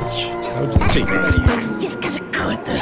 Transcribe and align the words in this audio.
Este 0.00 0.24
é 0.24 0.62
o 0.62 2.24
curta. 2.32 2.72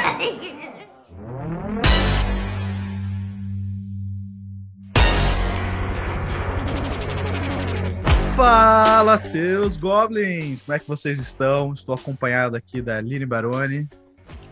Fala, 8.37 9.19
seus 9.19 9.76
goblins! 9.76 10.62
Como 10.62 10.76
é 10.76 10.78
que 10.78 10.87
vocês 10.87 11.19
estão? 11.19 11.72
Estou 11.72 11.92
acompanhado 11.96 12.54
aqui 12.54 12.81
da 12.81 12.99
Aline 12.99 13.26
Baroni, 13.26 13.88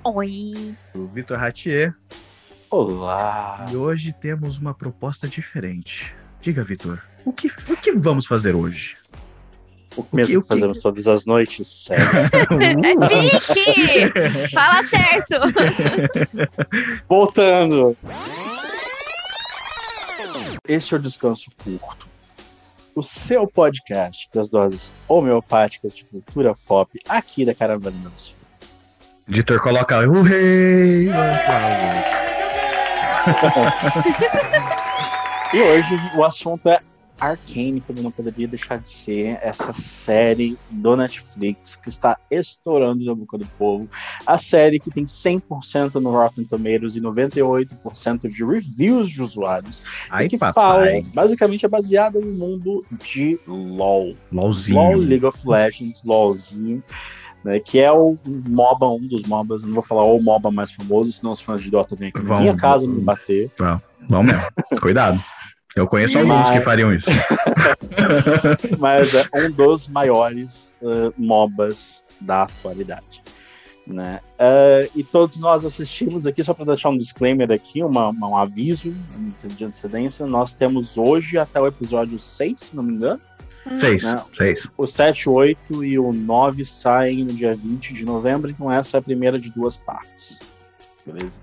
Oi. 0.02 0.74
do 0.92 1.06
Vitor 1.06 1.38
Ratier, 1.38 1.94
Olá. 2.68 3.64
e 3.70 3.76
hoje 3.76 4.12
temos 4.12 4.58
uma 4.58 4.74
proposta 4.74 5.28
diferente. 5.28 6.12
Diga, 6.40 6.64
Vitor, 6.64 7.00
o 7.24 7.32
que, 7.32 7.46
o 7.46 7.76
que 7.76 7.92
vamos 7.92 8.26
fazer 8.26 8.56
hoje? 8.56 8.96
O 9.96 10.04
mesmo 10.12 10.38
o 10.38 10.42
que 10.42 10.48
que- 10.48 10.54
fazemos 10.54 10.80
todas 10.82 11.06
as 11.08 11.24
noites, 11.24 11.66
sério. 11.66 12.04
É 12.84 13.08
Vicky! 13.08 14.50
Fala 14.52 14.82
certo! 14.88 15.40
Voltando. 17.08 17.96
Este 20.68 20.94
é 20.94 20.96
o 20.98 21.00
Descanso 21.00 21.50
Curto. 21.62 22.06
O 22.94 23.02
seu 23.02 23.46
podcast 23.46 24.28
das 24.34 24.48
doses 24.48 24.92
homeopáticas 25.08 25.94
de 25.94 26.04
cultura 26.04 26.54
pop 26.66 26.98
aqui 27.08 27.44
da 27.44 27.54
Caravana 27.54 27.96
Sul. 28.16 28.34
Editor 29.28 29.60
coloca 29.60 29.98
o 30.08 30.22
rei. 30.22 31.08
E 35.54 35.60
hoje 35.60 35.94
o 36.16 36.24
assunto 36.24 36.68
é 36.68 36.78
Arcane, 37.20 37.80
como 37.80 38.02
não 38.02 38.10
poderia 38.10 38.46
deixar 38.46 38.78
de 38.78 38.88
ser 38.88 39.38
essa 39.42 39.72
série 39.72 40.58
do 40.70 40.96
Netflix 40.96 41.74
que 41.76 41.88
está 41.88 42.16
estourando 42.30 43.04
na 43.04 43.14
boca 43.14 43.38
do 43.38 43.46
povo. 43.58 43.88
A 44.26 44.36
série 44.38 44.78
que 44.78 44.90
tem 44.90 45.04
100% 45.06 45.94
no 45.94 46.10
Rotten 46.10 46.44
Tomatoes 46.44 46.94
e 46.96 47.00
98% 47.00 48.28
de 48.28 48.44
reviews 48.44 49.08
de 49.10 49.22
usuários. 49.22 49.82
Aí, 50.10 50.26
e 50.26 50.28
que 50.28 50.38
papai. 50.38 51.00
fala, 51.02 51.10
basicamente 51.14 51.64
é 51.64 51.68
baseada 51.68 52.20
no 52.20 52.32
mundo 52.32 52.84
de 53.04 53.38
LoL. 53.46 54.14
LOLzinho. 54.32 54.76
LoL, 54.78 54.96
League 54.96 55.24
of 55.24 55.38
Legends, 55.48 56.04
LoLzinho. 56.04 56.82
Né, 57.44 57.60
que 57.60 57.78
é 57.78 57.92
o 57.92 58.18
MOBA, 58.26 58.88
um 58.88 59.06
dos 59.06 59.22
MOBAs, 59.22 59.62
não 59.62 59.72
vou 59.74 59.82
falar 59.82 60.02
o 60.04 60.20
MOBA 60.20 60.50
mais 60.50 60.72
famoso, 60.72 61.12
senão 61.12 61.30
os 61.30 61.40
fãs 61.40 61.62
de 61.62 61.70
Dota 61.70 61.94
vêm 61.94 62.08
aqui 62.08 62.18
na 62.18 62.24
Vão- 62.28 62.40
minha 62.40 62.56
casa 62.56 62.88
me 62.88 63.00
bater. 63.00 63.52
Vamos 64.08 64.32
mesmo. 64.32 64.48
Cuidado. 64.80 65.22
Eu 65.76 65.86
conheço 65.86 66.18
alguns 66.18 66.34
Mas- 66.34 66.50
que 66.50 66.60
fariam 66.62 66.92
isso. 66.94 67.10
mas 68.80 69.14
é 69.14 69.28
um 69.46 69.50
dos 69.50 69.86
maiores 69.86 70.72
uh, 70.80 71.12
MOBAs 71.18 72.02
da 72.20 72.44
atualidade. 72.44 73.22
Né? 73.86 74.20
Uh, 74.40 74.90
e 74.98 75.04
todos 75.04 75.38
nós 75.38 75.64
assistimos 75.64 76.26
aqui, 76.26 76.42
só 76.42 76.52
para 76.54 76.64
deixar 76.64 76.88
um 76.88 76.96
disclaimer 76.98 77.52
aqui, 77.52 77.84
uma, 77.84 78.08
uma- 78.08 78.28
um 78.28 78.36
aviso 78.36 78.92
de 79.44 79.64
antecedência, 79.64 80.26
nós 80.26 80.54
temos 80.54 80.96
hoje 80.98 81.38
até 81.38 81.60
o 81.60 81.66
episódio 81.66 82.18
6, 82.18 82.58
se 82.58 82.74
não 82.74 82.82
me 82.82 82.94
engano, 82.94 83.20
Seis. 83.78 84.14
Não. 84.14 84.24
Seis. 84.32 84.68
o 84.78 84.86
7, 84.86 85.28
o 85.28 85.32
8 85.32 85.84
e 85.84 85.98
o 85.98 86.12
9 86.12 86.64
saem 86.64 87.24
no 87.24 87.32
dia 87.34 87.54
20 87.54 87.92
de 87.92 88.04
novembro, 88.04 88.48
então 88.50 88.70
essa 88.72 88.96
é 88.96 88.98
a 88.98 89.02
primeira 89.02 89.38
de 89.40 89.50
duas 89.50 89.76
partes. 89.76 90.38
Beleza? 91.04 91.38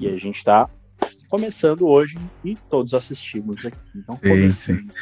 E 0.00 0.08
a 0.08 0.16
gente 0.16 0.42
tá 0.42 0.68
começando 1.32 1.88
hoje 1.88 2.18
e 2.44 2.54
todos 2.68 2.92
assistimos 2.92 3.64
aqui. 3.64 3.78
Então, 3.96 4.14
Sim, 4.16 4.20
comecemos. 4.28 4.94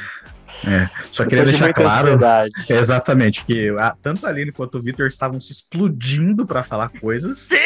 Só 1.11 1.25
queria 1.25 1.45
Depois 1.45 1.45
de 1.45 1.45
deixar 1.45 1.64
muita 1.64 1.81
claro. 1.83 2.06
ansiedade. 2.09 2.53
Exatamente, 2.70 3.45
que 3.45 3.69
a- 3.77 3.97
tanto 4.00 4.25
a 4.27 4.28
Aline 4.31 4.53
quanto 4.53 4.78
o 4.78 4.83
Vitor 4.83 5.08
estavam 5.08 5.41
se 5.41 5.51
explodindo 5.51 6.47
pra 6.47 6.62
falar 6.62 6.89
coisas. 7.01 7.39
Sim! 7.41 7.56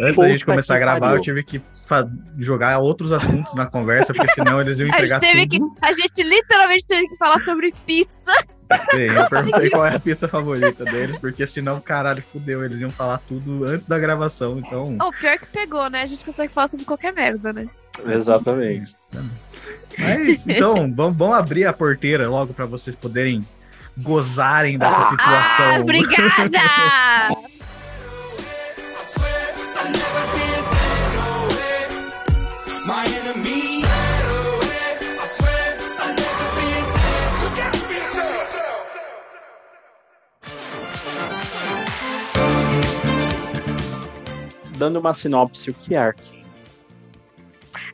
Antes 0.00 0.14
Puta 0.14 0.26
da 0.26 0.32
gente 0.32 0.44
começar 0.44 0.74
a 0.76 0.78
gravar, 0.80 1.00
pariu. 1.00 1.16
eu 1.18 1.22
tive 1.22 1.42
que 1.44 1.60
jogar 2.38 2.78
outros 2.78 3.12
assuntos 3.12 3.54
na 3.54 3.66
conversa, 3.66 4.12
porque 4.12 4.32
senão 4.32 4.60
eles 4.60 4.78
iam 4.80 4.86
A 4.86 4.88
entregar 4.90 5.20
gente, 5.20 5.32
teve 5.32 5.46
que, 5.46 5.58
tudo. 5.58 5.76
a 5.80 5.92
gente 5.92 6.22
literalmente 6.22 6.86
teve 6.86 7.08
que 7.08 7.16
falar 7.16 7.38
sobre 7.40 7.72
pizza. 7.86 8.32
Sim, 8.90 8.98
eu 9.00 9.28
perguntei 9.28 9.70
qual 9.70 9.86
é 9.86 9.94
a 9.96 10.00
pizza 10.00 10.28
favorita 10.28 10.84
deles, 10.84 11.16
porque 11.18 11.46
senão, 11.46 11.80
caralho, 11.80 12.20
fudeu, 12.22 12.64
eles 12.64 12.80
iam 12.80 12.90
falar 12.90 13.18
tudo 13.26 13.64
antes 13.64 13.86
da 13.86 13.98
gravação, 13.98 14.58
então... 14.58 14.96
O 15.00 15.10
pior 15.12 15.38
que 15.38 15.46
pegou, 15.46 15.88
né? 15.88 16.02
A 16.02 16.06
gente 16.06 16.24
consegue 16.24 16.52
falar 16.52 16.68
sobre 16.68 16.84
qualquer 16.84 17.12
merda, 17.12 17.52
né? 17.52 17.66
Exatamente. 18.06 18.94
Mas, 19.98 20.46
então, 20.46 20.90
vamos, 20.92 21.16
vamos 21.16 21.36
abrir 21.36 21.66
a 21.66 21.72
porteira 21.72 22.28
logo 22.28 22.54
pra 22.54 22.64
vocês 22.64 22.94
poderem 22.94 23.44
gozarem 23.96 24.78
dessa 24.78 25.00
Ah, 25.00 25.04
situação. 25.04 25.80
obrigada! 25.82 26.58
My 32.86 33.04
enemy. 33.04 33.84
I 33.84 35.26
swear 35.26 35.76
I'll 36.00 36.14
never 36.14 36.48
be 36.56 36.68
a 36.72 36.82
slave. 36.88 37.42
Look 37.42 37.58
out 37.60 37.76
for 37.76 37.92
yourself. 37.92 38.88
Dando 44.78 44.98
uma 45.00 45.12
sinopse, 45.12 45.70
o 45.70 45.74
que 45.74 45.96
é? 45.96 46.12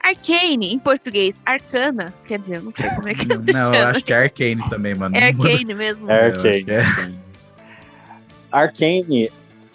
Arcane, 0.04 0.72
em 0.72 0.78
português, 0.78 1.40
arcana. 1.46 2.12
Quer 2.26 2.38
dizer, 2.38 2.56
eu 2.56 2.62
não 2.62 2.72
sei 2.72 2.90
como 2.90 3.08
é 3.08 3.14
que 3.14 3.24
se 3.36 3.52
Não, 3.52 3.68
eu 3.68 3.74
chama. 3.74 3.90
acho 3.90 4.04
que 4.04 4.12
é 4.12 4.16
Arcane 4.18 4.68
também, 4.68 4.94
mano. 4.94 5.16
É 5.16 5.32
Não 5.32 5.42
Arcane 5.44 5.74
mesmo. 5.74 6.10
É 6.10 6.26
Arcane. 6.26 6.64
é. 6.70 7.24
Arcane. 8.52 9.30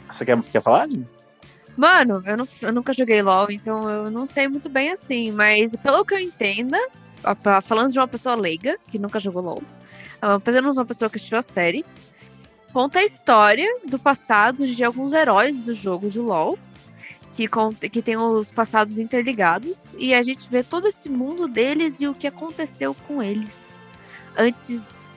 Você 0.10 0.26
quer, 0.26 0.40
quer 0.44 0.62
falar? 0.62 0.88
Mano, 1.76 2.22
eu, 2.26 2.38
não- 2.38 2.48
eu 2.62 2.72
nunca 2.74 2.94
joguei 2.94 3.22
LOL, 3.22 3.48
então 3.52 3.90
eu 3.90 4.12
não 4.12 4.26
sei 4.26 4.48
muito 4.48 4.70
bem 4.70 4.92
assim. 4.92 5.32
Mas 5.32 5.76
pelo 5.76 6.06
que 6.06 6.14
eu 6.14 6.20
entenda, 6.20 6.78
falando 7.64 7.92
de 7.92 8.00
uma 8.00 8.08
pessoa 8.08 8.36
leiga, 8.36 8.78
que 8.88 9.00
nunca 9.00 9.20
jogou 9.20 9.42
LOL, 9.42 9.64
uh, 10.22 10.40
fazendo 10.44 10.70
uma 10.72 10.86
pessoa 10.86 11.10
que 11.10 11.16
assistiu 11.18 11.38
a 11.38 11.42
série, 11.42 11.86
conta 12.74 13.00
a 13.00 13.04
história 13.06 13.68
do 13.88 13.98
passado 13.98 14.66
de 14.68 14.84
alguns 14.84 15.14
heróis 15.14 15.62
do 15.62 15.74
jogo 15.74 16.10
de 16.10 16.20
LOL. 16.20 16.58
Que, 17.40 17.48
conta- 17.48 17.88
que 17.88 18.02
tem 18.02 18.18
os 18.18 18.52
passados 18.52 19.00
interligados. 19.00 19.86
E 19.98 20.14
a 20.14 20.22
gente 20.22 20.50
vê 20.50 20.62
todo 20.62 20.90
esse 20.90 21.08
mundo 21.08 21.48
deles 21.48 22.02
e 22.02 22.08
o 22.10 22.14
que 22.14 22.28
aconteceu 22.28 22.94
com 23.08 23.24
eles. 23.24 23.82
Antes 24.38 25.10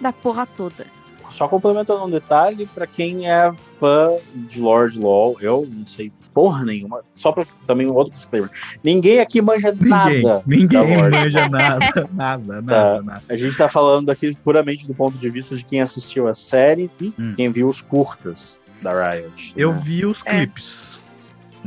da 0.00 0.10
porra 0.10 0.46
toda. 0.46 0.86
Só 1.28 1.46
complementando 1.46 2.02
um 2.06 2.08
detalhe, 2.10 2.64
pra 2.64 2.86
quem 2.86 3.28
é 3.30 3.52
fã 3.78 4.12
de 4.34 4.58
Lord 4.58 4.98
LoL, 4.98 5.36
eu 5.42 5.68
não 5.70 5.86
sei 5.86 6.10
porra 6.32 6.64
nenhuma. 6.64 7.02
Só 7.12 7.30
pra 7.30 7.44
também 7.66 7.86
um 7.86 7.92
outro 7.92 8.14
disclaimer. 8.14 8.50
Ninguém 8.82 9.20
aqui 9.20 9.42
manja 9.42 9.70
Ninguém, 9.72 10.22
nada. 10.22 10.42
ninguém 10.46 10.96
manja 11.10 11.46
nada, 11.50 12.08
nada, 12.10 12.62
nada, 12.62 13.02
nada. 13.02 13.22
A 13.28 13.36
gente 13.36 13.54
tá 13.58 13.68
falando 13.68 14.08
aqui 14.08 14.34
puramente 14.36 14.86
do 14.86 14.94
ponto 14.94 15.18
de 15.18 15.28
vista 15.28 15.54
de 15.54 15.62
quem 15.62 15.82
assistiu 15.82 16.26
a 16.26 16.32
série 16.32 16.90
e 16.98 17.12
Hum. 17.18 17.34
quem 17.36 17.50
viu 17.52 17.68
os 17.68 17.82
curtas 17.82 18.58
da 18.80 19.10
Riot. 19.12 19.52
Eu 19.54 19.72
né? 19.74 19.82
vi 19.84 20.06
os 20.06 20.22
É. 20.24 20.30
clipes. 20.38 20.95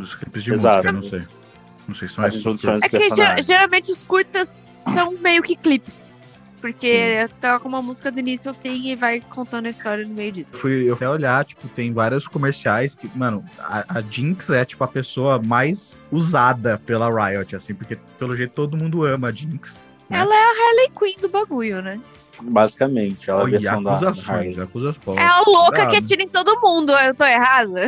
Os 0.02 0.16
clipes 0.16 0.44
de 0.44 0.54
Exato. 0.54 0.76
música, 0.78 0.92
não 0.92 1.04
sei. 1.04 1.40
Não 1.88 1.96
sei 1.96 2.08
se 2.08 2.14
são 2.16 2.24
As 2.26 2.36
introduções 2.36 2.84
É 2.84 2.90
que 2.90 3.16
ger- 3.16 3.42
geralmente 3.44 3.92
os 3.92 4.04
curtas 4.04 4.48
são 4.94 5.12
meio 5.14 5.42
que 5.42 5.56
clipes. 5.56 6.20
Porque 6.62 7.26
tá 7.40 7.58
com 7.58 7.70
uma 7.70 7.82
música 7.82 8.12
do 8.12 8.20
início 8.20 8.50
ao 8.50 8.54
fim 8.54 8.90
e 8.90 8.96
vai 8.96 9.22
contando 9.22 9.68
a 9.68 9.70
história 9.70 10.06
no 10.06 10.14
meio 10.14 10.30
disso. 10.34 10.58
Fui 10.58 10.90
eu 10.92 10.96
fui 10.98 11.08
olhar, 11.08 11.46
tipo, 11.46 11.70
tem 11.70 11.94
vários 11.94 12.28
comerciais 12.28 12.94
que, 12.96 13.10
mano, 13.18 13.46
a, 13.58 13.98
a 13.98 14.02
Jinx 14.02 14.50
é, 14.50 14.66
tipo, 14.66 14.84
a 14.84 14.88
pessoa 14.90 15.42
mais 15.42 15.98
usada 16.12 16.78
pela 16.86 17.08
Riot, 17.10 17.56
assim, 17.56 17.74
porque 17.74 17.96
pelo 18.20 18.36
jeito 18.36 18.52
todo 18.52 18.76
mundo 18.76 19.06
ama 19.06 19.30
a 19.30 19.32
Jinx. 19.32 19.82
né? 20.10 20.20
Ela 20.20 20.36
é 20.36 20.44
a 20.44 20.50
Harley 20.50 20.90
Quinn 21.00 21.22
do 21.22 21.30
bagulho, 21.30 21.82
né? 21.82 21.98
Basicamente, 22.42 23.30
ela 23.30 23.40
é 23.40 23.42
a 23.42 23.46
Olha, 23.46 23.60
versão 23.60 23.84
da, 23.84 23.90
da 23.92 23.96
acusações, 24.10 24.30
Harley. 24.30 24.62
acusações. 24.62 25.18
É 25.18 25.26
a 25.26 25.40
louca 25.48 25.72
Cuidado. 25.72 25.90
que 25.92 25.96
atira 25.98 26.24
em 26.24 26.28
todo 26.28 26.60
mundo. 26.62 26.92
Eu 26.94 27.16
tô 27.16 27.24
errada? 27.26 27.82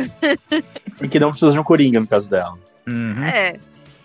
E 1.02 1.08
que 1.08 1.18
não 1.20 1.30
precisa 1.30 1.52
de 1.52 1.58
um 1.58 1.64
Coringa 1.64 2.00
no 2.00 2.06
caso 2.06 2.28
dela. 2.30 2.54
Uhum. 2.86 3.24
É. 3.24 3.56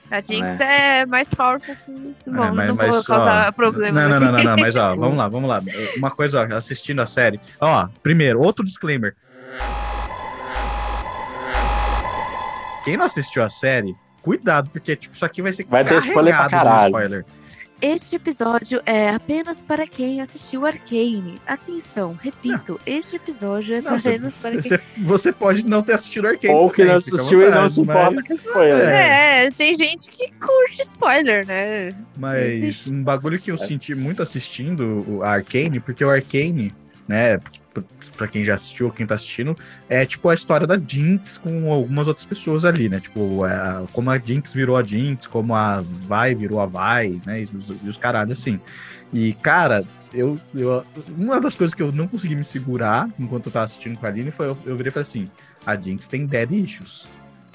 A 0.09 0.21
Jinx 0.21 0.59
é, 0.61 1.05
mais 1.05 1.33
powerful 1.33 1.75
que. 1.85 1.91
Bom, 2.31 2.44
É, 2.45 2.51
mas- 2.51 2.67
não 2.69 2.75
mas, 2.75 2.95
vou 2.95 3.03
causar 3.03 3.49
ó, 3.49 3.51
problema. 3.51 4.01
Não, 4.01 4.09
não, 4.09 4.19
não, 4.19 4.31
não, 4.31 4.44
não, 4.44 4.55
mas 4.57 4.75
ó, 4.77 4.95
vamos 4.95 5.17
lá, 5.17 5.27
vamos 5.27 5.49
lá. 5.49 5.61
Uma 5.97 6.09
coisa, 6.09 6.41
ó, 6.49 6.55
assistindo 6.55 7.01
a 7.01 7.05
série. 7.05 7.39
Ó, 7.59 7.88
primeiro, 8.01 8.39
outro 8.41 8.63
disclaimer. 8.63 9.15
Quem 12.85 12.95
não 12.95 13.05
assistiu 13.05 13.43
a 13.43 13.50
série, 13.50 13.93
cuidado, 14.21 14.69
porque 14.69 14.95
tipo, 14.95 15.13
isso 15.13 15.25
aqui 15.25 15.41
vai 15.41 15.51
ser 15.51 15.65
Vai 15.65 15.83
ter 15.83 15.97
spoiler 15.97 16.35
pra 16.38 16.50
caralho. 16.50 16.85
spoiler. 16.88 17.25
Este 17.79 18.15
episódio 18.15 18.81
é 18.88 19.09
apenas 19.12 19.62
para 19.62 19.85
quem 19.85 20.19
assistiu 20.19 20.65
Arcane. 20.65 21.39
Atenção, 21.45 22.18
repito, 22.19 22.79
este 22.88 23.18
episódio 23.18 23.75
é 23.75 23.81
Não, 23.81 24.00
você, 24.00 24.09
apenas 24.09 24.41
para 24.41 24.51
quem. 24.51 24.62
você- 24.62 24.79
você 24.97 25.31
pode 25.31 25.63
não 25.63 25.83
ter 25.83 25.94
assistido 25.94 26.27
Arcane. 26.27 26.56
Ou 26.56 26.71
que 26.71 26.83
não 26.83 26.95
assistiu 26.95 27.44
e 27.44 27.50
não 27.51 27.69
se 27.69 27.81
importa 27.81 28.12
mas- 28.12 28.27
com 28.27 28.33
spoiler. 28.33 28.88
É, 28.89 29.51
tem 29.51 29.75
gente 29.75 30.09
que 30.09 30.31
curte 30.39 30.81
spoiler, 30.81 31.45
né? 31.45 31.94
Mas 32.18 32.53
Existe. 32.56 32.89
um 32.89 33.03
bagulho 33.03 33.35
É. 33.35 33.39
que 33.39 33.51
eu 33.51 33.57
senti 33.57 33.94
muito 33.94 34.24
assistindo 34.24 35.06
o 35.07 35.21
Arcane, 35.24 35.79
porque 35.79 36.03
o 36.03 36.09
Arcane, 36.09 36.74
né, 37.07 37.38
pra- 37.81 38.09
pra 38.18 38.27
quem 38.27 38.44
já 38.44 38.53
assistiu 38.56 38.88
ou 38.88 38.91
quem 38.91 39.06
tá 39.06 39.15
assistindo, 39.15 39.56
é 39.89 40.06
tipo 40.06 40.29
a 40.29 40.33
história 40.33 40.65
da 40.68 40.77
Jinx 40.77 41.38
com 41.38 41.71
algumas 41.71 42.07
outras 42.07 42.25
pessoas 42.25 42.65
ali, 42.65 42.89
né? 42.89 43.00
Tipo, 43.00 43.45
é, 43.45 43.83
como 43.94 44.09
a 44.12 44.18
Jinx 44.19 44.53
virou 44.53 44.77
a 44.77 44.83
Jinx, 44.83 45.27
como 45.27 45.56
a 45.56 45.81
Vai 45.81 46.33
virou 46.35 46.59
a 46.59 46.65
Vai, 46.65 47.19
né? 47.25 47.41
E 47.41 47.44
os, 47.44 47.69
e 47.69 47.89
os 47.89 47.97
caralho 47.97 48.31
assim. 48.33 48.59
E, 49.13 49.33
cara, 49.35 49.85
eu, 50.13 50.38
eu. 50.53 50.85
Uma 51.18 51.39
das 51.39 51.56
coisas 51.56 51.74
que 51.74 51.81
eu 51.81 51.91
não 51.91 52.07
consegui 52.07 52.35
me 52.35 52.44
segurar 52.44 53.09
enquanto 53.18 53.45
eu 53.47 53.51
tava 53.51 53.65
assistindo 53.65 53.97
com 53.97 54.06
a 54.06 54.09
Aline 54.09 54.31
foi 54.31 54.47
eu, 54.47 54.57
eu 54.65 54.75
virei 54.75 54.89
e 54.89 54.94
falei 54.94 55.03
assim: 55.03 55.29
a 55.65 55.75
Jinx 55.75 56.07
tem 56.07 56.25
dead 56.25 56.51
issues. 56.51 57.07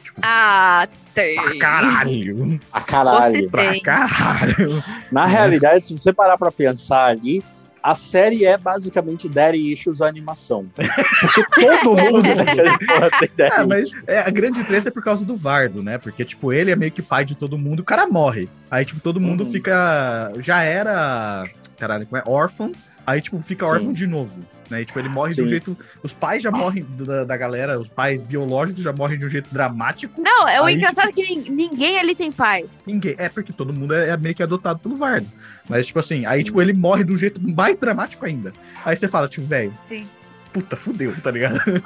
Tipo, 0.02 0.20
Ah, 0.24 0.88
tem. 1.14 1.36
pra 1.36 1.58
caralho! 1.58 2.60
A 2.72 2.80
caralho. 2.80 3.34
Você- 3.34 3.48
Pra 3.48 3.70
Tem. 3.70 3.82
caralho! 3.82 4.82
Na 5.12 5.26
realidade, 5.26 5.86
se 5.86 5.92
você 5.96 6.12
parar 6.12 6.36
pra 6.36 6.50
pensar 6.50 7.06
ali, 7.06 7.42
a 7.82 7.94
série 7.94 8.44
é 8.44 8.56
basicamente 8.56 9.29
Daddy 9.29 9.73
Issues 9.73 10.00
a 10.00 10.06
animação. 10.06 10.67
Porque 10.75 11.79
todo 11.82 11.96
mundo 12.00 12.23
tem 13.19 13.29
Daddy 13.37 13.52
É, 13.61 13.64
mas 13.64 13.90
é, 14.06 14.20
a 14.20 14.31
grande 14.31 14.62
treta 14.64 14.88
é 14.88 14.93
por 14.93 15.02
causa 15.02 15.25
do 15.25 15.37
Vardo, 15.37 15.82
né? 15.82 15.99
Porque, 15.99 16.25
tipo, 16.25 16.52
ele 16.52 16.70
é 16.70 16.76
meio 16.76 16.93
que 16.93 17.02
pai 17.02 17.25
de 17.25 17.37
todo 17.37 17.58
mundo, 17.58 17.81
o 17.81 17.84
cara 17.84 18.06
morre. 18.06 18.49
Aí, 18.70 18.84
tipo, 18.84 19.00
todo 19.00 19.20
mundo 19.20 19.44
Uhum. 19.44 19.50
fica. 19.50 20.32
Já 20.38 20.62
era. 20.62 21.44
Caralho, 21.79 22.06
como 22.06 22.19
é? 22.19 22.23
Órfão. 22.26 22.73
Aí, 23.06 23.20
tipo, 23.20 23.38
fica 23.38 23.66
Sim. 23.66 23.72
órfão 23.72 23.93
de 23.93 24.06
novo. 24.06 24.43
Né? 24.70 24.82
E, 24.82 24.84
tipo, 24.84 24.99
ele 24.99 25.08
morre 25.08 25.34
de 25.34 25.40
um 25.43 25.44
Sim. 25.44 25.50
jeito. 25.50 25.76
Os 26.02 26.14
pais 26.14 26.43
já 26.43 26.50
morrem 26.50 26.87
da, 26.96 27.25
da 27.25 27.37
galera, 27.37 27.78
os 27.78 27.88
pais 27.88 28.22
biológicos 28.22 28.82
já 28.82 28.93
morrem 28.93 29.19
de 29.19 29.26
um 29.26 29.28
jeito 29.28 29.52
dramático. 29.52 30.20
Não, 30.20 30.49
é 30.49 30.60
o 30.60 30.64
Aí, 30.64 30.76
engraçado 30.76 31.08
é 31.08 31.12
que 31.12 31.22
nin- 31.34 31.50
ninguém 31.50 31.99
ali 31.99 32.14
tem 32.14 32.31
pai. 32.32 32.64
Ninguém. 32.87 33.14
É 33.19 33.28
porque 33.28 33.52
todo 33.52 33.72
mundo 33.72 33.93
é, 33.94 34.10
é 34.10 34.16
meio 34.16 34.34
que 34.34 34.43
adotado 34.43 34.78
pelo 34.78 34.96
Vardo. 34.96 35.26
Mas, 35.69 35.87
tipo 35.87 35.99
assim, 35.99 36.25
aí, 36.26 36.38
Sim. 36.38 36.44
tipo, 36.44 36.62
ele 36.62 36.72
morre 36.72 37.04
de 37.04 37.12
um 37.12 37.16
jeito 37.16 37.40
mais 37.43 37.76
dramático 37.76 38.25
ainda. 38.25 38.52
Aí 38.84 38.96
você 38.96 39.08
fala, 39.08 39.28
tipo, 39.28 39.46
velho. 39.46 39.76
Sim. 39.88 40.06
Puta, 40.52 40.76
fudeu, 40.76 41.14
tá 41.22 41.31
ligado? 41.31 41.60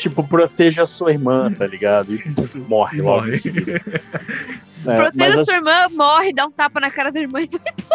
Tipo, 0.00 0.26
proteja 0.26 0.82
a 0.82 0.86
sua 0.86 1.12
irmã, 1.12 1.52
tá 1.52 1.66
ligado? 1.66 2.14
E 2.14 2.22
morre 2.68 3.00
logo 3.00 3.20
Morre. 3.22 3.34
em 3.34 3.38
seguida. 3.38 3.80
É, 4.86 4.96
Proteja 4.96 5.44
sua 5.44 5.54
irmã, 5.56 5.88
morre, 5.90 6.32
dá 6.32 6.46
um 6.46 6.52
tapa 6.52 6.78
na 6.78 6.88
cara 6.88 7.10
da 7.10 7.18
irmã 7.20 7.40
e 7.40 7.48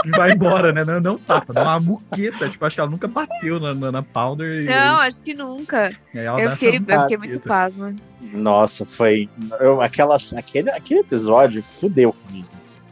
E 0.05 0.11
vai 0.11 0.33
embora, 0.33 0.73
né? 0.73 0.83
Não, 0.83 0.99
não 0.99 1.17
tapa, 1.17 1.53
dá 1.53 1.63
uma 1.63 1.79
muqueta. 1.79 2.49
Tipo, 2.49 2.65
acho 2.65 2.75
que 2.75 2.81
ela 2.81 2.89
nunca 2.89 3.07
bateu 3.07 3.57
na, 3.57 3.73
na, 3.73 3.91
na 3.91 4.03
Pounder. 4.03 4.63
E, 4.63 4.65
Não, 4.65 4.99
acho 4.99 5.21
que 5.21 5.33
nunca. 5.33 5.91
Eu 6.13 6.51
fiquei, 6.51 6.81
eu 6.85 6.99
fiquei 7.01 7.17
muito 7.17 7.39
pasma. 7.39 7.95
Nossa, 8.33 8.85
foi. 8.85 9.29
Eu, 9.61 9.81
aquelas, 9.81 10.33
aquele, 10.33 10.69
aquele 10.71 10.99
episódio 10.99 11.63
fudeu 11.63 12.11
comigo. 12.11 12.49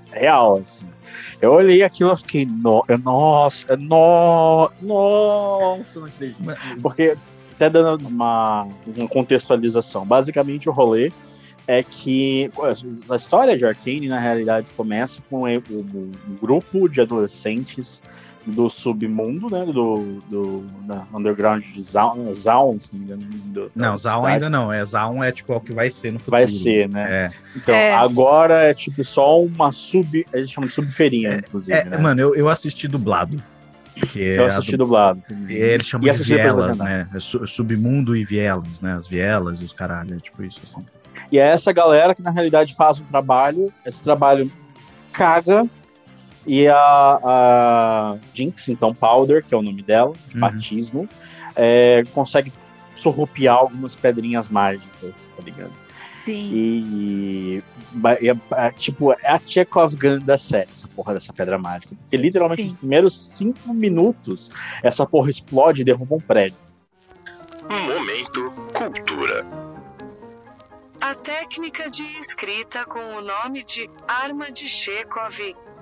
Real, 0.10 0.58
assim. 0.58 0.86
Eu 1.42 1.54
olhei 1.54 1.84
aquilo 1.84 2.12
e 2.14 2.18
fiquei. 2.18 2.46
No, 2.46 2.84
eu, 2.88 2.98
nossa, 2.98 3.76
no, 3.78 4.72
nossa, 4.82 6.00
não 6.00 6.08
acredito. 6.08 6.38
Porque, 6.82 7.16
até 7.54 7.70
dando 7.70 8.08
uma, 8.08 8.68
uma 8.96 9.08
contextualização, 9.08 10.06
basicamente 10.06 10.70
o 10.70 10.72
rolê 10.72 11.12
é 11.68 11.84
que 11.84 12.52
a 13.10 13.16
história 13.16 13.56
de 13.58 13.66
Arcane, 13.66 14.08
na 14.08 14.20
realidade, 14.20 14.72
começa 14.76 15.22
com 15.30 15.46
um 15.46 16.12
grupo 16.42 16.90
de 16.90 17.02
adolescentes 17.02 18.02
do 18.46 18.70
submundo, 18.70 19.50
né? 19.50 19.66
Do, 19.66 20.22
do 20.30 20.64
da 20.88 21.04
underground 21.14 21.64
de 21.64 21.82
Zaun, 21.82 22.34
Zaun 22.34 22.80
se 22.80 22.96
não 22.96 23.00
me 23.00 23.06
engano. 23.06 23.24
do- 23.48 23.72
Não, 23.76 23.98
Zaun 23.98 24.22
cidade. 24.22 24.34
ainda 24.34 24.50
não. 24.50 24.74
É 24.74 24.84
Zaun 24.84 25.24
é 25.24 25.32
tipo 25.32 25.54
é 25.54 25.56
o 25.58 25.62
que 25.62 25.72
vai 25.74 25.90
ser 25.92 26.12
no 26.12 26.20
futuro. 26.20 26.32
Vai 26.38 26.48
ser, 26.48 26.90
né? 26.90 27.08
É, 27.10 27.30
Então, 27.56 27.76
É. 27.76 27.94
agora 27.94 28.64
é 28.64 28.74
tipo 28.74 29.04
só 29.04 29.40
uma 29.42 29.72
sub. 29.72 30.26
Eles 30.34 30.50
chamam 30.52 30.68
de 30.68 30.74
subfeirinha, 30.74 31.36
inclusive. 31.38 31.78
é, 31.78 31.86
né? 31.86 31.98
mano, 31.98 32.20
eu, 32.20 32.36
eu 32.36 32.50
assisti 32.50 32.88
dublado. 32.88 33.42
Que 34.12 34.20
eu 34.20 34.46
é 34.46 34.48
assisti 34.48 34.74
a 34.74 34.78
dublado. 34.78 35.22
du- 35.30 35.52
eles 35.52 35.86
chamam 35.86 36.08
E 36.08 36.12
de 36.12 36.18
depois 36.24 36.42
vielas, 36.56 36.80
né? 36.80 37.08
É 37.14 37.20
su- 37.20 37.46
submundo 37.46 38.16
e 38.16 38.24
vielas, 38.26 38.82
né? 38.82 38.94
As 38.96 39.08
vielas 39.08 39.62
e 39.62 39.66
os 39.66 39.74
caralho, 39.74 40.16
é 40.16 40.20
tipo 40.20 40.42
isso. 40.44 40.60
Assim. 40.64 40.84
E 41.32 41.38
é 41.38 41.44
essa 41.44 41.72
galera 41.72 42.16
que 42.16 42.22
na 42.24 42.32
realidade 42.32 42.74
faz 42.76 43.00
um 43.00 43.04
trabalho, 43.06 43.72
esse 43.86 44.02
trabalho 44.02 44.52
caga. 45.14 45.68
E 46.46 46.68
a, 46.68 47.20
a 47.24 48.18
Jinx, 48.34 48.70
então 48.70 48.94
Powder, 48.94 49.44
que 49.44 49.54
é 49.54 49.58
o 49.58 49.62
nome 49.62 49.84
dela, 49.84 50.14
de 50.28 50.36
Uhum. 50.36 50.42
batismo, 50.42 51.10
é, 51.56 52.04
consegue 52.14 52.52
surrupiar 52.96 53.56
algumas 53.58 53.96
pedrinhas 53.96 54.50
mágicas, 54.50 55.34
tá 55.36 55.44
ligado? 55.44 55.72
Sim. 56.26 56.52
E, 56.54 57.64
e 58.22 58.30
é, 58.30 58.72
tipo, 58.72 59.12
é 59.12 59.32
a 59.32 59.40
Chekhov 59.44 59.96
Gun 59.96 60.20
da 60.20 60.38
série, 60.38 60.70
essa 60.72 60.88
porra 60.88 61.14
dessa 61.14 61.34
pedra 61.34 61.58
mágica. 61.58 61.96
Porque 61.96 62.16
literalmente 62.18 62.62
Sim. 62.64 62.70
nos 62.70 62.78
primeiros 62.78 63.18
cinco 63.38 63.74
minutos, 63.74 64.52
essa 64.84 65.06
porra 65.06 65.30
explode 65.30 65.82
e 65.82 65.86
derruba 65.86 66.16
um 66.16 66.22
prédio. 66.22 66.60
Momento 67.70 68.52
Cultura. 68.74 69.71
A 71.02 71.16
técnica 71.16 71.90
de 71.90 72.04
escrita 72.20 72.86
com 72.86 73.00
o 73.00 73.22
nome 73.22 73.64
de 73.66 73.90
arma 74.08 74.52
de 74.52 74.68
Chekhov 74.68 75.36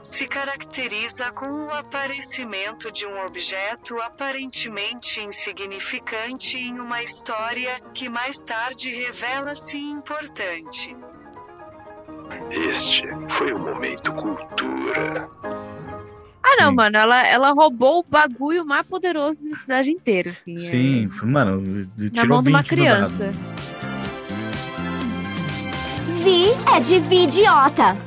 se 0.04 0.26
caracteriza 0.26 1.30
com 1.32 1.66
o 1.68 1.72
aparecimento 1.72 2.90
de 2.92 3.06
um 3.06 3.22
objeto 3.26 4.00
aparentemente 4.00 5.20
insignificante 5.20 6.58
em 6.58 6.80
uma 6.80 7.04
história 7.04 7.82
que 7.94 8.08
mais 8.08 8.42
tarde 8.42 8.90
revela-se 8.90 9.78
importante. 9.78 10.96
Este 12.52 13.08
foi 13.30 13.52
o 13.54 13.60
Momento 13.60 14.14
Cultura. 14.14 15.30
Ah, 16.42 16.56
não, 16.62 16.70
Sim. 16.70 16.76
mano, 16.76 16.98
ela, 16.98 17.28
ela 17.28 17.52
roubou 17.52 18.00
o 18.00 18.04
bagulho 18.04 18.66
mais 18.66 18.86
poderoso 18.88 19.48
da 19.50 19.56
cidade 19.58 19.92
inteira, 19.92 20.32
assim. 20.32 20.56
é. 20.56 20.60
Sim, 20.72 21.10
foi- 21.12 21.30
mano, 21.30 21.88
Na 21.98 22.10
tirou 22.10 22.28
mão 22.28 22.42
de 22.44 22.50
uma 22.50 22.62
20 22.62 22.76
do 22.76 22.84
dado. 22.86 23.59
Vi 26.30 26.50
é 26.72 26.80
de 26.80 27.00
vidiota. 27.00 27.98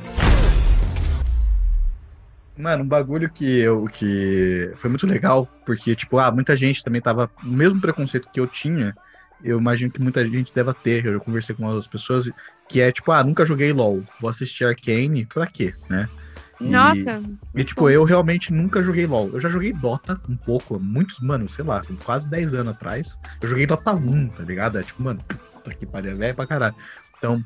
Mano, 2.57 2.85
um 2.85 2.87
bagulho 2.87 3.29
que 3.29 3.59
eu 3.59 3.83
que 3.83 4.71
foi 4.77 4.89
muito 4.89 5.05
legal, 5.05 5.45
porque, 5.65 5.93
tipo, 5.93 6.17
ah, 6.19 6.31
muita 6.31 6.55
gente 6.55 6.81
também 6.85 7.01
tava 7.01 7.29
no 7.43 7.51
mesmo 7.51 7.81
preconceito 7.81 8.29
que 8.31 8.39
eu 8.39 8.47
tinha. 8.47 8.95
Eu 9.43 9.59
imagino 9.59 9.91
que 9.91 10.01
muita 10.01 10.25
gente 10.25 10.53
deva 10.55 10.73
ter. 10.73 11.05
Eu 11.05 11.19
conversei 11.19 11.53
com 11.53 11.65
outras 11.65 11.85
pessoas 11.85 12.29
que 12.69 12.79
é 12.79 12.93
tipo, 12.93 13.11
ah, 13.11 13.21
nunca 13.25 13.43
joguei 13.43 13.73
LOL, 13.73 14.01
vou 14.21 14.29
assistir 14.29 14.63
Arcane, 14.63 15.25
pra 15.25 15.45
quê, 15.45 15.73
né? 15.89 16.07
E- 16.61 16.69
Nossa, 16.69 17.21
E, 17.53 17.61
tipo, 17.65 17.89
eu 17.89 18.05
realmente 18.05 18.53
nunca 18.53 18.81
joguei 18.81 19.05
LOL. 19.05 19.31
Eu 19.33 19.39
já 19.41 19.49
joguei 19.49 19.73
Dota 19.73 20.17
um 20.29 20.37
pouco, 20.37 20.77
há 20.77 20.79
muitos, 20.79 21.19
mano, 21.19 21.49
sei 21.49 21.65
lá, 21.65 21.81
quase 22.05 22.29
10 22.29 22.53
anos 22.53 22.73
atrás. 22.73 23.19
Eu 23.41 23.49
joguei 23.49 23.65
Dota 23.67 23.91
1, 23.93 24.29
tá 24.29 24.43
ligado? 24.43 24.79
É 24.79 24.81
tipo, 24.81 25.03
mano, 25.03 25.19
puta 25.27 25.73
que 25.75 25.85
pariu, 25.85 26.11
é 26.11 26.13
velho 26.15 26.35
pra 26.35 26.47
caralho. 26.47 26.75
Então, 27.23 27.41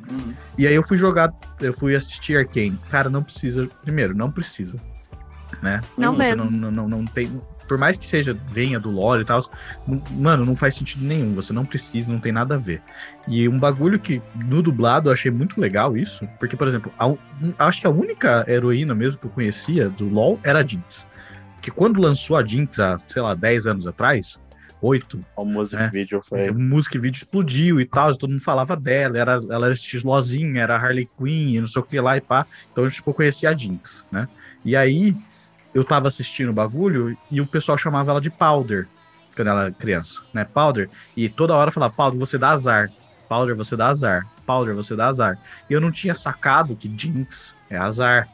e 0.57 0.65
aí 0.65 0.73
eu 0.73 0.81
fui 0.81 0.97
jogar, 0.97 1.31
eu 1.61 1.71
fui 1.71 1.95
assistir 1.95 2.35
Arcane. 2.35 2.79
Cara, 2.89 3.11
não 3.11 3.21
precisa. 3.21 3.69
Primeiro, 3.83 4.17
não 4.17 4.31
precisa. 4.31 4.79
Né? 5.61 5.81
Não 5.95 6.15
Você 6.15 6.23
mesmo. 6.23 6.49
Não, 6.49 6.71
não, 6.71 6.71
não, 6.71 6.89
não 6.89 7.05
tem. 7.05 7.39
Por 7.67 7.77
mais 7.77 7.95
que 7.95 8.05
seja, 8.05 8.35
venha 8.47 8.79
do 8.79 8.89
lore 8.89 9.21
e 9.21 9.25
tal, 9.25 9.39
mano, 10.11 10.43
não 10.45 10.55
faz 10.55 10.73
sentido 10.73 11.05
nenhum. 11.05 11.35
Você 11.35 11.53
não 11.53 11.63
precisa, 11.63 12.11
não 12.11 12.19
tem 12.19 12.31
nada 12.31 12.55
a 12.55 12.57
ver. 12.57 12.81
E 13.27 13.47
um 13.47 13.59
bagulho 13.59 13.99
que 13.99 14.19
no 14.47 14.63
dublado 14.63 15.09
eu 15.09 15.13
achei 15.13 15.29
muito 15.29 15.61
legal 15.61 15.95
isso, 15.95 16.27
porque, 16.39 16.55
por 16.55 16.67
exemplo, 16.67 16.91
a 16.97 17.13
acho 17.67 17.81
que 17.81 17.87
a 17.87 17.91
única 17.91 18.45
heroína 18.47 18.95
mesmo 18.95 19.19
que 19.19 19.27
eu 19.27 19.31
conhecia 19.31 19.89
do 19.89 20.09
LoL 20.09 20.39
era 20.43 20.59
a 20.59 20.65
Jinx. 20.65 21.05
Porque 21.55 21.69
quando 21.69 22.01
lançou 22.01 22.35
a 22.35 22.43
Jinx 22.43 22.79
há, 22.79 22.97
sei 23.05 23.21
lá, 23.21 23.35
10 23.35 23.67
anos 23.67 23.85
atrás, 23.85 24.39
8, 24.81 25.23
O 25.35 25.43
music 25.45 25.81
É. 25.81 25.89
video 25.89 26.21
foi. 26.21 26.49
o 26.49 26.57
música 26.59 26.97
e 26.97 26.99
vídeo 26.99 27.17
explodiu 27.17 27.81
e 27.81 27.85
tal, 27.85 28.15
todo 28.15 28.29
mundo 28.29 28.41
falava 28.43 28.75
dela, 28.75 29.17
era, 29.17 29.39
ela 29.49 29.65
era 29.67 29.75
X-Lozinha, 29.75 30.61
era 30.61 30.75
Harley 30.75 31.09
Quinn, 31.17 31.55
e 31.55 31.59
não 31.59 31.67
sei 31.67 31.81
o 31.81 31.85
que 31.85 31.99
lá 31.99 32.15
e 32.17 32.21
pá. 32.21 32.45
Então, 32.71 32.87
tipo, 32.89 33.09
eu 33.09 33.13
conhecia 33.13 33.49
a 33.49 33.55
Jinx, 33.57 34.03
né? 34.11 34.27
E 34.63 34.75
aí, 34.75 35.15
eu 35.73 35.83
tava 35.83 36.07
assistindo 36.07 36.49
o 36.49 36.53
bagulho 36.53 37.17
e 37.31 37.41
o 37.41 37.47
pessoal 37.47 37.77
chamava 37.77 38.11
ela 38.11 38.21
de 38.21 38.29
Powder, 38.29 38.87
quando 39.35 39.47
ela 39.47 39.61
era 39.63 39.71
criança, 39.71 40.21
né? 40.33 40.43
Powder. 40.45 40.89
E 41.15 41.29
toda 41.29 41.55
hora 41.55 41.71
falava, 41.71 41.93
Powder, 41.93 42.19
você 42.19 42.37
dá 42.37 42.49
azar. 42.49 42.91
Powder, 43.29 43.55
você 43.55 43.75
dá 43.75 43.87
azar. 43.89 44.25
Powder, 44.45 44.73
você 44.75 44.95
dá 44.95 45.07
azar. 45.07 45.37
E 45.69 45.73
eu 45.73 45.81
não 45.81 45.91
tinha 45.91 46.15
sacado 46.15 46.75
que 46.75 46.91
Jinx 46.97 47.53
é 47.69 47.77
azar. 47.77 48.27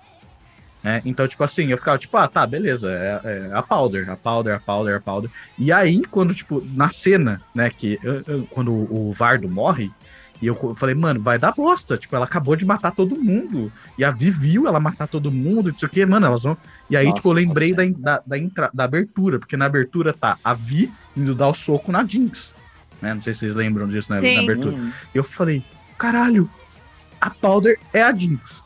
Né? 0.84 1.02
Então, 1.06 1.26
tipo 1.28 1.44
assim, 1.44 1.68
eu 1.68 1.78
ficava 1.78 1.98
tipo, 1.98 2.18
ah, 2.18 2.28
tá, 2.28 2.46
beleza, 2.46 2.92
é, 2.92 3.22
é 3.24 3.50
a 3.54 3.62
Powder, 3.62 4.10
a 4.10 4.18
Powder, 4.18 4.56
a 4.56 4.60
Powder, 4.60 4.98
a 4.98 5.00
Powder. 5.00 5.30
E 5.58 5.72
aí, 5.72 6.02
quando, 6.12 6.34
tipo, 6.36 6.62
na 6.74 6.90
cena, 6.90 7.42
né, 7.56 7.70
que 7.70 7.98
eu- 8.04 8.22
eu- 8.28 8.48
quando 8.50 8.72
o 8.74 9.12
Vardo 9.14 9.48
morre, 9.48 9.90
e 10.42 10.48
eu 10.48 10.76
falei, 10.76 10.94
mano, 10.94 11.22
vai 11.22 11.40
dar 11.40 11.54
bosta. 11.54 11.98
Tipo, 11.98 12.18
ela 12.18 12.26
acabou 12.26 12.54
de 12.58 12.66
matar 12.66 12.92
todo 12.92 13.16
mundo. 13.16 13.72
E 13.98 14.04
a 14.04 14.12
Vi 14.12 14.30
viu 14.30 14.68
ela 14.68 14.78
matar 14.78 15.08
todo 15.08 15.32
mundo, 15.32 15.72
não 15.72 15.80
sei 15.80 15.88
o 15.88 15.90
que, 15.92 16.06
mano, 16.06 16.26
elas 16.26 16.44
vão. 16.44 16.58
E 16.90 16.98
aí, 16.98 17.06
Nossa, 17.06 17.16
tipo, 17.16 17.30
eu 17.30 17.34
lembrei 17.34 17.74
da, 17.74 17.84
da, 18.18 18.24
da, 18.28 18.38
entra- 18.38 18.70
da 18.74 18.84
abertura, 18.84 19.40
porque 19.40 19.56
na 19.56 19.66
abertura 19.68 20.12
tá 20.12 20.38
a 20.44 20.54
Vi 20.54 20.92
indo 21.16 21.34
dar 21.34 21.48
o 21.48 21.54
soco 21.54 21.94
na 21.94 22.04
Jinx. 22.06 22.54
Né? 23.02 23.14
Não 23.14 23.22
sei 23.22 23.34
se 23.34 23.40
vocês 23.40 23.56
lembram 23.56 23.88
disso 23.88 24.12
né, 24.12 24.20
na 24.36 24.42
abertura. 24.42 24.76
Hum. 24.76 24.92
Eu 25.16 25.24
falei, 25.24 25.64
caralho, 25.98 26.50
a 27.22 27.30
Powder 27.30 27.80
é 27.94 28.02
a 28.04 28.14
Jinx. 28.14 28.63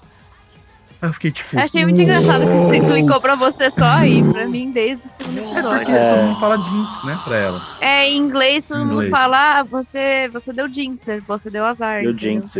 Aí 1.01 1.09
eu 1.09 1.13
fiquei 1.13 1.31
tipo. 1.31 1.55
Eu 1.55 1.59
achei 1.59 1.83
muito 1.83 2.01
engraçado 2.01 2.41
que 2.41 2.47
você 2.47 2.79
clicou 2.79 3.21
pra 3.21 3.35
você 3.35 3.69
só 3.69 3.85
aí, 3.85 4.23
pra 4.31 4.47
mim, 4.47 4.71
desde 4.71 5.05
o 5.05 5.09
segundo 5.09 5.51
episódio. 5.51 5.95
É, 5.95 6.13
todo 6.15 6.23
mundo 6.25 6.39
fala 6.39 6.57
Jinx, 6.57 7.03
né, 7.05 7.19
pra 7.23 7.37
ela. 7.37 7.61
É, 7.81 8.09
em 8.09 8.17
inglês 8.17 8.65
todo 8.65 8.79
mundo 8.79 8.93
Inglês. 8.93 9.11
fala, 9.11 9.59
ah, 9.59 9.63
você, 9.63 10.27
você 10.33 10.51
deu 10.51 10.67
jinx, 10.71 11.05
você 11.27 11.49
deu 11.49 11.65
azar. 11.65 12.01
Entendeu? 12.03 12.17
Jinx, 12.17 12.57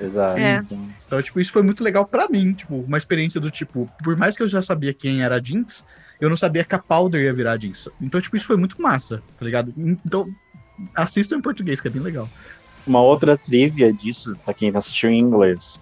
exato. 0.00 0.38
É. 0.38 0.62
Então, 1.06 1.22
tipo, 1.22 1.40
isso 1.40 1.52
foi 1.52 1.62
muito 1.62 1.82
legal 1.82 2.04
pra 2.04 2.28
mim. 2.28 2.52
Tipo, 2.52 2.76
uma 2.76 2.98
experiência 2.98 3.40
do 3.40 3.50
tipo, 3.50 3.90
por 4.04 4.16
mais 4.16 4.36
que 4.36 4.42
eu 4.42 4.48
já 4.48 4.60
sabia 4.60 4.92
quem 4.92 5.22
era 5.22 5.36
a 5.36 5.42
Jinx, 5.42 5.84
eu 6.20 6.28
não 6.28 6.36
sabia 6.36 6.64
que 6.64 6.74
a 6.74 6.78
Powder 6.78 7.22
ia 7.22 7.32
virar 7.32 7.52
a 7.52 7.58
Jinx. 7.58 7.88
Então, 8.00 8.20
tipo, 8.20 8.36
isso 8.36 8.46
foi 8.46 8.56
muito 8.56 8.80
massa, 8.80 9.22
tá 9.38 9.44
ligado? 9.44 9.72
Então, 9.76 10.28
assistam 10.94 11.36
em 11.36 11.42
português, 11.42 11.80
que 11.80 11.88
é 11.88 11.90
bem 11.90 12.02
legal. 12.02 12.28
Uma 12.86 13.00
outra 13.00 13.36
trivia 13.36 13.92
disso, 13.92 14.36
pra 14.44 14.54
quem 14.54 14.70
assistiu 14.74 15.10
em 15.10 15.18
inglês. 15.18 15.80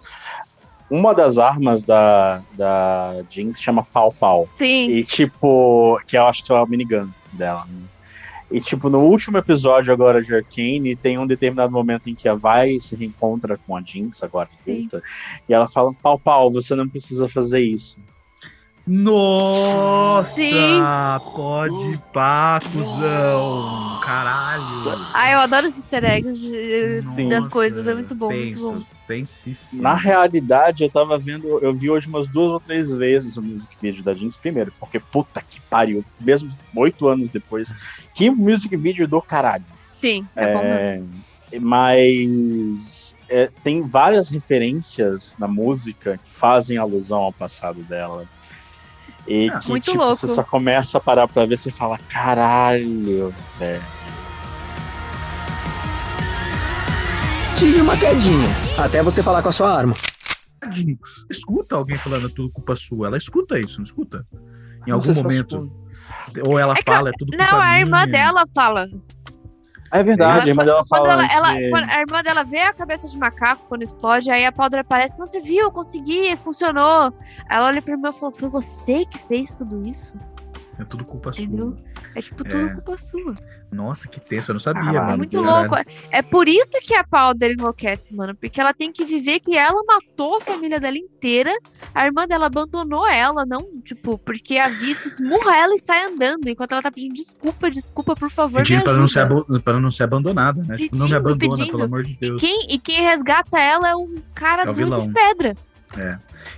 Uma 0.89 1.13
das 1.15 1.37
armas 1.39 1.83
da, 1.83 2.41
da 2.53 3.17
Jinx 3.29 3.61
chama 3.61 3.83
Pau 3.93 4.13
Pau. 4.13 4.49
Sim, 4.53 4.89
E 4.91 5.03
tipo, 5.05 6.01
que 6.07 6.17
eu 6.17 6.25
acho 6.27 6.45
que 6.45 6.53
é 6.53 6.57
a 6.57 6.65
minigun 6.67 7.09
dela. 7.33 7.65
né? 7.69 7.83
E 8.49 8.61
tipo, 8.61 8.89
no 8.89 9.01
último 9.01 9.37
episódio 9.39 9.93
agora 9.93 10.23
de 10.23 10.33
Arcane, 10.33 10.95
tem 10.95 11.19
um 11.19 11.27
determinado 11.27 11.73
momento 11.73 12.09
em 12.09 12.15
que 12.15 12.29
a 12.29 12.35
Vi 12.37 12.81
se 12.81 12.95
reencontra 12.95 13.59
com 13.67 13.77
a 13.77 13.83
Jinx, 13.83 14.23
agora 14.23 14.49
adulta, 14.65 15.03
e 15.49 15.53
ela 15.53 15.67
fala, 15.67 15.93
pau 16.01 16.17
pau, 16.17 16.53
você 16.53 16.77
não 16.77 16.89
precisa 16.89 17.29
fazer 17.29 17.61
isso. 17.61 17.99
Nossa! 18.87 20.31
Sim. 20.31 20.53
Pode 21.35 22.01
pá, 22.13 22.61
cuzão! 22.73 23.99
Caralho! 24.01 24.63
ah, 25.13 25.31
eu 25.33 25.39
adoro 25.41 25.67
os 25.67 25.77
easter 25.77 26.05
eggs 26.05 26.39
de- 26.49 27.29
das 27.29 27.49
coisas, 27.49 27.89
é 27.89 27.95
muito 27.95 28.15
bom, 28.15 28.31
muito 28.33 28.61
bom. 28.61 28.96
Pensa, 29.07 29.45
Pensíssimo. 29.45 29.83
Na 29.83 29.95
realidade, 29.95 30.83
eu 30.83 30.91
tava 30.91 31.17
vendo, 31.19 31.59
eu 31.63 31.75
vi 31.75 31.89
hoje 31.91 32.09
umas 32.09 32.29
duas 32.29 32.53
ou 32.53 32.61
três 32.61 32.91
vezes 32.91 33.37
o 33.37 33.43
music 33.43 33.77
video 33.81 34.03
da 34.03 34.15
Jinx, 34.15 34.37
primeiro, 34.37 34.73
porque 34.79 34.99
puta 34.99 35.41
que 35.41 35.61
pariu, 35.63 36.05
mesmo 36.21 36.51
oito 36.77 37.09
anos 37.09 37.29
depois, 37.29 37.73
que 38.15 38.31
music 38.31 38.77
video 38.77 39.07
do 39.07 39.21
caralho. 39.23 39.65
Sim, 39.93 40.27
é, 40.35 40.53
bom 40.53 40.63
mesmo. 40.63 41.25
É, 41.53 41.59
mas 41.61 43.17
é, 43.29 43.51
tem 43.63 43.83
várias 43.83 44.29
referências 44.29 45.37
na 45.39 45.47
música 45.49 46.19
que 46.23 46.31
fazem 46.31 46.77
alusão 46.77 47.21
ao 47.23 47.33
passado 47.33 47.83
dela. 47.85 48.27
E 49.27 49.51
Ah, 49.51 49.59
que 49.59 49.69
muito 49.69 49.85
tipo, 49.85 49.97
louco. 49.99 50.15
você 50.17 50.27
só 50.29 50.43
começa 50.43 50.99
a 50.99 51.01
parar 51.01 51.27
pra 51.27 51.47
ver 51.47 51.59
e 51.65 51.71
fala, 51.71 51.99
caralho, 52.09 53.35
velho. 53.59 53.83
Tive 57.59 57.81
uma 57.81 57.97
quedinha, 57.97 58.49
até 58.79 59.03
você 59.03 59.23
falar 59.23 59.43
com 59.43 59.49
a 59.49 59.53
sua 59.53 59.73
arma. 59.73 59.95
A 60.61 60.71
Jinx 60.71 61.25
escuta 61.31 61.77
alguém 61.77 61.97
falando 61.97 62.27
é 62.27 62.31
tudo 62.31 62.51
culpa 62.53 62.77
sua. 62.77 63.07
Ela 63.09 63.17
escuta 63.17 63.59
isso, 63.59 63.79
não 63.79 63.85
escuta? 63.85 64.27
Em 64.87 64.91
Não 64.91 64.97
algum 64.97 65.15
momento. 65.15 65.73
Ou 66.45 66.59
ela 66.59 66.75
É 66.75 66.77
que 66.77 66.85
fala, 66.85 67.09
é 67.09 67.13
tudo 67.19 67.31
culpa 67.37 67.51
Não, 67.53 67.61
a 67.61 67.79
irmã 67.81 67.99
minha. 68.05 68.07
dela 68.13 68.43
fala. 68.55 68.87
É 69.93 70.03
verdade, 70.03 70.47
a 70.47 70.49
irmã 70.49 70.65
dela 70.65 70.85
fala 70.85 71.09
ela, 71.13 71.33
ela- 71.33 71.49
a 71.89 72.01
irmã 72.01 72.23
dela 72.23 72.43
vê 72.45 72.59
a 72.59 72.73
cabeça 72.73 73.09
de 73.09 73.17
macaco 73.17 73.65
quando 73.69 73.83
explode, 73.83 74.29
aí 74.31 74.45
a 74.45 74.51
Powder 74.51 74.81
aparece, 74.81 75.17
você 75.17 75.41
viu, 75.41 75.63
eu 75.65 75.71
consegui, 75.73 76.37
funcionou. 76.37 77.13
Ela 77.49 77.67
olha 77.67 77.81
pra 77.81 77.93
irmã 77.95 78.11
e 78.11 78.13
fala, 78.13 78.33
foi 78.33 78.49
você 78.49 79.05
que 79.07 79.17
fez 79.17 79.57
tudo 79.57 79.87
isso? 79.89 80.13
É 80.79 80.85
tudo 80.85 81.05
culpa 81.07 81.31
Entendeu? 81.31 81.75
sua. 81.77 81.87
É 82.15 82.21
tipo, 82.21 82.45
tudo 82.45 82.57
É. 82.57 82.69
culpa 82.75 82.99
sua. 82.99 83.35
Nossa, 83.73 84.07
que 84.09 84.21
tenso, 84.21 84.51
eu 84.51 84.55
não 84.55 84.61
sabia, 84.61 84.83
Caralho, 84.83 85.01
mano. 85.01 85.13
É 85.15 85.17
muito 85.17 85.41
louco. 85.41 85.75
É 86.11 86.21
por 86.23 86.47
isso 86.49 86.73
que 86.83 86.95
a 86.95 87.03
Powder 87.03 87.53
enlouquece, 87.53 88.15
mano. 88.15 88.35
Porque 88.35 88.61
ela 88.61 88.75
tem 88.75 88.93
que 88.93 89.05
viver 89.05 89.41
que 89.41 89.57
ela 89.57 89.83
matou 89.87 90.37
a 90.37 90.41
família 90.41 90.79
dela 90.79 90.99
inteira. 90.99 91.51
A 91.95 92.05
irmã 92.05 92.27
dela 92.27 92.47
abandonou 92.47 93.07
ela, 93.07 93.47
não, 93.47 93.81
tipo, 93.83 94.19
porque 94.19 94.59
a 94.59 94.69
vida 94.69 95.01
esmurra 95.07 95.57
ela 95.57 95.75
e 95.75 95.79
sai 95.81 96.05
andando. 96.05 96.47
Enquanto 96.49 96.73
ela 96.73 96.83
tá 96.83 96.91
pedindo 96.93 97.15
desculpa, 97.15 97.71
desculpa, 97.71 98.15
por 98.15 98.31
favor, 98.31 98.59
Pedindo 98.59 98.79
me 98.79 98.85
pra 98.85 98.93
não, 98.95 99.09
ser 99.09 99.27
pra 99.65 99.81
não 99.81 99.91
ser 99.91 100.03
abandonada, 100.05 100.63
né? 100.63 100.77
Tipo, 100.77 100.95
não 100.97 101.07
me 101.07 101.13
Pedindo, 101.13 101.29
abandona, 101.31 101.57
pedindo. 101.57 101.71
pelo 101.71 101.85
amor 101.85 102.03
de 102.05 102.13
E 102.13 102.17
Deus. 102.17 102.41
quem, 102.41 102.67
e 102.71 102.79
quem 102.79 103.01
resgata 103.03 103.59
ela 103.59 103.89
é 103.89 103.97
um 103.97 104.17
cara 104.35 104.63
É 104.63 104.73
de 104.73 105.13
pedra. 105.13 105.55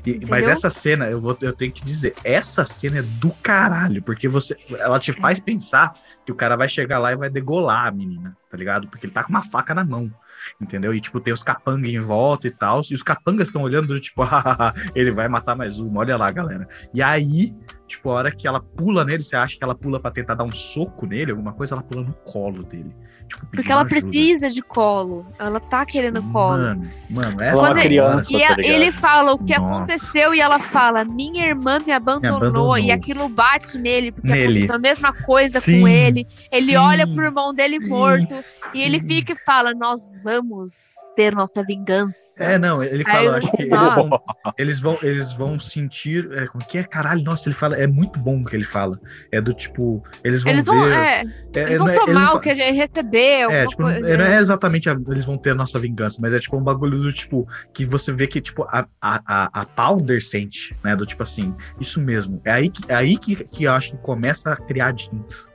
E- 0.05 0.11
Entendeu? 0.11 0.29
mas 0.31 0.49
essa 0.49 0.71
cena, 0.71 1.09
eu, 1.11 1.21
vou, 1.21 1.37
eu 1.41 1.53
tenho 1.53 1.73
que 1.73 1.85
dizer, 1.85 2.15
essa 2.25 2.65
cena 2.65 2.99
é 2.99 3.03
do 3.03 3.31
caralho, 3.43 4.03
porque 4.03 4.29
você, 4.29 4.57
ela 4.79 4.99
te 4.99 5.13
faz 5.13 5.39
pensar 5.41 5.93
que 6.25 6.33
o 6.33 6.35
cara 6.35 6.57
vai 6.57 6.69
chegar 6.69 6.99
lá 6.99 7.13
e 7.13 7.17
vai 7.17 7.31
degolar 7.31 7.87
a 7.87 7.91
menina, 7.91 8.37
tá 8.51 8.57
ligado? 8.57 8.89
Porque 8.89 9.07
ele 9.07 9.13
tá 9.13 9.23
com 9.23 9.31
uma 9.31 9.43
faca 9.43 9.75
na 9.75 9.85
mão, 9.85 10.11
entendeu? 10.61 10.95
E, 10.95 11.01
tipo, 11.01 11.21
tem 11.21 11.33
os 11.33 11.43
capangas 11.43 11.93
em 11.93 12.01
volta 12.01 12.47
e 12.47 12.51
tal, 12.51 12.81
e 12.91 12.95
os 12.95 13.03
capangas 13.03 13.49
estão 13.49 13.63
olhando, 13.63 13.99
tipo, 14.01 14.23
"Ah, 14.25 14.73
ele 14.95 15.11
vai 15.11 15.29
matar 15.29 15.55
mais 15.57 15.79
uma, 15.79 16.01
olha 16.01 16.17
lá, 16.17 16.31
galera. 16.31 16.69
E 16.93 17.03
aí, 17.03 17.55
tipo, 17.87 18.11
a 18.11 18.15
hora 18.15 18.31
que 18.35 18.47
ela 18.47 18.61
pula 18.61 19.05
nele, 19.05 19.23
você 19.23 19.37
acha 19.37 19.57
que 19.57 19.65
ela 19.65 19.75
pula 19.75 20.01
pra 20.01 20.11
tentar 20.11 20.35
dar 20.35 20.45
um 20.45 20.53
soco 20.53 21.07
nele, 21.07 21.31
alguma 21.31 21.53
coisa, 21.53 21.75
ela 21.75 21.83
pula 21.83 22.03
no 22.05 22.15
colo 22.15 22.63
dele. 22.63 22.95
Tipo, 23.29 23.47
Porque 23.47 23.71
ela 23.71 23.83
ajuda. 23.83 23.91
precisa 23.95 24.49
de 24.49 24.63
colo. 24.63 25.27
Ela 25.39 25.61
tá 25.61 25.85
querendo 25.85 26.23
colo. 26.33 26.59
Mano, 26.59 26.91
mano, 27.11 27.43
é 27.43 27.49
essa 27.49 27.57
uma 27.59 27.69
Quando 27.69 27.83
criança, 27.83 28.29
E 28.37 28.39
tá 28.39 28.45
ela- 28.47 28.57
ligado? 28.57 28.73
ele 28.83 28.93
fala 28.93 29.33
o 29.33 29.39
que 29.39 29.59
Nossa. 29.59 29.75
aconteceu 29.75 30.35
e 30.35 30.41
ela 30.41 30.59
fala: 30.59 31.05
Minha 31.05 31.47
irmã 31.47 31.79
me 31.85 31.93
abandonou, 31.93 32.37
abandonou. 32.39 32.79
e 32.79 32.91
aquilo 32.91 33.29
bate 33.29 33.77
nele, 33.79 34.13
porque 34.13 34.29
Nele. 34.29 34.45
aconteceu 34.65 34.75
a 34.75 34.79
mesma 34.79 35.13
coisa 35.13 35.61
Sim, 35.61 35.81
com 35.81 35.89
ele. 35.89 36.27
Ele 36.51 36.67
sim. 36.67 36.77
olha 36.77 37.07
pro 37.07 37.25
irmão 37.25 37.53
dele 37.55 37.79
morto 37.79 38.35
e 38.75 38.83
ele 38.83 38.99
sim. 39.01 39.07
fica 39.09 39.33
e 39.33 39.37
fala: 39.37 39.73
Nós 39.75 40.01
vamos 40.25 40.71
ter 41.17 41.35
nossa 41.35 41.65
vingança. 41.65 42.17
É, 42.39 42.57
não, 42.57 42.81
ele 42.81 43.03
fala, 43.03 43.25
eu- 43.25 43.35
acho 43.35 43.51
que 43.51 43.63
eles 43.65 43.71
vão, 43.81 44.23
eles 44.57 44.81
vão, 44.81 44.99
eles 45.03 45.33
vão 45.33 45.59
sentir, 45.59 46.29
é, 46.33 46.47
como 46.47 46.65
que 46.65 46.79
é, 46.79 46.85
caralho, 46.85 47.25
nossa, 47.25 47.49
ele 47.49 47.57
fala, 47.57 47.77
é 47.77 47.89
muito 47.89 48.21
bom 48.21 48.41
o 48.41 48.45
que 48.45 48.55
ele 48.55 48.63
fala, 48.63 49.01
é 49.33 49.41
do 49.41 49.53
tipo, 49.53 50.01
eles 50.23 50.45
vão 50.45 50.53
Eles 50.53 50.65
ver, 50.65 50.71
vão, 50.71 50.87
é, 50.93 51.25
é, 51.57 51.61
eles 51.63 51.79
vão 51.79 51.89
é- 51.89 51.91
ele 51.97 51.99
não 51.99 52.07
tomar 52.07 52.35
o 52.37 52.41
que 52.41 52.51
a 52.51 52.55
gente 52.55 52.77
recebeu. 52.77 53.18
É, 53.19 53.67
tipo, 53.67 53.83
coisa. 53.83 54.09
é, 54.09 54.17
não 54.17 54.25
é 54.25 54.39
exatamente 54.39 54.89
a- 54.91 54.97
eles 55.09 55.25
vão 55.25 55.37
ter 55.39 55.51
a 55.51 55.55
nossa 55.55 55.79
vingança, 55.79 56.19
mas 56.21 56.33
é 56.35 56.39
tipo 56.39 56.57
um 56.57 56.63
bagulho 56.63 56.99
do 56.99 57.13
tipo, 57.13 57.47
que 57.73 57.85
você 57.87 58.13
vê 58.13 58.27
que, 58.27 58.41
tipo, 58.41 58.63
a, 58.65 58.87
a, 59.01 59.61
a, 59.61 59.65
Powder 59.67 60.23
sente, 60.25 60.75
né, 60.85 60.95
do 60.97 61.05
tipo 61.07 61.23
assim, 61.23 61.55
isso 61.81 62.01
mesmo, 62.01 62.41
é 62.45 62.53
aí 62.53 62.69
que, 62.71 62.83
é 62.91 62.95
aí 62.95 63.19
que, 63.19 63.37
que 63.45 63.65
eu 63.65 63.73
acho 63.73 63.91
que 63.93 63.97
começa 63.99 64.53
a 64.53 64.57
criar 64.57 64.93
jeans, 64.93 65.49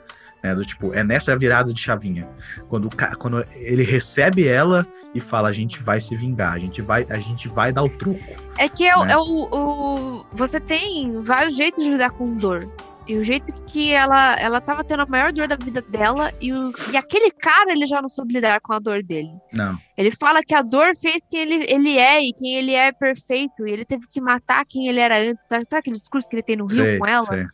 né, 0.43 0.53
do 0.53 0.63
tipo, 0.65 0.93
é 0.93 1.03
nessa 1.03 1.37
virada 1.37 1.73
de 1.73 1.79
chavinha, 1.79 2.27
quando, 2.67 2.89
quando 3.17 3.45
ele 3.55 3.83
recebe 3.83 4.47
ela 4.47 4.85
e 5.15 5.21
fala, 5.21 5.47
a 5.49 5.51
gente 5.51 5.81
vai 5.81 6.01
se 6.01 6.15
vingar, 6.17 6.53
a 6.53 6.59
gente 6.59 6.81
vai, 6.81 7.05
a 7.09 7.17
gente 7.19 7.47
vai 7.47 7.71
dar 7.71 7.83
o 7.83 7.89
truco, 7.89 8.23
É 8.57 8.67
que 8.67 8.83
é, 8.87 8.95
né? 9.05 9.11
é 9.13 9.17
o, 9.17 9.21
o- 9.51 10.25
Você 10.33 10.59
tem 10.59 11.21
vários 11.21 11.55
jeitos 11.55 11.83
de 11.83 11.91
lidar 11.91 12.09
com 12.11 12.35
dor. 12.35 12.67
E 13.05 13.17
o 13.17 13.23
jeito 13.23 13.51
que 13.65 13.91
ela, 13.91 14.35
ela 14.39 14.61
tava 14.61 14.83
tendo 14.83 15.01
a 15.01 15.05
maior 15.05 15.33
dor 15.33 15.45
da 15.47 15.57
vida 15.57 15.81
dela, 15.81 16.31
e, 16.39 16.53
o- 16.53 16.71
e 16.91 16.95
aquele 16.95 17.29
cara, 17.31 17.71
ele 17.71 17.85
já 17.85 18.01
não 18.01 18.07
soube 18.07 18.33
lidar 18.33 18.61
com 18.61 18.71
a 18.71 18.79
dor 18.79 19.03
dele. 19.03 19.29
não, 19.51 19.77
Ele 19.97 20.09
fala 20.09 20.41
que 20.41 20.55
a 20.55 20.61
dor 20.61 20.95
fez 20.95 21.27
quem 21.29 21.41
ele, 21.41 21.65
ele 21.67 21.97
é 21.97 22.21
e 22.23 22.31
quem 22.33 22.55
ele 22.55 22.73
é 22.73 22.91
perfeito. 22.93 23.67
E 23.67 23.71
ele 23.71 23.83
teve 23.85 24.07
que 24.07 24.21
matar 24.21 24.63
quem 24.65 24.87
ele 24.87 24.99
era 24.99 25.17
antes. 25.19 25.43
Sabe, 25.49 25.65
sabe 25.65 25.79
aquele 25.81 25.97
discurso 25.97 26.29
que 26.29 26.35
ele 26.35 26.43
tem 26.43 26.55
no 26.55 26.65
Rio 26.65 26.83
sei, 26.85 26.97
com 26.97 27.05
ela? 27.05 27.25
sei. 27.25 27.45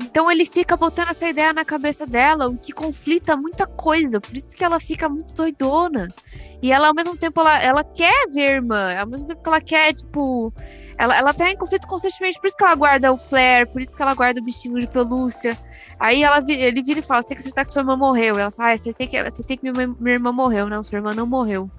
Então 0.00 0.28
ele 0.28 0.44
fica 0.44 0.76
botando 0.76 1.10
essa 1.10 1.28
ideia 1.28 1.52
na 1.52 1.64
cabeça 1.64 2.04
dela, 2.04 2.48
o 2.48 2.58
que 2.58 2.72
conflita 2.72 3.36
muita 3.36 3.64
coisa. 3.64 4.20
Por 4.20 4.36
isso 4.36 4.54
que 4.56 4.64
ela 4.64 4.80
fica 4.80 5.08
muito 5.08 5.32
doidona. 5.34 6.08
E 6.60 6.72
ela, 6.72 6.88
ao 6.88 6.94
mesmo 6.94 7.16
tempo, 7.16 7.40
ela, 7.40 7.62
ela 7.62 7.84
quer 7.84 8.26
ver 8.32 8.48
a 8.48 8.50
irmã. 8.54 8.98
Ao 8.98 9.06
mesmo 9.06 9.28
tempo 9.28 9.40
que 9.40 9.48
ela 9.48 9.60
quer, 9.60 9.94
tipo. 9.94 10.52
Ela, 10.96 11.16
ela 11.16 11.34
tá 11.34 11.50
em 11.50 11.56
conflito 11.56 11.86
constantemente. 11.86 12.40
Por 12.40 12.46
isso 12.46 12.56
que 12.56 12.64
ela 12.64 12.74
guarda 12.74 13.12
o 13.12 13.18
flare, 13.18 13.66
por 13.66 13.82
isso 13.82 13.94
que 13.94 14.00
ela 14.02 14.14
guarda 14.14 14.40
o 14.40 14.44
bichinho 14.44 14.78
de 14.78 14.86
pelúcia. 14.86 15.56
Aí 15.98 16.22
ela, 16.22 16.38
ele 16.48 16.82
vira 16.82 17.00
e 17.00 17.02
fala: 17.02 17.22
Você 17.22 17.28
tem 17.28 17.36
que 17.36 17.42
acertar 17.42 17.66
que 17.66 17.72
sua 17.72 17.80
irmã 17.82 17.96
morreu. 17.96 18.38
Ela 18.38 18.50
fala: 18.50 18.70
ah, 18.70 18.72
acertei 18.72 19.06
que, 19.06 19.16
acertei 19.16 19.56
que 19.56 19.70
minha, 19.70 19.86
minha 19.98 20.14
irmã 20.14 20.32
morreu. 20.32 20.68
Não, 20.68 20.82
sua 20.84 20.96
irmã 20.98 21.12
não 21.14 21.26
morreu. 21.26 21.70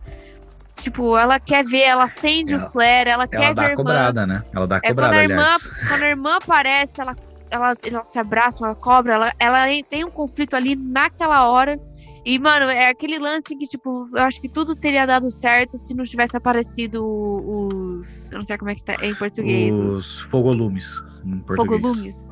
Tipo, 0.81 1.17
ela 1.17 1.39
quer 1.39 1.63
ver, 1.63 1.83
ela 1.83 2.03
acende 2.03 2.53
Ela- 2.53 2.65
o 2.65 2.69
flare, 2.69 3.09
ela, 3.09 3.23
Ela 3.23 3.27
quer 3.27 3.47
ver 3.47 3.53
dá 3.55 3.61
a 3.61 3.65
a 3.65 3.69
irmã. 3.69 3.75
cobrada, 3.83 4.27
né? 4.27 4.43
Ela 4.53 4.67
dá 4.67 4.75
a 4.75 4.77
É 4.79 4.81
quando 4.81 4.89
cobrada, 4.89 5.15
a 5.17 5.23
irmã, 5.23 5.41
aliás. 5.43 5.67
quando 5.87 6.03
a 6.03 6.07
irmã 6.09 6.35
aparece, 6.35 7.01
ela, 7.01 7.15
elas, 7.49 7.79
elas 7.83 8.07
se 8.09 8.19
abraçam, 8.19 8.67
ela 8.67 8.75
cobra, 8.75 9.13
ela, 9.13 9.33
ela 9.39 9.65
tem 9.89 10.03
um 10.03 10.11
conflito 10.11 10.53
ali 10.55 10.75
naquela 10.75 11.47
hora. 11.49 11.79
E, 12.25 12.39
mano, 12.39 12.65
é 12.65 12.89
aquele 12.89 13.19
lance 13.19 13.55
que, 13.55 13.67
tipo, 13.67 14.07
eu 14.11 14.23
acho 14.23 14.41
que 14.41 14.49
tudo 14.49 14.75
teria 14.75 15.05
dado 15.05 15.29
certo 15.29 15.77
se 15.77 15.93
não 15.93 16.03
tivesse 16.03 16.35
aparecido 16.35 17.05
os. 17.05 18.31
Eu 18.31 18.37
não 18.39 18.43
sei 18.43 18.57
como 18.57 18.71
é 18.71 18.75
que 18.75 18.83
tá 18.83 18.95
em 19.01 19.13
português. 19.13 19.75
Os 19.75 19.97
Os 19.97 20.19
fogolumes, 20.21 20.99
em 21.23 21.37
português. 21.39 21.81
fogolumes. 21.81 22.27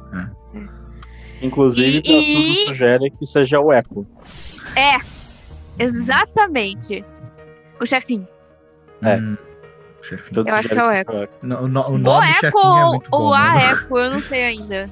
Inclusive, 1.42 1.98
E- 1.98 2.02
pra 2.02 2.12
e- 2.14 2.36
tudo 2.36 2.68
sugere 2.70 3.12
que 3.12 3.26
seja 3.26 3.60
o 3.60 3.72
Echo. 3.72 4.08
É, 4.76 4.98
exatamente. 5.78 7.06
O 7.80 7.86
chefinho. 7.86 8.28
É. 9.02 9.18
Hum, 9.18 9.38
chefinho. 10.02 10.34
Tudo 10.36 10.50
Eu 10.50 10.56
acho 10.56 10.70
que 10.70 10.74
é 10.76 10.84
o 10.84 11.28
No- 11.42 11.68
no- 11.68 11.82
o 11.82 11.94
O 11.94 11.98
nome 12.00 12.30
Echo 12.30 12.40
chefinho 12.40 12.78
é 12.78 12.86
muito 12.86 13.10
ou 13.12 13.20
bom. 13.20 13.34
a 13.34 13.54
né? 13.54 13.72
Echo, 13.74 13.98
eu 13.98 14.10
não 14.12 14.22
sei 14.24 14.44
ainda. 14.44 14.90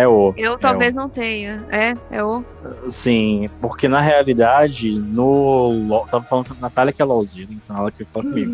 É 0.00 0.06
o. 0.06 0.32
Eu 0.36 0.56
talvez 0.58 0.94
não 0.94 1.08
tenha. 1.08 1.64
É, 1.70 1.96
é 2.10 2.22
o. 2.22 2.44
Sim, 2.88 3.50
porque 3.60 3.88
na 3.88 4.00
realidade, 4.00 4.92
no. 4.92 5.70
LoL- 5.88 6.06
Tava 6.06 6.24
falando 6.24 6.48
com 6.48 6.54
a 6.54 6.60
Natália 6.60 6.92
que 6.92 7.02
é 7.02 7.04
LOLzinha, 7.04 7.48
então 7.50 7.76
ela 7.76 7.90
que 7.90 8.04
fala 8.04 8.24
comigo. 8.26 8.52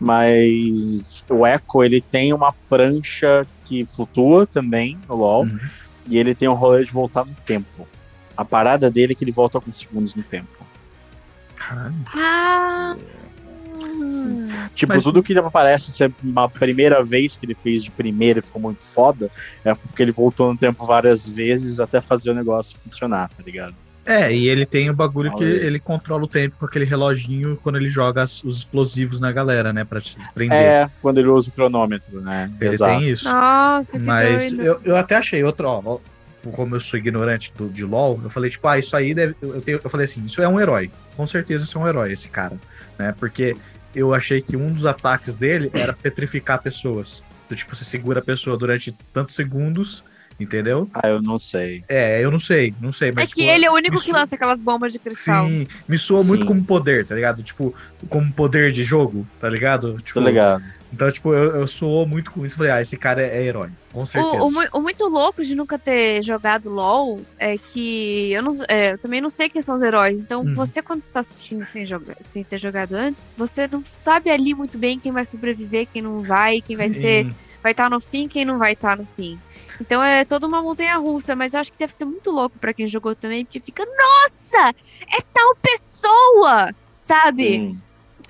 Mas 0.00 1.24
o 1.28 1.46
Echo, 1.46 1.84
ele 1.84 2.00
tem 2.00 2.32
uma 2.32 2.52
prancha 2.68 3.46
que 3.64 3.84
flutua 3.84 4.46
também 4.46 4.98
no 5.08 5.16
LoL. 5.16 5.42
Uhum. 5.42 5.58
E 6.08 6.16
ele 6.18 6.34
tem 6.34 6.48
um 6.48 6.54
rolê 6.54 6.84
de 6.84 6.90
voltar 6.92 7.24
no 7.26 7.34
tempo. 7.44 7.86
A 8.36 8.44
parada 8.44 8.90
dele 8.90 9.12
é 9.12 9.16
que 9.16 9.24
ele 9.24 9.32
volta 9.32 9.58
alguns 9.58 9.76
segundos 9.78 10.14
no 10.14 10.22
tempo. 10.22 10.48
Caralho. 11.56 11.94
Ah! 12.14 12.96
Tipo, 14.74 14.94
Mas- 14.94 15.02
tudo 15.04 15.22
que 15.22 15.36
aparece 15.38 15.92
ser 15.92 16.12
uma 16.22 16.48
primeira 16.48 17.02
vez 17.02 17.36
que 17.36 17.46
ele 17.46 17.54
fez 17.54 17.82
de 17.82 17.90
primeira 17.90 18.38
e 18.38 18.42
ficou 18.42 18.60
muito 18.60 18.80
foda, 18.82 19.30
é 19.64 19.74
porque 19.74 20.02
ele 20.02 20.12
voltou 20.12 20.52
no 20.52 20.58
tempo 20.58 20.84
várias 20.86 21.26
vezes 21.28 21.80
até 21.80 22.00
fazer 22.00 22.30
o 22.30 22.34
negócio 22.34 22.76
funcionar, 22.84 23.28
tá 23.28 23.42
ligado? 23.44 23.74
É, 24.04 24.32
e 24.32 24.46
ele 24.48 24.64
tem 24.64 24.88
o 24.88 24.94
bagulho 24.94 25.34
que 25.34 25.42
Olha 25.42 25.66
ele 25.66 25.80
controla 25.80 26.22
o 26.24 26.28
tempo 26.28 26.54
com 26.60 26.64
aquele 26.66 26.84
reloginho 26.84 27.58
quando 27.60 27.74
ele 27.76 27.88
joga 27.88 28.22
as- 28.22 28.44
os 28.44 28.58
explosivos 28.58 29.18
na 29.18 29.32
galera, 29.32 29.72
né? 29.72 29.84
Pra 29.84 30.00
te 30.00 30.16
prender. 30.32 30.56
É, 30.56 30.90
quando 31.02 31.18
ele 31.18 31.26
usa 31.28 31.48
o 31.48 31.52
cronômetro, 31.52 32.20
né? 32.20 32.48
ele 32.60 32.74
Exato. 32.74 33.00
tem 33.00 33.08
isso. 33.10 33.24
Nossa, 33.28 33.98
que 33.98 34.04
Mas 34.04 34.52
doido. 34.52 34.62
eu, 34.62 34.80
eu 34.84 34.96
até 34.96 35.16
achei 35.16 35.42
outro, 35.42 35.66
ó, 35.68 35.98
como 36.52 36.76
eu 36.76 36.80
sou 36.80 36.96
ignorante 36.96 37.52
do, 37.56 37.68
de 37.68 37.84
LoL, 37.84 38.20
eu 38.22 38.30
falei, 38.30 38.48
tipo, 38.48 38.68
ah, 38.68 38.78
isso 38.78 38.96
aí 38.96 39.12
deve. 39.12 39.34
Eu, 39.42 39.56
eu, 39.56 39.60
tenho- 39.60 39.80
eu 39.82 39.90
falei 39.90 40.04
assim, 40.04 40.24
isso 40.24 40.40
é 40.40 40.46
um 40.48 40.60
herói. 40.60 40.88
Com 41.16 41.26
certeza 41.26 41.64
isso 41.64 41.76
é 41.76 41.80
um 41.80 41.88
herói, 41.88 42.12
esse 42.12 42.28
cara. 42.28 42.56
Né? 42.98 43.14
Porque 43.18 43.56
eu 43.94 44.12
achei 44.12 44.42
que 44.42 44.56
um 44.56 44.72
dos 44.72 44.86
ataques 44.86 45.36
dele 45.36 45.70
era 45.72 45.92
petrificar 45.92 46.60
pessoas. 46.60 47.24
Tipo, 47.54 47.74
você 47.74 47.84
segura 47.84 48.20
a 48.20 48.22
pessoa 48.22 48.56
durante 48.56 48.92
tantos 49.12 49.34
segundos, 49.34 50.02
entendeu? 50.38 50.88
Ah, 50.94 51.08
eu 51.08 51.22
não 51.22 51.38
sei. 51.38 51.82
É, 51.88 52.22
eu 52.22 52.30
não 52.30 52.40
sei, 52.40 52.74
não 52.80 52.92
sei. 52.92 53.12
Mas, 53.12 53.24
É 53.24 53.26
que 53.28 53.34
tipo, 53.40 53.50
ele 53.50 53.64
é 53.64 53.70
o 53.70 53.74
único 53.74 54.00
que 54.00 54.12
lança 54.12 54.34
aquelas 54.34 54.60
bombas 54.62 54.92
de 54.92 54.98
cristal. 54.98 55.46
Sim, 55.46 55.66
me 55.88 55.98
soa 55.98 56.22
muito 56.24 56.42
Sim. 56.42 56.46
como 56.48 56.64
poder, 56.64 57.06
tá 57.06 57.14
ligado? 57.14 57.42
Tipo, 57.42 57.74
como 58.08 58.32
poder 58.32 58.72
de 58.72 58.84
jogo, 58.84 59.26
tá 59.40 59.48
ligado? 59.48 59.94
Tô 59.94 59.98
Tipo, 60.00 60.20
ligado. 60.20 60.62
Então, 60.92 61.10
tipo, 61.10 61.34
eu, 61.34 61.56
eu 61.56 61.66
soou 61.66 62.06
muito 62.06 62.30
com 62.30 62.46
isso. 62.46 62.56
Falei, 62.56 62.70
ah, 62.72 62.80
esse 62.80 62.96
cara 62.96 63.20
é, 63.20 63.38
é 63.38 63.42
herói, 63.42 63.68
com 63.92 64.06
certeza. 64.06 64.42
O, 64.42 64.48
o 64.48 64.64
o 64.78 64.80
muito 64.80 65.04
louco 65.08 65.42
de 65.42 65.54
nunca 65.54 65.78
ter 65.78 66.22
jogado 66.22 66.70
LOL 66.70 67.20
é 67.38 67.58
que 67.58 68.30
eu, 68.32 68.40
não, 68.42 68.56
é, 68.68 68.92
eu 68.92 68.98
também 68.98 69.20
não 69.20 69.28
sei 69.28 69.48
quem 69.48 69.60
são 69.60 69.74
os 69.74 69.82
heróis. 69.82 70.18
Então, 70.18 70.42
Uhum. 70.42 70.54
você, 70.54 70.80
quando 70.80 71.00
está 71.00 71.20
assistindo 71.20 71.64
sem, 71.64 71.84
jogar, 71.84 72.16
sem 72.20 72.44
ter 72.44 72.56
jogado 72.58 72.92
antes, 72.94 73.22
você 73.36 73.66
não 73.70 73.82
sabe 74.00 74.30
ali 74.30 74.54
muito 74.54 74.78
bem 74.78 74.98
quem 74.98 75.10
vai 75.12 75.24
sobreviver, 75.24 75.86
quem 75.92 76.00
não 76.00 76.20
vai, 76.20 76.60
quem 76.60 76.76
vai 76.76 76.88
Sim. 76.88 77.00
ser. 77.00 77.26
Vai 77.66 77.72
estar 77.72 77.90
no 77.90 77.98
fim, 78.00 78.28
quem 78.28 78.44
não 78.44 78.58
vai 78.58 78.74
estar 78.74 78.96
no 78.96 79.04
fim. 79.04 79.36
Então 79.80 80.00
é 80.00 80.24
toda 80.24 80.46
uma 80.46 80.62
montanha 80.62 80.96
russa, 80.98 81.34
mas 81.34 81.52
eu 81.52 81.58
acho 81.58 81.72
que 81.72 81.78
deve 81.80 81.92
ser 81.92 82.04
muito 82.04 82.30
louco 82.30 82.56
pra 82.60 82.72
quem 82.72 82.86
jogou 82.86 83.12
também, 83.16 83.44
porque 83.44 83.58
fica, 83.58 83.84
nossa, 83.84 84.68
é 84.68 85.20
tal 85.34 85.56
pessoa, 85.60 86.72
sabe? 87.00 87.76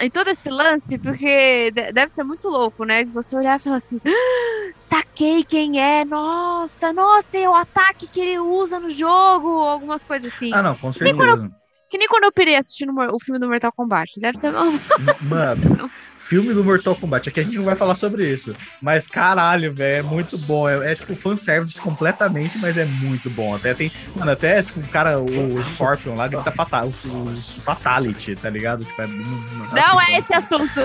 Em 0.01 0.09
todo 0.09 0.29
esse 0.29 0.49
lance, 0.49 0.97
porque 0.99 1.71
de- 1.71 1.93
deve 1.93 2.11
ser 2.13 2.25
muito 2.25 2.49
louco, 2.49 2.85
né? 2.87 3.05
Você 3.05 3.37
olhar 3.37 3.61
e 3.61 3.63
falar 3.63 3.77
assim, 3.77 4.01
"Ah, 4.07 4.73
saquei 4.75 5.45
quem 5.45 5.79
é, 5.79 6.03
nossa, 6.07 6.95
nossa, 6.95 7.37
é 7.37 7.47
o 7.47 7.55
ataque 7.55 8.07
que 8.07 8.21
ele 8.21 8.39
usa 8.39 8.81
no 8.81 8.89
jogo, 8.89 9.49
algumas 9.61 10.03
coisas 10.03 10.33
assim. 10.33 10.51
Ah, 10.55 10.63
não, 10.63 10.75
com 10.77 10.91
certeza. 10.93 11.51
Que 11.97 12.01
nem 12.01 12.09
quando 12.09 12.25
eu 12.25 12.33
pirei 12.33 12.57
assistindo 12.57 12.93
o 12.95 13.19
filme 13.19 13.41
do 13.41 13.49
Mortal 13.49 13.73
Kombat. 13.73 14.21
Deve 14.21 14.37
ser. 14.37 14.53
M- 14.53 14.79
Mano, 15.23 15.91
filme 16.19 16.53
do 16.53 16.63
Mortal 16.63 16.95
Kombat. 16.95 17.31
Aqui 17.31 17.41
a 17.41 17.43
gente 17.43 17.57
não 17.57 17.65
vai 17.65 17.75
falar 17.75 17.95
sobre 17.95 18.31
isso. 18.31 18.55
Mas 18.83 19.07
caralho, 19.07 19.73
velho, 19.73 20.01
é 20.01 20.03
muito 20.03 20.37
bom. 20.37 20.69
É, 20.69 20.93
é 20.93 20.95
tipo 20.95 21.17
fanservice 21.17 21.81
completamente, 21.81 22.59
mas 22.59 22.77
é 22.77 22.85
muito 22.85 23.31
bom. 23.31 23.55
Até 23.57 23.73
tem. 23.73 23.91
Mano, 24.15 24.31
até 24.31 24.63
tipo 24.63 24.79
o 24.81 24.89
cara, 24.89 25.19
o, 25.19 25.63
Scorpion 25.63 26.15
lá, 26.17 26.29
grita 26.29 26.51
fatal, 26.53 26.87
os, 26.87 27.03
os 27.03 27.53
Fatality, 27.65 28.37
tá 28.37 28.51
ligado? 28.51 28.85
Tipo, 28.85 29.01
é, 29.01 29.07
Não 29.07 29.99
é 29.99 30.19
esse 30.19 30.35
assunto. 30.35 30.79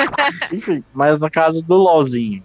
Enfim, 0.50 0.82
mas 0.94 1.20
no 1.20 1.30
caso 1.30 1.62
do 1.62 1.74
LOLzinho. 1.76 2.42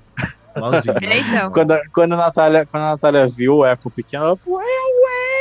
LOLzinho. 0.58 0.96
É, 1.02 1.18
então. 1.20 1.50
Quando, 1.52 1.72
a- 1.72 1.82
quando, 1.94 2.12
a 2.12 2.18
Natália, 2.18 2.66
quando 2.70 2.84
a 2.84 2.90
Natália 2.92 3.26
viu 3.26 3.60
o 3.60 3.66
Echo 3.66 3.90
pequeno, 3.90 4.26
ela 4.26 4.36
falou: 4.36 4.60
É 4.60 4.66
o 4.66 5.41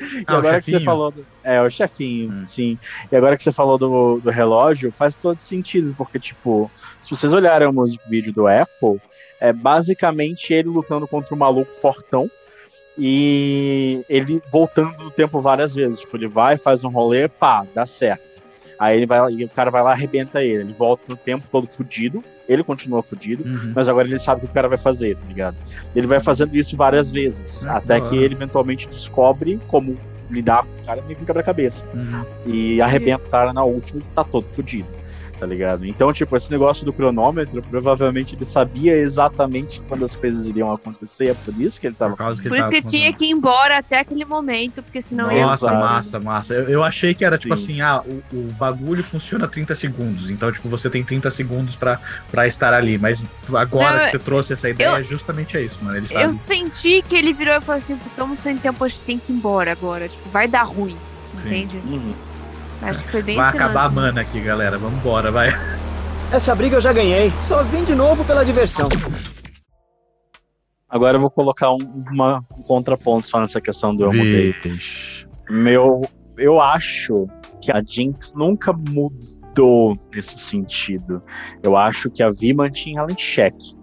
E 0.00 0.24
Ah, 0.26 0.34
o 0.34 0.38
agora 0.38 0.60
que 0.60 0.70
você 0.70 0.80
falou. 0.80 1.10
Do, 1.10 1.26
é, 1.44 1.60
o 1.62 1.70
chefinho, 1.70 2.32
Hum. 2.32 2.44
sim. 2.44 2.78
E 3.10 3.16
agora 3.16 3.36
que 3.36 3.42
você 3.42 3.52
falou 3.52 3.78
do, 3.78 4.20
do 4.20 4.30
relógio, 4.30 4.90
faz 4.90 5.14
todo 5.14 5.40
sentido, 5.40 5.94
porque, 5.96 6.18
tipo, 6.18 6.70
se 7.00 7.10
vocês 7.10 7.32
olharem 7.32 7.68
o 7.68 7.72
music 7.72 8.02
vídeo 8.08 8.32
do 8.32 8.48
Echo, 8.48 9.00
é 9.40 9.52
basicamente 9.52 10.52
ele 10.52 10.68
lutando 10.68 11.06
contra 11.06 11.34
um 11.34 11.38
maluco 11.38 11.72
fortão. 11.72 12.30
E 12.96 14.04
ele 14.08 14.40
voltando 14.52 14.96
no 15.02 15.10
tempo 15.10 15.40
várias 15.40 15.74
vezes. 15.74 16.00
Tipo, 16.00 16.16
ele 16.16 16.28
vai, 16.28 16.56
faz 16.56 16.84
um 16.84 16.90
rolê, 16.90 17.28
pá, 17.28 17.66
dá 17.74 17.84
certo. 17.86 18.22
Aí 18.78 18.96
ele 18.96 19.06
vai 19.06 19.32
e 19.32 19.44
o 19.44 19.48
cara 19.48 19.70
vai 19.70 19.82
lá 19.82 19.90
e 19.90 19.92
arrebenta 19.94 20.42
ele. 20.42 20.62
Ele 20.62 20.72
volta 20.72 21.02
no 21.08 21.16
tempo 21.16 21.44
todo 21.50 21.66
fudido. 21.66 22.22
Ele 22.48 22.62
continua 22.62 23.02
fudido. 23.02 23.44
Uhum. 23.44 23.72
Mas 23.74 23.88
agora 23.88 24.06
ele 24.06 24.18
sabe 24.18 24.38
o 24.38 24.44
que 24.44 24.50
o 24.50 24.54
cara 24.54 24.68
vai 24.68 24.78
fazer, 24.78 25.16
tá 25.16 25.26
ligado? 25.26 25.56
Ele 25.94 26.06
vai 26.06 26.20
fazendo 26.20 26.54
isso 26.56 26.76
várias 26.76 27.10
vezes. 27.10 27.66
Ah, 27.66 27.76
até 27.76 28.00
que 28.00 28.16
ele 28.16 28.34
eventualmente 28.34 28.88
descobre 28.88 29.60
como 29.68 29.96
lidar 30.30 30.64
com 30.64 30.82
o 30.82 30.84
cara 30.84 31.02
meio 31.02 31.18
que 31.18 31.24
quebra-cabeça. 31.24 31.84
Uhum. 31.94 32.24
E 32.46 32.80
arrebenta 32.80 33.26
o 33.26 33.30
cara 33.30 33.52
na 33.52 33.64
última 33.64 34.00
e 34.00 34.04
tá 34.14 34.24
todo 34.24 34.46
fudido. 34.48 34.88
Tá 35.38 35.46
ligado? 35.46 35.84
Então, 35.84 36.12
tipo, 36.12 36.36
esse 36.36 36.50
negócio 36.50 36.84
do 36.86 36.92
cronômetro, 36.92 37.60
provavelmente 37.62 38.34
ele 38.36 38.44
sabia 38.44 38.96
exatamente 38.96 39.80
quando 39.88 40.04
as 40.04 40.14
coisas 40.14 40.46
iriam 40.46 40.72
acontecer. 40.72 41.30
É 41.30 41.34
por 41.34 41.52
isso 41.60 41.80
que 41.80 41.88
ele 41.88 41.96
tava. 41.96 42.12
Por 42.12 42.18
causa 42.18 42.40
que 42.40 42.48
Por 42.48 42.54
ele 42.54 42.62
isso 42.62 42.70
que 42.70 42.80
tava 42.82 42.86
ele 42.94 42.98
tinha 43.02 43.12
que 43.12 43.24
ir 43.26 43.30
embora 43.30 43.78
até 43.78 43.98
aquele 43.98 44.24
momento, 44.24 44.82
porque 44.82 45.02
senão 45.02 45.30
ia. 45.32 45.44
Nossa, 45.44 45.72
massa, 45.72 46.20
massa. 46.20 46.54
Eu, 46.54 46.68
eu 46.68 46.84
achei 46.84 47.14
que 47.14 47.24
era 47.24 47.36
tipo 47.36 47.54
Sim. 47.56 47.64
assim, 47.64 47.80
ah, 47.80 48.00
o, 48.06 48.22
o 48.36 48.52
bagulho 48.58 49.02
funciona 49.02 49.48
30 49.48 49.74
segundos. 49.74 50.30
Então, 50.30 50.50
tipo, 50.52 50.68
você 50.68 50.88
tem 50.88 51.02
30 51.02 51.30
segundos 51.30 51.74
pra, 51.76 51.98
pra 52.30 52.46
estar 52.46 52.72
ali. 52.72 52.96
Mas 52.96 53.24
agora 53.52 53.98
Não, 53.98 54.04
que 54.04 54.10
você 54.12 54.18
trouxe 54.20 54.52
essa 54.52 54.70
ideia, 54.70 54.88
eu- 54.88 54.96
é 54.96 55.02
justamente 55.02 55.58
isso, 55.62 55.78
mano. 55.82 55.96
Ele 55.96 56.06
sabe. 56.06 56.24
Eu 56.24 56.32
senti 56.32 57.02
que 57.02 57.16
ele 57.16 57.32
virou 57.32 57.54
e 57.56 57.60
falou 57.60 57.78
assim: 57.78 57.98
estamos 58.06 58.38
sem 58.38 58.56
tempo, 58.56 58.84
a 58.84 58.88
gente 58.88 59.00
tem 59.02 59.18
que 59.18 59.32
ir 59.32 59.34
embora 59.36 59.72
agora. 59.72 60.08
Tipo, 60.08 60.28
vai 60.30 60.46
dar 60.46 60.62
ruim. 60.62 60.96
Sim. 61.36 61.48
Entende? 61.48 61.76
Uhum. 61.78 62.14
Acho 62.90 63.02
que 63.04 63.10
foi 63.10 63.22
bem 63.22 63.36
Vai 63.36 63.48
acabar 63.48 63.80
a 63.80 63.84
lance. 63.84 63.94
mana 63.94 64.20
aqui, 64.20 64.40
galera. 64.40 64.78
Vambora, 64.78 65.30
vai. 65.30 65.48
Essa 66.32 66.54
briga 66.54 66.76
eu 66.76 66.80
já 66.80 66.92
ganhei. 66.92 67.32
Só 67.40 67.62
vim 67.62 67.84
de 67.84 67.94
novo 67.94 68.24
pela 68.24 68.44
diversão. 68.44 68.88
Agora 70.88 71.16
eu 71.16 71.20
vou 71.20 71.30
colocar 71.30 71.70
um, 71.72 72.04
uma- 72.12 72.44
um 72.56 72.62
contraponto 72.62 73.28
só 73.28 73.40
nessa 73.40 73.60
questão 73.60 73.94
do 73.94 74.04
eu 74.04 74.12
mudei. 74.12 74.54
Meu, 75.50 76.02
eu 76.36 76.60
acho 76.60 77.26
que 77.60 77.72
a 77.72 77.82
Jinx 77.82 78.32
nunca 78.34 78.72
mudou 78.72 79.98
nesse 80.14 80.38
sentido. 80.38 81.22
Eu 81.62 81.76
acho 81.76 82.10
que 82.10 82.22
a 82.22 82.28
Vi 82.28 82.52
mantinha 82.54 83.00
ela 83.00 83.10
em 83.10 83.18
xeque. 83.18 83.76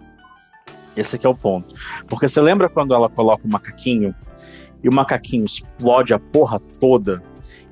Esse 0.96 1.16
aqui 1.16 1.26
é 1.26 1.28
o 1.28 1.34
ponto. 1.34 1.74
Porque 2.06 2.28
você 2.28 2.40
lembra 2.40 2.68
quando 2.68 2.94
ela 2.94 3.08
coloca 3.08 3.46
o 3.46 3.50
macaquinho 3.50 4.14
e 4.82 4.88
o 4.88 4.92
macaquinho 4.94 5.44
explode 5.44 6.12
a 6.14 6.18
porra 6.18 6.58
toda 6.80 7.22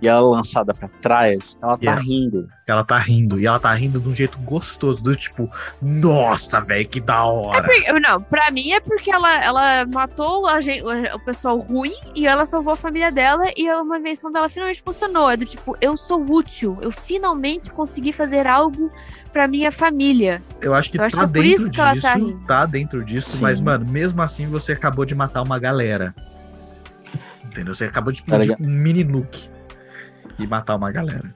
e 0.03 0.09
ela 0.09 0.19
é 0.19 0.31
lançada 0.37 0.73
pra 0.75 0.89
trás? 1.01 1.59
Ela 1.63 1.77
tá 1.77 1.83
Yeah. 1.85 2.03
rindo. 2.03 2.49
Ela 2.67 2.85
tá 2.85 2.99
rindo. 2.99 3.41
E 3.41 3.47
ela 3.47 3.59
tá 3.59 3.73
rindo 3.75 3.99
de 4.01 4.09
um 4.09 4.15
jeito 4.15 4.39
gostoso. 4.39 5.03
Do 5.03 5.15
tipo, 5.17 5.51
nossa, 5.83 6.61
velho, 6.61 6.89
que 6.89 7.01
da 7.01 7.17
É 7.17 7.23
hora. 7.23 7.63
porque, 7.63 7.93
não, 8.01 8.23
pra 8.23 8.51
mim 8.51 8.71
é 8.73 8.81
porque 8.81 9.11
ela, 9.11 9.43
ela 9.45 9.85
matou 9.87 10.47
a 10.47 10.61
gen- 10.61 10.83
o, 11.15 11.19
pessoal 11.19 11.59
ruim 11.59 11.93
e 12.15 12.27
ela 12.27 12.45
salvou 12.47 12.73
a 12.73 12.77
família 12.77 13.11
dela 13.11 13.45
e 13.57 13.69
a- 13.69 13.83
uma 13.83 13.99
invenção 13.99 14.31
dela 14.31 14.49
finalmente 14.49 14.81
funcionou. 14.83 15.29
É 15.29 15.37
do 15.37 15.45
tipo, 15.45 15.77
eu 15.81 15.97
sou 15.97 16.25
útil, 16.31 16.79
eu 16.81 16.93
finalmente 16.93 17.71
consegui 17.71 18.13
fazer 18.13 18.47
algo 18.47 18.91
pra 19.33 19.49
minha 19.49 19.73
família. 19.73 20.43
Eu 20.61 20.73
acho 20.75 20.91
que 20.91 20.99
Eu 20.99 21.03
acho 21.05 21.17
tá 21.17 21.23
que 21.23 21.25
é 21.25 21.29
por 21.29 21.43
dentro 21.43 21.63
isso 21.63 21.71
que 21.71 21.81
ela 21.81 21.93
disso. 21.93 22.07
tá 22.07 22.15
rindo. 22.15 22.47
Tá 22.47 22.67
dentro 22.67 23.05
disso. 23.05 23.31
Sim. 23.37 23.43
Mas, 23.43 23.61
mano, 23.61 23.85
mesmo 23.91 24.23
assim 24.23 24.47
você 24.47 24.73
acabou 24.73 25.05
de 25.05 25.15
matar 25.15 25.43
uma 25.43 25.59
galera. 25.59 26.15
Entendeu? 27.45 27.75
Você 27.75 27.85
acabou 27.85 28.13
de 28.13 28.19
Tá 28.23 28.37
explodir 28.37 28.57
ligado? 28.57 28.65
um 28.65 28.71
mini 28.73 29.03
nuke. 29.03 29.51
E 30.43 30.47
matar 30.47 30.77
uma 30.77 30.91
galera. 30.91 31.35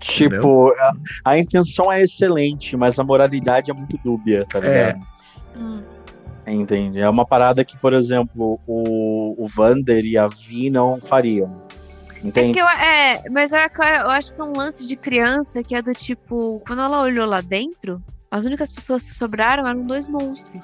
Tipo, 0.00 0.72
a, 0.78 0.92
a 1.24 1.38
intenção 1.38 1.92
é 1.92 2.00
excelente, 2.02 2.76
mas 2.76 2.98
a 2.98 3.04
moralidade 3.04 3.70
é 3.70 3.74
muito 3.74 3.96
dúbia, 4.04 4.44
tá 4.48 4.58
É. 4.58 4.92
ligado? 4.92 5.90
Entende? 6.46 6.98
É 7.00 7.08
uma 7.08 7.24
parada 7.24 7.64
que, 7.64 7.78
por 7.78 7.92
exemplo, 7.92 8.58
o, 8.66 9.34
o 9.38 9.46
Vander 9.46 10.04
e 10.04 10.18
a 10.18 10.26
Vi 10.26 10.68
não 10.70 11.00
fariam. 11.00 11.62
É 12.22 12.26
Entende? 12.26 12.54
que 12.54 12.60
eu, 12.60 12.68
é, 12.68 13.22
mas 13.30 13.52
eu, 13.52 13.58
eu 13.60 14.10
acho 14.10 14.34
que 14.34 14.40
é 14.40 14.44
um 14.44 14.52
lance 14.56 14.86
de 14.86 14.96
criança 14.96 15.62
que 15.62 15.74
é 15.74 15.80
do 15.82 15.92
tipo, 15.92 16.60
quando 16.66 16.82
ela 16.82 17.00
olhou 17.02 17.26
lá 17.26 17.40
dentro, 17.40 18.02
as 18.30 18.44
únicas 18.44 18.72
pessoas 18.72 19.04
que 19.04 19.14
sobraram 19.14 19.66
eram 19.66 19.82
dois 19.86 20.08
monstros. 20.08 20.60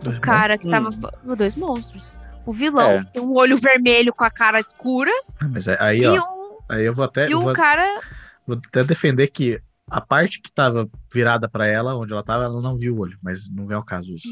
Dois 0.00 0.18
O 0.18 0.20
cara 0.20 0.56
que 0.56 0.68
Hum. 0.68 0.70
tava. 0.70 0.90
Dois 1.36 1.56
monstros. 1.56 2.04
O 2.46 2.52
vilão, 2.52 2.90
É. 2.90 3.00
que 3.00 3.12
tem 3.14 3.22
um 3.22 3.34
olho 3.36 3.56
vermelho 3.56 4.12
com 4.14 4.24
a 4.24 4.30
cara 4.30 4.58
escura, 4.60 5.10
Ah, 5.42 5.48
Mas 5.48 5.66
aí, 5.68 6.00
e, 6.02 6.06
ó, 6.06 6.14
um, 6.22 6.58
aí 6.68 6.84
eu 6.84 6.94
vou 6.94 7.04
até, 7.04 7.28
e 7.28 7.32
eu 7.32 7.40
um 7.40 7.42
vou, 7.42 7.52
cara. 7.52 7.84
vou 8.46 8.56
até 8.68 8.84
defender 8.84 9.26
que 9.28 9.60
A 9.90 10.00
parte 10.00 10.40
que 10.40 10.50
tava 10.50 10.88
virada 11.12 11.48
pra 11.48 11.66
ela, 11.66 11.94
onde 11.96 12.12
ela 12.12 12.22
tava, 12.22 12.44
ela 12.44 12.62
não 12.62 12.78
viu 12.78 12.94
o 12.94 13.00
olho, 13.00 13.18
mas 13.22 13.50
não 13.50 13.66
vem 13.66 13.76
ao 13.76 13.84
caso 13.84 14.14
isso. 14.14 14.28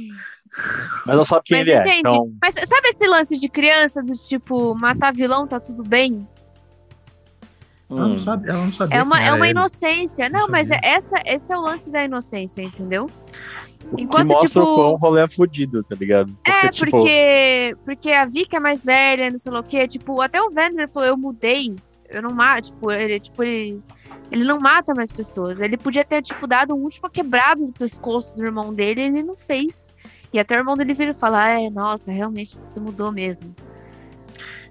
Mas 1.04 1.14
ela 1.14 1.24
sabe 1.24 1.42
quem 1.44 1.58
Mas 1.58 1.66
ele 1.66 1.76
é. 1.76 1.80
entende? 1.80 1.98
Então, 2.00 2.32
Mas 2.40 2.54
sabe 2.54 2.88
esse 2.88 3.06
lance 3.06 3.38
de 3.38 3.48
criança, 3.48 4.02
do 4.02 4.14
tipo, 4.16 4.74
matar 4.74 5.12
vilão, 5.12 5.46
tá 5.46 5.60
tudo 5.60 5.82
bem? 5.82 6.26
Ela 7.90 8.06
hum, 8.06 8.08
não 8.10 8.16
sabe, 8.16 8.48
ela 8.48 8.64
não 8.64 8.72
sabia. 8.72 8.98
É 8.98 9.02
uma, 9.02 9.20
é 9.20 9.32
uma 9.32 9.46
ele. 9.48 9.58
inocência. 9.58 10.28
Não 10.28 10.40
Não, 10.40 10.48
mas 10.48 10.70
é 10.70 10.78
essa, 10.82 11.16
esse 11.26 11.52
é 11.52 11.56
o 11.56 11.60
lance 11.60 11.90
da 11.90 12.04
inocência, 12.04 12.62
entendeu? 12.62 13.10
O 13.92 13.96
que 13.96 14.02
Enquanto, 14.04 14.30
mostra 14.30 14.48
tipo- 14.48 14.60
o 14.60 14.74
quão 14.74 14.96
rolê 14.96 15.22
é 15.22 15.28
fudido, 15.28 15.82
tá 15.82 15.94
ligado? 15.94 16.36
É, 16.44 16.68
tipo, 16.68 16.90
porque, 16.90 17.76
porque 17.84 18.10
a 18.12 18.24
Vicky 18.26 18.56
é 18.56 18.60
mais 18.60 18.84
velha, 18.84 19.30
não 19.30 19.38
sei 19.38 19.50
lá 19.52 19.60
o 19.60 19.64
quê. 19.64 19.86
Tipo, 19.88 20.20
até 20.20 20.40
o 20.40 20.50
Vander 20.50 20.88
falou, 20.88 21.08
eu 21.08 21.16
mudei. 21.16 21.74
Eu 22.08 22.22
não 22.22 22.30
mato, 22.32 22.66
tipo, 22.72 22.90
ele, 22.90 23.20
tipo, 23.20 23.42
ele, 23.42 23.80
ele 24.30 24.44
não 24.44 24.58
mata 24.58 24.94
mais 24.94 25.12
pessoas. 25.12 25.60
Ele 25.60 25.76
podia 25.76 26.04
ter, 26.04 26.22
tipo, 26.22 26.46
dado 26.46 26.74
um 26.74 26.82
última 26.82 27.08
quebrada 27.08 27.64
do 27.64 27.72
pescoço 27.72 28.34
do 28.36 28.44
irmão 28.44 28.74
dele, 28.74 29.02
ele 29.02 29.22
não 29.22 29.36
fez. 29.36 29.88
E 30.32 30.38
até 30.38 30.56
o 30.56 30.58
irmão 30.58 30.76
dele 30.76 30.94
vira 30.94 31.10
e 31.10 31.14
fala, 31.14 31.48
é, 31.48 31.70
nossa, 31.70 32.10
realmente 32.12 32.56
você 32.56 32.78
mudou 32.78 33.10
mesmo. 33.12 33.54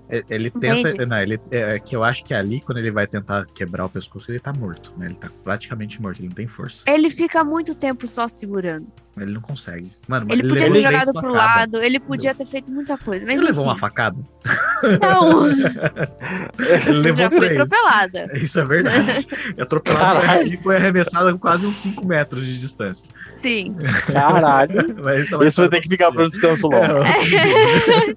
É, 0.10 0.24
Ele 0.30 0.50
tenta. 0.50 1.06
Não, 1.06 1.18
ele, 1.22 1.40
é 1.52 1.78
que 1.80 1.96
eu 1.96 2.04
acho 2.04 2.24
que 2.24 2.34
ali, 2.34 2.62
quando 2.62 2.80
ele 2.80 2.90
vai 2.92 3.06
tentar 3.06 3.46
quebrar 3.54 3.86
o 3.86 3.90
pescoço, 3.90 4.32
ele 4.32 4.40
tá 4.40 4.52
morto, 4.52 4.92
né? 4.98 5.06
Ele 5.06 5.16
tá 5.16 5.30
praticamente 5.44 6.02
morto, 6.02 6.20
ele 6.20 6.30
não 6.30 6.36
tem 6.36 6.48
força. 6.48 6.84
Ele 6.88 7.10
fica 7.10 7.44
muito 7.44 7.76
tempo 7.76 8.08
só 8.08 8.28
segurando. 8.28 8.88
Ele 9.18 9.34
não 9.34 9.42
consegue. 9.42 9.92
Mano, 10.08 10.26
mas 10.30 10.40
Ele 10.40 10.48
podia 10.48 10.72
ter 10.72 10.82
jogado 10.82 11.12
pro 11.12 11.32
lado, 11.34 11.84
ele 11.84 12.00
podia 12.00 12.34
ter 12.34 12.46
feito 12.46 12.72
muita 12.72 12.98
coisa. 12.98 13.26
Você 13.26 13.32
Mas 13.34 13.42
não 13.42 13.48
levou 13.48 13.66
uma 13.66 13.76
facada? 13.76 14.18
não, 15.02 15.46
Ele 16.88 17.00
levou 17.00 17.24
já 17.24 17.30
três. 17.30 17.52
atropelada. 17.60 18.30
Isso 18.40 18.60
é 18.60 18.66
verdade. 18.66 19.28
Atropelado 19.60 20.22
Caralho. 20.22 20.48
e 20.48 20.58
foi 20.58 20.78
arremessado 20.78 21.28
a 21.30 21.38
quase 21.38 21.68
uns 21.68 21.76
5 21.78 22.06
metros 22.06 22.46
de 22.46 22.58
distância. 22.60 23.08
Sim. 23.34 23.76
Caralho. 24.08 24.96
Mas 25.04 25.26
isso, 25.26 25.42
é 25.44 25.48
Isso 25.48 25.62
vai 25.62 25.70
ter 25.70 25.82
que 25.82 25.90
ficar 25.90 26.12
para 26.12 26.26
um 26.26 26.30
descanso 26.30 26.68
longo. 26.68 27.04
É, 27.04 28.16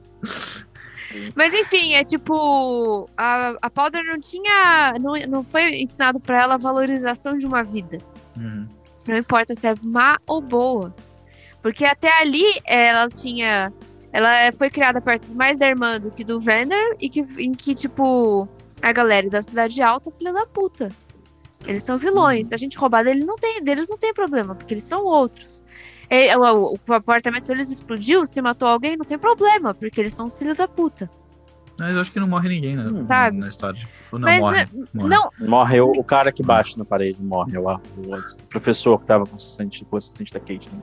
Mas 1.34 1.52
enfim, 1.54 1.94
é 1.94 2.04
tipo. 2.04 3.08
A, 3.16 3.54
a 3.60 3.70
Powder 3.70 4.04
não 4.04 4.18
tinha. 4.20 4.94
Não, 5.00 5.14
não 5.28 5.42
foi 5.42 5.76
ensinado 5.76 6.20
pra 6.20 6.42
ela 6.42 6.54
a 6.54 6.58
valorização 6.58 7.36
de 7.36 7.46
uma 7.46 7.62
vida. 7.62 7.98
Hum. 8.36 8.66
Não 9.06 9.16
importa 9.16 9.54
se 9.54 9.66
é 9.66 9.74
má 9.82 10.18
ou 10.26 10.40
boa. 10.40 10.94
Porque 11.60 11.84
até 11.84 12.10
ali 12.20 12.44
ela 12.64 13.08
tinha. 13.08 13.72
Ela 14.12 14.52
foi 14.52 14.68
criada 14.68 15.00
perto 15.00 15.32
mais 15.34 15.58
da 15.58 15.66
irmã 15.66 15.98
do 15.98 16.10
que 16.10 16.24
do 16.24 16.40
Vander. 16.40 16.96
E 17.00 17.08
que, 17.08 17.20
em 17.38 17.52
que, 17.52 17.74
tipo, 17.74 18.48
a 18.80 18.92
galera 18.92 19.30
da 19.30 19.40
cidade 19.40 19.80
alta 19.80 20.10
é 20.10 20.12
filha 20.12 20.32
da 20.32 20.46
puta. 20.46 20.90
Eles 21.66 21.84
são 21.84 21.96
vilões. 21.96 22.48
Se 22.48 22.54
a 22.54 22.58
gente 22.58 22.76
roubar 22.76 23.04
dele, 23.04 23.24
não 23.24 23.36
tem, 23.36 23.62
deles 23.62 23.88
não 23.88 23.96
tem 23.96 24.12
problema, 24.12 24.54
porque 24.54 24.74
eles 24.74 24.84
são 24.84 25.04
outros. 25.04 25.61
O, 26.36 26.74
o- 26.74 26.78
o 26.88 26.92
apartamento 26.92 27.46
deles 27.46 27.70
explodiu, 27.70 28.26
se 28.26 28.40
matou 28.42 28.68
alguém, 28.68 28.96
não 28.96 29.04
tem 29.04 29.18
problema, 29.18 29.72
porque 29.74 30.00
eles 30.00 30.12
são 30.12 30.26
os 30.26 30.36
filhos 30.38 30.58
da 30.58 30.68
puta. 30.68 31.10
Mas 31.78 31.94
eu 31.94 32.00
acho 32.02 32.12
que 32.12 32.20
não 32.20 32.28
morre 32.28 32.50
ninguém 32.50 32.76
né, 32.76 32.84
na, 32.84 33.06
Sabe? 33.06 33.38
na 33.38 33.48
história. 33.48 33.88
Ou 34.12 34.18
não, 34.18 34.28
Mas, 34.28 34.40
morre. 34.40 34.60
é, 34.60 34.68
morre. 34.92 35.08
Não, 35.08 35.30
Morre 35.48 35.80
o, 35.80 35.90
o 35.90 36.04
cara 36.04 36.30
que 36.30 36.42
bate 36.42 36.78
na 36.78 36.84
parede, 36.84 37.22
morre 37.22 37.58
lá. 37.58 37.80
O, 37.96 38.14
o 38.14 38.46
professor 38.48 39.00
que 39.00 39.06
tava 39.06 39.24
com 39.24 39.32
o 39.32 39.36
assistente, 39.36 39.84
com 39.86 39.96
o 39.96 39.98
assistente 39.98 40.32
da 40.32 40.38
Kate, 40.38 40.68
né? 40.70 40.82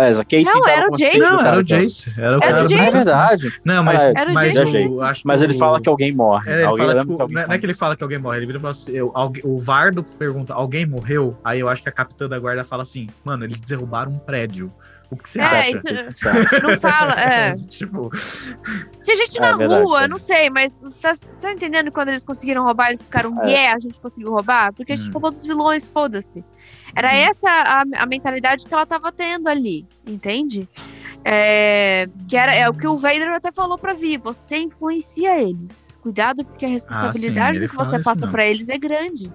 É, 0.00 0.14
Kate 0.14 0.44
Não, 0.44 0.66
era 0.68 0.88
o 0.88 0.96
Jace. 0.96 1.18
Não, 1.18 1.40
era 1.46 1.58
o 1.58 1.62
Jace. 1.62 2.12
Era 2.18 2.36
o 2.36 2.40
cara 2.40 2.58
É 2.60 2.64
Jace. 2.66 2.90
verdade. 2.92 3.52
Não, 3.64 3.84
mas, 3.84 4.06
Ah, 4.06 4.12
mas 4.32 4.56
o, 4.56 5.02
acho 5.02 5.22
Mas 5.24 5.42
ele 5.42 5.54
o- 5.54 5.58
fala 5.58 5.80
que 5.80 5.88
alguém 5.88 6.12
morre. 6.12 6.50
É, 6.50 6.54
ele 6.54 6.62
alguém 6.64 6.86
fala, 6.86 7.00
tipo, 7.00 7.16
que 7.16 7.22
alguém 7.22 7.34
não 7.36 7.42
é- 7.42 7.46
não 7.46 7.54
é 7.54 7.58
que 7.58 7.66
ele 7.66 7.74
fala 7.74 7.96
que 7.96 8.02
alguém 8.02 8.18
morre, 8.18 8.38
ele 8.38 8.46
vira 8.46 8.58
e 8.58 8.60
fala 8.60 8.72
assim, 8.72 8.92
eu, 8.92 9.10
alguém- 9.14 9.42
o 9.44 9.58
Vardo 9.58 10.02
pergunta, 10.02 10.54
alguém 10.54 10.86
morreu? 10.86 11.36
Aí 11.44 11.60
eu 11.60 11.68
acho 11.68 11.82
que 11.82 11.88
a 11.88 11.92
capitã 11.92 12.28
da 12.28 12.38
guarda 12.38 12.64
fala 12.64 12.82
assim, 12.82 13.08
mano, 13.24 13.44
eles 13.44 13.58
derrubaram 13.60 14.12
um 14.12 14.18
prédio. 14.18 14.72
O 15.12 15.16
que 15.16 15.28
você 15.28 15.40
É, 15.40 15.42
acha? 15.42 15.70
isso- 15.70 15.84
não 16.62 16.78
fala. 16.78 17.14
É. 17.20 17.56
tipo, 17.68 18.10
Tinha 19.02 19.16
gente 19.16 19.38
É 19.38 19.40
na 19.40 19.56
verdade, 19.56 19.82
rua, 19.82 20.02
é. 20.02 20.04
eu 20.04 20.08
não 20.08 20.18
sei, 20.18 20.48
mas 20.50 20.80
você 20.80 20.98
tá, 21.00 21.12
tá 21.40 21.52
entendendo 21.52 21.90
quando 21.90 22.10
eles 22.10 22.24
conseguiram 22.24 22.62
roubar, 22.62 22.88
eles 22.90 23.02
ficaram, 23.02 23.36
É. 23.42 23.46
yeah, 23.50 23.74
a 23.74 23.78
gente 23.80 24.00
conseguiu 24.00 24.30
roubar? 24.30 24.72
Porque 24.72 24.92
a 24.92 24.96
gente 24.96 25.10
roubou 25.10 25.32
dos 25.32 25.44
vilões, 25.44 25.88
foda-se. 25.90 26.44
Era 26.94 27.08
Uhum. 27.08 27.14
essa 27.18 27.48
a, 27.50 27.84
a 28.02 28.06
mentalidade 28.06 28.66
que 28.66 28.74
ela 28.74 28.84
tava 28.86 29.12
tendo 29.12 29.48
ali, 29.48 29.86
entende? 30.06 30.68
É, 31.24 32.08
que 32.26 32.36
era 32.36 32.54
é 32.54 32.68
o 32.68 32.72
que 32.74 32.86
o 32.88 32.96
Vader 32.96 33.28
até 33.32 33.52
falou 33.52 33.76
pra 33.76 33.92
Vi, 33.92 34.16
você 34.16 34.56
influencia 34.58 35.38
eles. 35.40 35.96
Cuidado, 36.02 36.44
porque 36.44 36.64
a 36.64 36.68
responsabilidade 36.68 37.58
ele 37.58 37.66
do 37.66 37.70
que 37.70 37.76
você 37.76 37.98
passa 38.00 38.26
pra 38.26 38.46
eles 38.46 38.70
é 38.70 38.78
grande, 38.78 39.30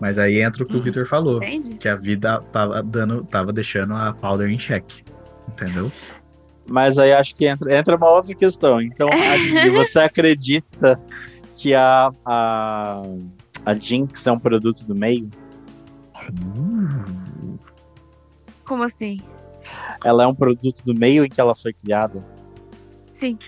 mas 0.00 0.18
aí 0.18 0.40
entra 0.40 0.62
o 0.62 0.66
que 0.66 0.72
o 0.72 0.76
Uhum. 0.78 0.82
Victor 0.82 1.06
falou, 1.06 1.36
entende? 1.36 1.74
que 1.76 1.88
a 1.88 1.94
vida 1.94 2.40
tava 2.52 2.82
dando, 2.82 3.22
tava 3.24 3.52
deixando 3.52 3.94
a 3.94 4.12
Powder 4.14 4.48
em 4.48 4.58
xeque. 4.58 5.02
Entendeu? 5.48 5.92
Mas 6.68 6.98
aí 6.98 7.12
acho 7.12 7.34
que 7.36 7.46
entra, 7.46 7.72
entra 7.76 7.96
uma 7.96 8.10
outra 8.10 8.34
questão. 8.34 8.80
Então, 8.82 9.06
você 9.74 10.00
acredita 10.00 11.00
que 11.56 11.72
a, 11.74 12.10
a, 12.24 13.02
a 13.64 13.74
Jinx 13.74 14.26
é 14.26 14.32
um 14.32 14.38
produto 14.38 14.84
do 14.84 14.94
meio? 14.94 15.30
Como 18.64 18.82
assim? 18.82 19.20
Ela 20.04 20.24
é 20.24 20.26
um 20.26 20.34
produto 20.34 20.82
do 20.84 20.94
meio 20.94 21.24
em 21.24 21.28
que 21.28 21.40
ela 21.40 21.54
foi 21.54 21.72
criada? 21.72 22.24
Sim. 23.10 23.38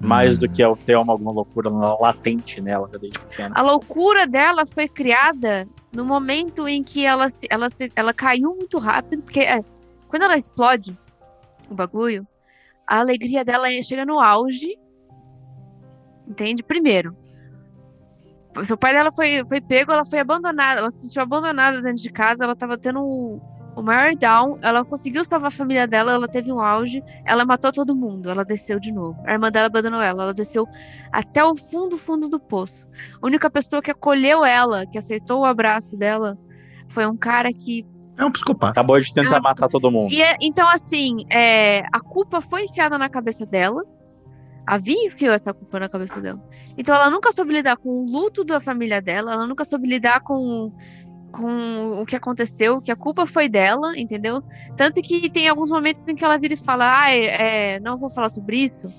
Mais 0.00 0.36
hum. 0.36 0.40
do 0.40 0.48
que 0.48 0.62
eu 0.62 0.76
ter 0.76 0.96
uma, 0.96 1.12
alguma 1.12 1.32
loucura 1.32 1.70
latente 1.70 2.60
nela 2.60 2.88
desde 2.88 3.18
pequena. 3.20 3.54
A 3.56 3.62
loucura 3.62 4.26
dela 4.26 4.64
foi 4.66 4.88
criada 4.88 5.68
no 5.92 6.04
momento 6.04 6.68
em 6.68 6.82
que 6.82 7.04
ela, 7.04 7.28
se, 7.30 7.46
ela, 7.50 7.70
se, 7.70 7.90
ela 7.96 8.12
caiu 8.12 8.54
muito 8.54 8.78
rápido, 8.78 9.22
porque 9.22 9.40
é, 9.40 9.62
quando 10.08 10.22
ela 10.22 10.36
explode 10.36 10.98
o 11.70 11.74
bagulho, 11.74 12.26
a 12.86 13.00
alegria 13.00 13.44
dela 13.44 13.68
chega 13.82 14.04
no 14.04 14.18
auge. 14.18 14.78
Entende? 16.26 16.62
Primeiro, 16.62 17.16
o 18.70 18.76
pai 18.76 18.92
dela 18.92 19.10
foi, 19.12 19.44
foi 19.44 19.60
pego, 19.60 19.92
ela 19.92 20.04
foi 20.04 20.18
abandonada, 20.18 20.80
ela 20.80 20.90
se 20.90 21.02
sentiu 21.02 21.22
abandonada 21.22 21.80
dentro 21.82 22.02
de 22.02 22.10
casa, 22.10 22.44
ela 22.44 22.56
tava 22.56 22.76
tendo 22.78 23.00
o, 23.00 23.40
o 23.76 23.82
maior 23.82 24.14
down, 24.16 24.58
ela 24.62 24.84
conseguiu 24.84 25.24
salvar 25.24 25.48
a 25.48 25.50
família 25.50 25.86
dela, 25.86 26.12
ela 26.12 26.26
teve 26.26 26.52
um 26.52 26.60
auge, 26.60 27.02
ela 27.24 27.44
matou 27.44 27.72
todo 27.72 27.94
mundo, 27.94 28.30
ela 28.30 28.44
desceu 28.44 28.80
de 28.80 28.90
novo. 28.92 29.16
A 29.26 29.32
irmã 29.32 29.50
dela 29.50 29.66
abandonou 29.66 30.00
ela, 30.02 30.24
ela 30.24 30.34
desceu 30.34 30.66
até 31.12 31.44
o 31.44 31.54
fundo, 31.54 31.96
fundo 31.96 32.28
do 32.28 32.40
poço. 32.40 32.88
A 33.22 33.26
única 33.26 33.48
pessoa 33.48 33.80
que 33.80 33.90
acolheu 33.90 34.44
ela, 34.44 34.84
que 34.86 34.98
aceitou 34.98 35.40
o 35.40 35.44
abraço 35.44 35.96
dela, 35.96 36.36
foi 36.88 37.06
um 37.06 37.16
cara 37.16 37.50
que. 37.52 37.86
É 38.16 38.24
um 38.24 38.32
psicopata. 38.32 38.72
Acabou 38.72 39.00
de 39.00 39.12
tentar 39.14 39.36
Ah, 39.36 39.40
matar 39.40 39.68
todo 39.68 39.90
mundo. 39.92 40.12
E 40.12 40.20
é- 40.20 40.34
então, 40.40 40.68
assim, 40.68 41.18
é, 41.30 41.84
a 41.92 42.00
culpa 42.00 42.40
foi 42.40 42.64
enfiada 42.64 42.98
na 42.98 43.08
cabeça 43.08 43.46
dela. 43.46 43.84
A 44.68 44.76
Vi 44.76 44.92
enfiou 45.06 45.32
essa 45.32 45.54
culpa 45.54 45.80
na 45.80 45.88
cabeça 45.88 46.20
dela. 46.20 46.38
Então, 46.76 46.94
ela 46.94 47.08
nunca 47.08 47.32
soube 47.32 47.54
lidar 47.54 47.78
com 47.78 47.88
o 47.88 48.04
luto 48.04 48.44
da 48.44 48.60
família 48.60 49.00
dela, 49.00 49.32
ela 49.32 49.46
nunca 49.46 49.64
soube 49.64 49.88
lidar 49.88 50.20
com, 50.20 50.70
com 51.32 52.02
o 52.02 52.04
que 52.04 52.14
aconteceu, 52.14 52.78
que 52.78 52.92
a 52.92 52.96
culpa 52.96 53.26
foi 53.26 53.48
dela, 53.48 53.98
entendeu? 53.98 54.42
Tanto 54.76 55.00
que 55.00 55.30
tem 55.30 55.48
alguns 55.48 55.70
momentos 55.70 56.06
em 56.06 56.14
que 56.14 56.22
ela 56.22 56.36
vira 56.38 56.52
e 56.52 56.56
fala: 56.58 57.04
Ah, 57.04 57.10
é, 57.10 57.80
não 57.80 57.96
vou 57.96 58.10
falar 58.10 58.28
sobre 58.28 58.58
isso. 58.58 58.92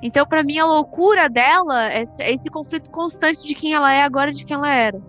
Então, 0.00 0.24
pra 0.24 0.44
mim, 0.44 0.56
a 0.60 0.64
loucura 0.64 1.28
dela 1.28 1.92
é 1.92 2.04
é 2.20 2.32
esse 2.32 2.48
conflito 2.48 2.88
constante 2.88 3.44
de 3.44 3.56
quem 3.56 3.74
ela 3.74 3.92
é 3.92 4.04
agora 4.04 4.30
e 4.30 4.34
de 4.34 4.44
quem 4.44 4.56
ela 4.56 4.72
era. 4.72 5.02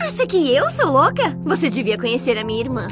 Acha 0.00 0.26
que 0.26 0.52
eu 0.52 0.68
sou 0.70 0.90
louca? 0.90 1.38
Você 1.44 1.70
devia 1.70 1.96
conhecer 1.96 2.36
a 2.36 2.42
minha 2.42 2.58
irmã. 2.58 2.88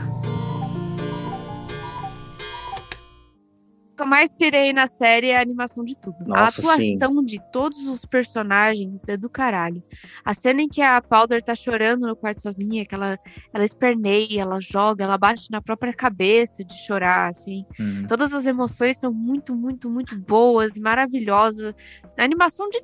Que 4.00 4.02
eu 4.02 4.06
mais 4.06 4.32
pirei 4.32 4.72
na 4.72 4.86
série 4.86 5.28
é 5.28 5.36
a 5.36 5.42
animação 5.42 5.84
de 5.84 5.94
tudo. 5.94 6.24
Nossa, 6.24 6.42
a 6.42 6.72
atuação 6.72 7.22
de 7.22 7.38
todos 7.52 7.86
os 7.86 8.06
personagens 8.06 9.06
é 9.06 9.14
do 9.14 9.28
caralho. 9.28 9.82
A 10.24 10.32
cena 10.32 10.62
em 10.62 10.68
que 10.68 10.80
a 10.80 11.02
Powder 11.02 11.42
tá 11.42 11.54
chorando 11.54 12.06
no 12.06 12.16
quarto 12.16 12.40
sozinha, 12.40 12.86
que 12.86 12.94
ela, 12.94 13.18
ela 13.52 13.64
esperneia, 13.64 14.40
ela 14.40 14.58
joga, 14.58 15.04
ela 15.04 15.18
bate 15.18 15.50
na 15.50 15.60
própria 15.60 15.92
cabeça 15.92 16.64
de 16.64 16.74
chorar, 16.78 17.28
assim. 17.28 17.66
Hum. 17.78 18.06
Todas 18.08 18.32
as 18.32 18.46
emoções 18.46 18.96
são 18.96 19.12
muito, 19.12 19.54
muito, 19.54 19.90
muito 19.90 20.18
boas, 20.18 20.78
maravilhosas. 20.78 21.74
A 22.18 22.24
animação 22.24 22.70
de 22.70 22.80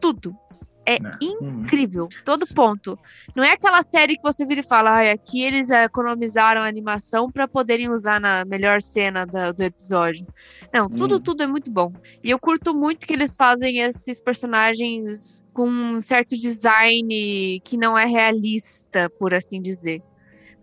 tudo. 0.00 0.36
É 0.90 0.98
Né? 0.98 1.10
incrível, 1.20 2.08
todo 2.24 2.46
ponto. 2.54 2.98
Não 3.36 3.44
é 3.44 3.52
aquela 3.52 3.82
série 3.82 4.14
que 4.16 4.22
você 4.22 4.46
vira 4.46 4.60
e 4.62 4.66
fala, 4.66 4.90
ai, 4.92 5.10
aqui 5.10 5.42
eles 5.42 5.68
economizaram 5.68 6.62
a 6.62 6.66
animação 6.66 7.30
para 7.30 7.46
poderem 7.46 7.90
usar 7.90 8.18
na 8.18 8.42
melhor 8.46 8.80
cena 8.80 9.26
da- 9.26 9.52
do 9.52 9.62
episódio. 9.62 10.26
Não, 10.72 10.88
tudo, 10.88 11.16
Hum. 11.16 11.20
tudo 11.20 11.42
é 11.42 11.46
muito 11.46 11.70
bom. 11.70 11.92
E 12.24 12.30
eu 12.30 12.38
curto 12.38 12.74
muito 12.74 13.06
que 13.06 13.12
eles 13.12 13.36
fazem 13.36 13.80
esses 13.80 14.18
personagens 14.18 15.44
com 15.52 15.68
um 15.68 16.00
certo 16.00 16.34
design 16.36 17.60
que 17.62 17.76
não 17.76 17.96
é 17.98 18.06
realista, 18.06 19.10
por 19.18 19.34
assim 19.34 19.60
dizer. 19.60 20.00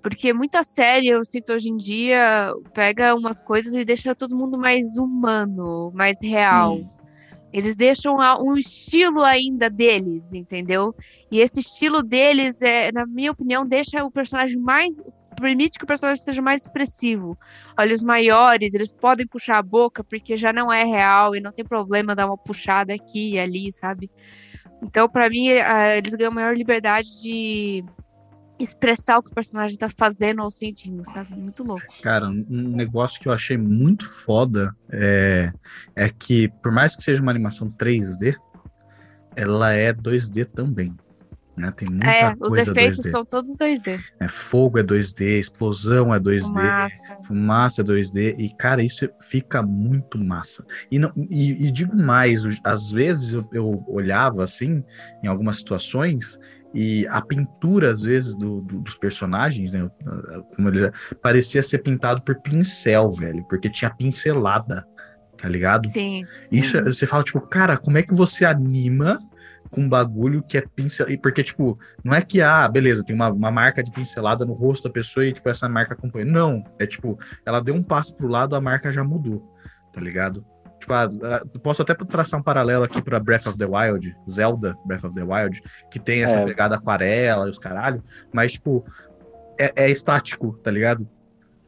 Porque 0.02 0.34
muita 0.34 0.64
série, 0.64 1.08
eu 1.08 1.24
sinto 1.24 1.52
hoje 1.54 1.70
em 1.70 1.78
dia, 1.78 2.52
pega 2.74 3.14
umas 3.16 3.40
coisas 3.42 3.74
e 3.74 3.86
deixa 3.86 4.16
todo 4.16 4.36
mundo 4.36 4.58
mais 4.58 4.98
humano, 4.98 5.92
mais 5.94 6.18
real. 6.22 6.78
Hum. 6.78 6.90
Eles 7.56 7.78
deixam 7.78 8.18
um 8.42 8.58
estilo 8.58 9.24
ainda 9.24 9.70
deles, 9.70 10.34
entendeu? 10.34 10.94
E 11.32 11.40
esse 11.40 11.62
estilo 11.62 12.04
deles, 12.04 12.62
é, 12.62 12.92
na 12.92 13.06
minha 13.06 13.32
opinião, 13.32 13.66
deixa 13.66 14.04
o 14.04 14.12
personagem 14.12 14.60
mais. 14.60 15.02
Permite 15.40 15.80
que 15.80 15.86
o 15.86 15.88
personagem 15.88 16.22
seja 16.22 16.42
mais 16.42 16.64
expressivo. 16.64 17.40
Olhos 17.80 18.04
maiores, 18.04 18.74
eles 18.74 18.92
podem 18.92 19.26
puxar 19.26 19.58
a 19.58 19.64
boca 19.64 20.04
porque 20.04 20.36
já 20.36 20.52
não 20.52 20.72
é 20.72 20.84
real 20.84 21.34
e 21.34 21.40
não 21.40 21.54
tem 21.54 21.64
problema 21.64 22.14
dar 22.14 22.26
uma 22.26 22.38
puxada 22.38 22.94
aqui 22.94 23.36
e 23.36 23.40
ali, 23.40 23.72
sabe? 23.72 24.12
Então, 24.84 25.08
pra 25.08 25.30
mim, 25.30 25.48
eh, 25.48 25.98
eles 25.98 26.14
ganham 26.14 26.34
maior 26.34 26.58
liberdade 26.58 27.08
de 27.22 27.86
expressar 28.60 29.18
o 29.18 29.24
que 29.24 29.32
o 29.32 29.34
personagem 29.34 29.78
tá 29.78 29.90
fazendo 29.90 30.42
ou 30.42 30.52
sentindo, 30.52 31.04
sabe? 31.06 31.36
Muito 31.36 31.64
louco. 31.64 31.86
Cara, 32.02 32.28
um 32.28 32.76
negócio 32.76 33.20
que 33.20 33.28
eu 33.28 33.34
achei 33.34 33.58
muito 33.58 34.10
foda 34.10 34.76
é, 34.90 35.52
é 35.96 36.10
que, 36.10 36.48
por 36.62 36.72
mais 36.72 36.96
que 36.96 37.04
seja 37.04 37.22
uma 37.22 37.32
animação 37.32 37.70
3D, 37.72 38.36
ela 39.36 39.74
é 39.74 39.94
2D 39.94 40.46
também. 40.46 40.96
Né? 41.58 41.72
Tem 41.72 41.88
muita 41.90 42.08
é, 42.08 42.34
os 42.34 42.50
coisa 42.50 42.72
efeitos 42.72 43.00
2D. 43.00 43.12
são 43.12 43.26
todos 43.26 43.56
2D. 43.58 44.00
É, 44.20 44.28
fogo 44.28 44.78
é 44.78 44.84
2D, 44.84 45.40
explosão 45.40 46.14
é 46.14 46.20
2D, 46.20 46.42
Fumaça. 46.42 47.20
fumaça 47.26 47.82
é 47.82 47.84
2D, 47.84 48.36
e 48.38 48.54
cara, 48.58 48.84
isso 48.84 49.08
fica 49.22 49.62
muito 49.62 50.18
massa. 50.18 50.66
E, 50.92 51.00
não, 51.00 51.14
e, 51.30 51.66
e 51.66 51.72
digo 51.72 51.96
mais, 51.96 52.44
às 52.64 52.92
vezes 52.92 53.34
eu, 53.34 53.48
eu 53.54 53.86
olhava 53.88 54.44
assim, 54.44 54.84
em 55.24 55.28
algumas 55.28 55.58
situações, 55.58 56.38
e 56.76 57.08
a 57.08 57.22
pintura, 57.22 57.92
às 57.92 58.02
vezes, 58.02 58.36
do- 58.36 58.62
do- 58.62 58.82
dos 58.82 58.96
personagens, 58.96 59.72
né, 59.74 59.90
como 60.56 60.68
ele 60.70 60.80
já, 60.80 60.92
parecia 61.22 61.64
ser 61.64 61.80
pintado 61.80 62.22
por 62.22 62.36
pincel, 62.42 63.10
velho, 63.12 63.44
porque 63.48 63.70
tinha 63.70 63.90
pincelada, 63.90 64.86
tá 65.38 65.48
ligado? 65.48 65.88
Sim. 65.90 66.26
Isso, 66.52 66.78
é- 66.78 66.84
você 66.84 67.08
fala, 67.08 67.24
tipo, 67.24 67.40
cara, 67.42 67.78
como 67.78 67.98
é 67.98 68.04
que 68.04 68.14
você 68.14 68.44
anima 68.46 69.18
com 69.72 69.82
um 69.82 69.90
bagulho 69.90 70.44
que 70.44 70.58
é 70.58 70.62
pincel... 70.62 71.10
e 71.10 71.18
Porque, 71.18 71.44
tipo, 71.44 71.78
não 72.04 72.14
é 72.14 72.22
que, 72.22 72.42
ah, 72.42 72.68
beleza, 72.68 73.04
tem 73.04 73.16
uma, 73.16 73.30
uma 73.30 73.52
marca 73.52 73.82
de 73.84 73.92
pincelada 73.92 74.46
no 74.46 74.54
rosto 74.54 74.84
da 74.88 74.94
pessoa 74.94 75.26
e, 75.26 75.34
tipo, 75.34 75.50
essa 75.50 75.68
marca 75.68 75.94
acompanha. 75.94 76.26
Não, 76.26 76.64
é 76.80 76.86
tipo, 76.86 77.18
ela 77.46 77.60
deu 77.62 77.74
um 77.74 77.84
passo 77.84 78.16
pro 78.16 78.28
lado, 78.28 78.56
a 78.56 78.62
marca 78.62 78.92
já 78.92 79.04
mudou, 79.04 79.52
tá 79.92 80.00
ligado? 80.00 80.46
Tipo, 80.86 81.60
posso 81.60 81.82
até 81.82 81.94
traçar 81.96 82.40
um 82.40 82.44
paralelo 82.44 82.84
aqui 82.84 83.02
pra 83.02 83.20
Breath 83.20 83.48
of 83.48 83.58
the 83.58 83.66
Wild, 83.66 84.16
Zelda 84.30 84.76
Breath 84.86 85.04
of 85.06 85.16
the 85.16 85.24
Wild, 85.24 85.62
que 85.92 86.00
tem 86.00 86.24
essa 86.24 86.40
É. 86.40 86.46
pegada 86.46 86.76
aquarela 86.76 87.48
e 87.48 87.50
os 87.50 87.60
caralho, 87.60 88.04
mas, 88.34 88.54
tipo, 88.54 88.86
é, 89.60 89.86
é 89.86 89.90
estático, 89.90 90.58
tá 90.64 90.70
ligado? 90.72 91.08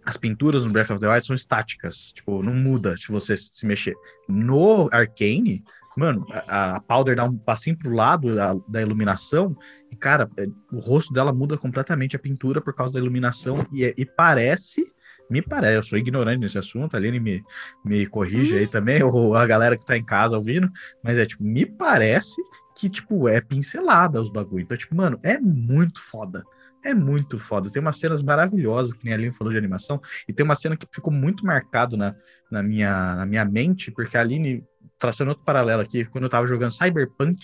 As 0.05 0.15
pinturas 0.17 0.63
no 0.63 0.71
Breath 0.71 0.91
of 0.91 0.99
the 1.01 1.07
Wild 1.09 1.25
são 1.25 1.35
estáticas, 1.35 2.11
tipo, 2.13 2.41
não 2.41 2.53
muda 2.53 2.95
se 2.95 3.11
você 3.11 3.35
se 3.35 3.65
mexer. 3.65 3.93
No 4.27 4.87
Arcane, 4.91 5.63
mano, 5.97 6.25
a, 6.47 6.75
a 6.75 6.79
Powder 6.81 7.15
dá 7.15 7.25
um 7.25 7.37
passinho 7.37 7.77
pro 7.77 7.93
lado 7.93 8.33
da, 8.35 8.55
da 8.69 8.81
iluminação 8.81 9.57
e, 9.91 9.95
cara, 9.95 10.29
é, 10.37 10.45
o 10.71 10.79
rosto 10.79 11.11
dela 11.11 11.33
muda 11.33 11.57
completamente 11.57 12.15
a 12.15 12.19
pintura 12.19 12.61
por 12.61 12.73
causa 12.73 12.93
da 12.93 12.99
iluminação 12.99 13.55
e, 13.71 13.83
é- 13.83 13.93
e 13.97 14.05
parece, 14.05 14.85
me 15.29 15.41
parece, 15.41 15.75
eu 15.75 15.83
sou 15.83 15.99
ignorante 15.99 16.39
nesse 16.39 16.57
assunto, 16.57 16.95
a 16.95 16.97
Aline 16.97 17.19
me, 17.19 17.43
me 17.83 18.05
corrige 18.07 18.57
aí 18.57 18.67
também, 18.67 19.01
ou 19.03 19.35
a 19.35 19.45
galera 19.45 19.77
que 19.77 19.85
tá 19.85 19.97
em 19.97 20.03
casa 20.03 20.35
ouvindo, 20.35 20.69
mas 21.03 21.17
é 21.17 21.25
tipo, 21.25 21.43
me 21.43 21.65
parece 21.65 22.41
que, 22.77 22.89
tipo, 22.89 23.27
é 23.27 23.41
pincelada 23.41 24.21
os 24.21 24.31
bagulho. 24.31 24.63
Então, 24.63 24.77
tipo, 24.77 24.95
mano, 24.95 25.19
é 25.23 25.39
muito 25.39 25.99
foda. 25.99 26.43
É 26.83 26.93
muito 26.93 27.37
foda. 27.37 27.71
Tem 27.71 27.81
umas 27.81 27.97
cenas 27.97 28.21
maravilhosas, 28.21 28.93
que 28.93 29.03
nem 29.03 29.13
a 29.13 29.17
Aline 29.17 29.33
falou 29.33 29.51
de 29.51 29.57
animação, 29.57 29.99
e 30.27 30.33
tem 30.33 30.43
uma 30.43 30.55
cena 30.55 30.77
que 30.77 30.87
ficou 30.93 31.11
muito 31.11 31.43
marcado 31.43 31.97
na, 31.97 32.15
na, 32.51 32.61
minha, 32.61 33.15
na 33.15 33.25
minha 33.25 33.43
mente, 33.43 33.91
porque 33.91 34.15
a 34.15 34.21
Aline, 34.21 34.63
traçando 34.99 35.29
outro 35.29 35.43
paralelo 35.43 35.81
aqui, 35.81 36.05
quando 36.05 36.25
eu 36.25 36.29
tava 36.29 36.45
jogando 36.45 36.71
Cyberpunk, 36.71 37.39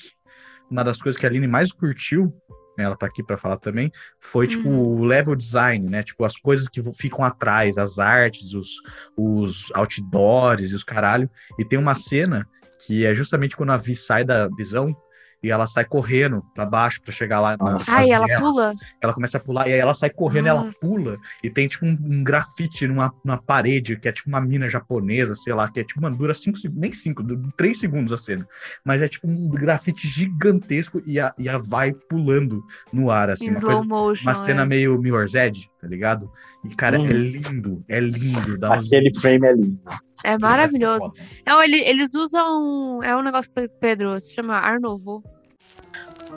uma 0.70 0.84
das 0.84 1.02
coisas 1.02 1.20
que 1.20 1.26
a 1.26 1.30
Aline 1.30 1.48
mais 1.48 1.72
curtiu, 1.72 2.34
né, 2.78 2.86
ela 2.86 2.96
tá 2.96 3.06
aqui 3.06 3.24
pra 3.24 3.38
falar 3.38 3.58
também, 3.58 3.92
foi, 4.20 4.48
tipo, 4.48 4.70
o 4.70 5.04
level 5.04 5.36
design, 5.36 5.90
né? 5.90 6.04
Tipo, 6.04 6.26
as 6.26 6.36
coisas 6.38 6.68
que 6.68 6.82
ficam 6.94 7.24
atrás, 7.24 7.78
as 7.78 8.00
artes, 8.00 8.54
os, 8.54 8.82
os 9.18 9.72
outdoors 9.74 10.72
e 10.72 10.76
os 10.76 10.84
caralho. 10.84 11.30
E 11.60 11.66
tem 11.66 11.78
uma 11.78 11.96
cena 11.96 12.48
que 12.86 13.06
é 13.06 13.14
justamente 13.14 13.56
quando 13.56 13.72
a 13.72 13.78
Vi 13.78 13.96
sai 13.96 14.24
da 14.24 14.48
visão 14.50 14.96
e 15.44 15.52
ela 15.52 15.68
sai 15.68 15.84
correndo 15.84 16.42
pra 16.56 16.66
baixo 16.66 17.02
pra 17.02 17.12
chegar 17.12 17.42
lá 17.42 17.52
nas, 17.52 17.60
Nossa. 17.60 17.92
nas 17.92 18.00
Ai, 18.00 18.12
ela 18.12 18.28
pula. 18.40 18.74
Ela 19.02 19.14
começa 19.14 19.38
a 19.38 19.40
pular, 19.42 19.68
e 19.68 19.74
aí 19.74 19.80
ela 19.80 19.94
sai 19.94 20.10
correndo, 20.10 20.46
e 20.46 20.50
ela 20.50 20.64
Nossa. 20.64 20.80
pula, 20.80 21.18
e 21.44 21.50
tem 21.50 21.68
tipo 21.68 21.86
um, 21.86 21.98
um 22.02 22.24
grafite 22.24 22.88
numa, 22.88 23.14
numa 23.24 23.38
parede, 23.38 23.98
que 23.98 24.08
é 24.08 24.12
tipo 24.12 24.30
uma 24.30 24.40
mina 24.40 24.70
japonesa, 24.70 25.36
sei 25.36 25.54
lá, 25.54 25.70
que 25.70 25.82
é 25.82 25.84
tipo, 25.84 26.02
mano, 26.02 26.16
dura 26.16 26.34
cinco, 26.34 26.58
nem 26.72 26.92
cinco, 26.94 27.22
dura 27.22 27.42
três 27.58 27.80
segundos 27.80 28.14
a 28.14 28.18
cena. 28.18 28.48
Mas 28.86 29.02
é 29.02 29.08
tipo 29.08 29.28
um 29.28 29.50
grafite 29.50 30.08
gigantesco 30.08 31.02
e 31.06 31.20
a, 31.20 31.34
e 31.38 31.50
a 31.50 31.58
vai 31.58 31.92
pulando 31.92 32.64
no 32.92 33.12
ar, 33.12 33.30
assim, 33.30 33.48
Em 33.48 33.50
uma, 33.50 33.58
slow 33.58 33.72
coisa, 33.74 33.84
motion. 33.88 34.24
uma 34.24 34.36
cena 34.36 34.62
é. 34.62 34.66
meio 34.66 34.98
Mirror's 34.98 35.34
Edge, 35.36 35.70
tá 35.82 35.88
ligado? 35.88 36.32
E, 36.64 36.76
cara, 36.76 37.00
Uhum. 37.00 37.08
é 37.08 37.12
lindo, 37.14 37.84
é 37.90 38.00
lindo. 38.00 38.58
Dá 38.58 38.76
uns... 38.78 38.86
Aquele 38.88 39.14
frame 39.20 39.48
é 39.48 39.54
lindo. 39.54 39.80
É 40.24 40.38
maravilhoso. 40.38 41.08
Foda. 41.08 41.22
Não, 41.46 41.62
ele- 41.62 41.82
eles 41.84 42.14
usam. 42.16 43.02
É 43.04 43.16
um 43.16 43.22
negócio, 43.22 43.52
Pedro, 43.82 44.18
se 44.20 44.34
chama 44.34 44.56
Ar 44.56 44.80
Nouveau. 44.80 45.22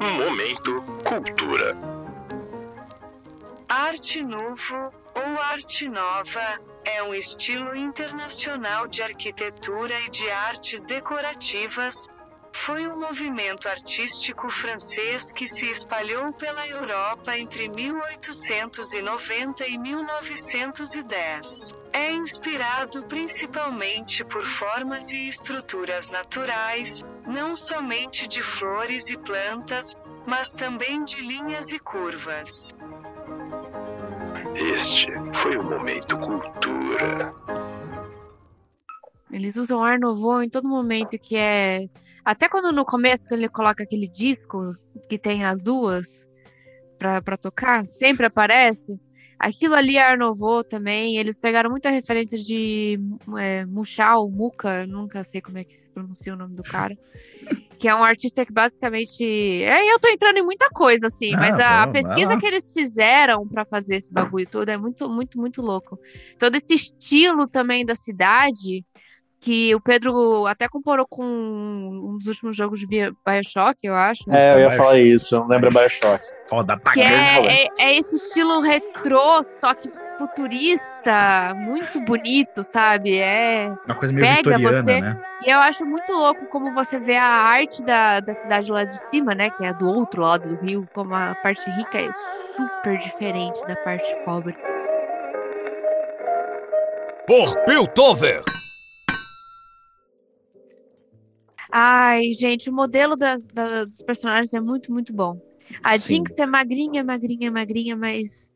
Momento 0.01 0.83
Cultura. 1.05 1.77
Arte 3.69 4.23
Novo 4.23 4.93
ou 5.15 5.41
Arte 5.43 5.89
Nova 5.89 6.61
é 6.85 7.03
um 7.03 7.15
estilo 7.15 7.75
internacional 7.77 8.87
de 8.87 9.03
arquitetura 9.03 9.95
e 10.07 10.11
de 10.11 10.29
artes 10.31 10.85
decorativas. 10.85 12.09
Foi 12.65 12.87
um 12.87 12.99
movimento 12.99 13.69
artístico 13.69 14.49
francês 14.51 15.31
que 15.31 15.47
se 15.47 15.67
espalhou 15.71 16.33
pela 16.33 16.67
Europa 16.67 17.37
entre 17.37 17.69
1890 17.69 19.67
e 19.69 19.77
1910. 19.79 21.73
É 21.93 22.13
inspirado 22.13 23.05
principalmente 23.05 24.25
por 24.25 24.45
formas 24.45 25.11
e 25.11 25.29
estruturas 25.29 26.09
naturais, 26.09 27.05
não 27.27 27.57
somente 27.57 28.27
de 28.27 28.43
flores 28.43 29.09
e 29.09 29.17
plantas, 29.17 29.97
mas 30.27 30.53
também 30.53 31.05
de 31.05 31.21
linhas 31.21 31.71
e 31.71 31.79
curvas. 31.79 32.75
Este 34.55 35.13
foi 35.35 35.57
o 35.57 35.63
Momento 35.63 36.17
Cultura. 36.19 37.33
Eles 39.31 39.57
usam 39.57 39.85
Ar 39.85 39.99
Nouveau 39.99 40.43
em 40.43 40.49
todo 40.49 40.67
momento, 40.69 41.19
que 41.19 41.37
é. 41.37 41.89
Até 42.27 42.49
quando 42.49 42.73
no 42.73 42.85
começo 42.85 43.29
que 43.29 43.35
ele 43.35 43.49
coloca 43.49 43.85
aquele 43.85 44.09
disco 44.09 44.75
que 45.09 45.17
tem 45.17 45.45
as 45.45 45.63
duas 45.63 46.27
pra 46.99 47.37
tocar, 47.37 47.87
sempre 47.87 48.27
aparece. 48.27 49.01
Aquilo 49.39 49.77
ali 49.77 49.97
é 49.97 50.03
Ar 50.03 50.19
Nouveau 50.19 50.65
também. 50.65 51.19
Eles 51.19 51.39
pegaram 51.39 51.71
muita 51.71 51.89
referência 51.89 52.37
de 52.37 52.99
é, 53.39 53.65
Muxal, 53.67 54.29
Muca, 54.29 54.85
nunca 54.89 55.23
sei 55.23 55.41
como 55.41 55.59
é 55.59 55.63
que 55.63 55.77
se 55.77 55.89
pronuncia 55.95 56.35
o 56.35 56.37
nome 56.37 56.57
do 56.57 56.65
cara. 56.65 56.99
Que 57.79 57.89
é 57.89 57.95
um 57.95 58.03
artista 58.03 58.43
que 58.43 58.55
basicamente. 58.55 59.23
É, 59.23 59.93
eu 59.93 59.99
tô 60.01 60.09
entrando 60.09 60.39
em 60.39 60.43
muita 60.43 60.71
coisa, 60.71 61.09
assim, 61.09 61.35
Ah, 61.35 61.37
mas 61.37 61.61
a, 61.61 61.85
vai 61.85 61.93
pesquisa 61.93 62.35
que 62.39 62.47
eles 62.47 62.73
fizeram 62.73 63.47
pra 63.47 63.67
fazer 63.67 63.97
esse 63.97 64.11
bagulho 64.11 64.49
todo 64.49 64.67
é 64.71 64.79
muito, 64.79 65.11
muito, 65.11 65.39
muito 65.39 65.61
louco. 65.61 65.99
Todo 66.39 66.57
esse 66.57 66.73
estilo 66.73 67.47
também 67.47 67.85
da 67.85 67.95
cidade, 67.95 68.83
que 69.41 69.75
o 69.75 69.81
Pedro 69.81 70.47
até 70.47 70.67
comparou 70.69 71.07
com 71.09 71.23
um 71.25 72.17
dos 72.17 72.27
últimos 72.27 72.57
jogos 72.57 72.81
de 72.81 72.87
Bio- 72.87 73.17
Bioshock, 73.27 73.79
eu 73.87 73.95
acho. 73.95 74.25
É, 74.31 74.55
eu 74.55 74.59
ia 74.61 74.69
Bioshock. 74.69 74.77
falar 74.77 74.99
isso, 74.99 75.45
lembra 75.47 75.71
Bioshock. 75.71 76.25
Foda 76.49 76.77
pra 76.79 76.93
Que 76.93 77.01
é, 77.01 77.65
é, 77.65 77.69
é 77.79 77.97
esse 77.97 78.17
estilo 78.17 78.61
retrô, 78.61 79.43
só 79.43 79.73
que 79.75 79.89
futurista, 80.19 81.55
muito 81.57 82.01
bonito, 82.01 82.63
sabe? 82.63 83.19
É. 83.19 83.69
Uma 83.87 83.95
coisa 83.95 84.15
meio 84.15 84.27
pega 84.27 84.57
vitoriana, 84.59 84.83
você- 84.83 85.01
né? 85.01 85.23
E 85.45 85.51
eu 85.51 85.59
acho 85.61 85.85
muito 85.85 86.11
louco 86.13 86.47
como 86.47 86.73
você 86.73 86.99
vê 86.99 87.17
a 87.17 87.25
arte 87.27 87.83
da, 87.85 88.21
da 88.21 88.33
cidade 88.33 88.73
lá 88.73 88.85
de 88.85 88.95
cima, 89.11 89.35
né? 89.35 89.51
Que 89.51 89.65
é 89.67 89.75
do 89.75 89.89
outro 89.89 90.23
lado 90.23 90.49
do 90.49 90.65
rio, 90.65 90.89
como 90.95 91.15
a 91.15 91.35
parte 91.43 91.69
rica 91.71 91.99
é 91.99 92.11
super 92.57 92.99
diferente 92.99 93.61
da 93.67 93.77
parte 93.77 94.11
pobre. 94.25 94.57
Por 97.27 97.55
Piltover! 97.65 98.41
Ai, 101.79 102.33
gente, 102.33 102.71
o 102.71 102.73
modelo 102.73 103.17
das, 103.17 103.47
da- 103.49 103.85
dos 103.85 104.01
personagens 104.01 104.55
é 104.55 104.61
muito, 104.61 104.91
muito 104.91 105.13
bom. 105.13 105.39
A 105.83 105.99
Sim. 105.99 106.15
Jinx 106.25 106.39
é 106.39 106.47
magrinha, 106.47 107.05
magrinha, 107.05 107.53
magrinha, 107.53 107.95
mas. 107.95 108.51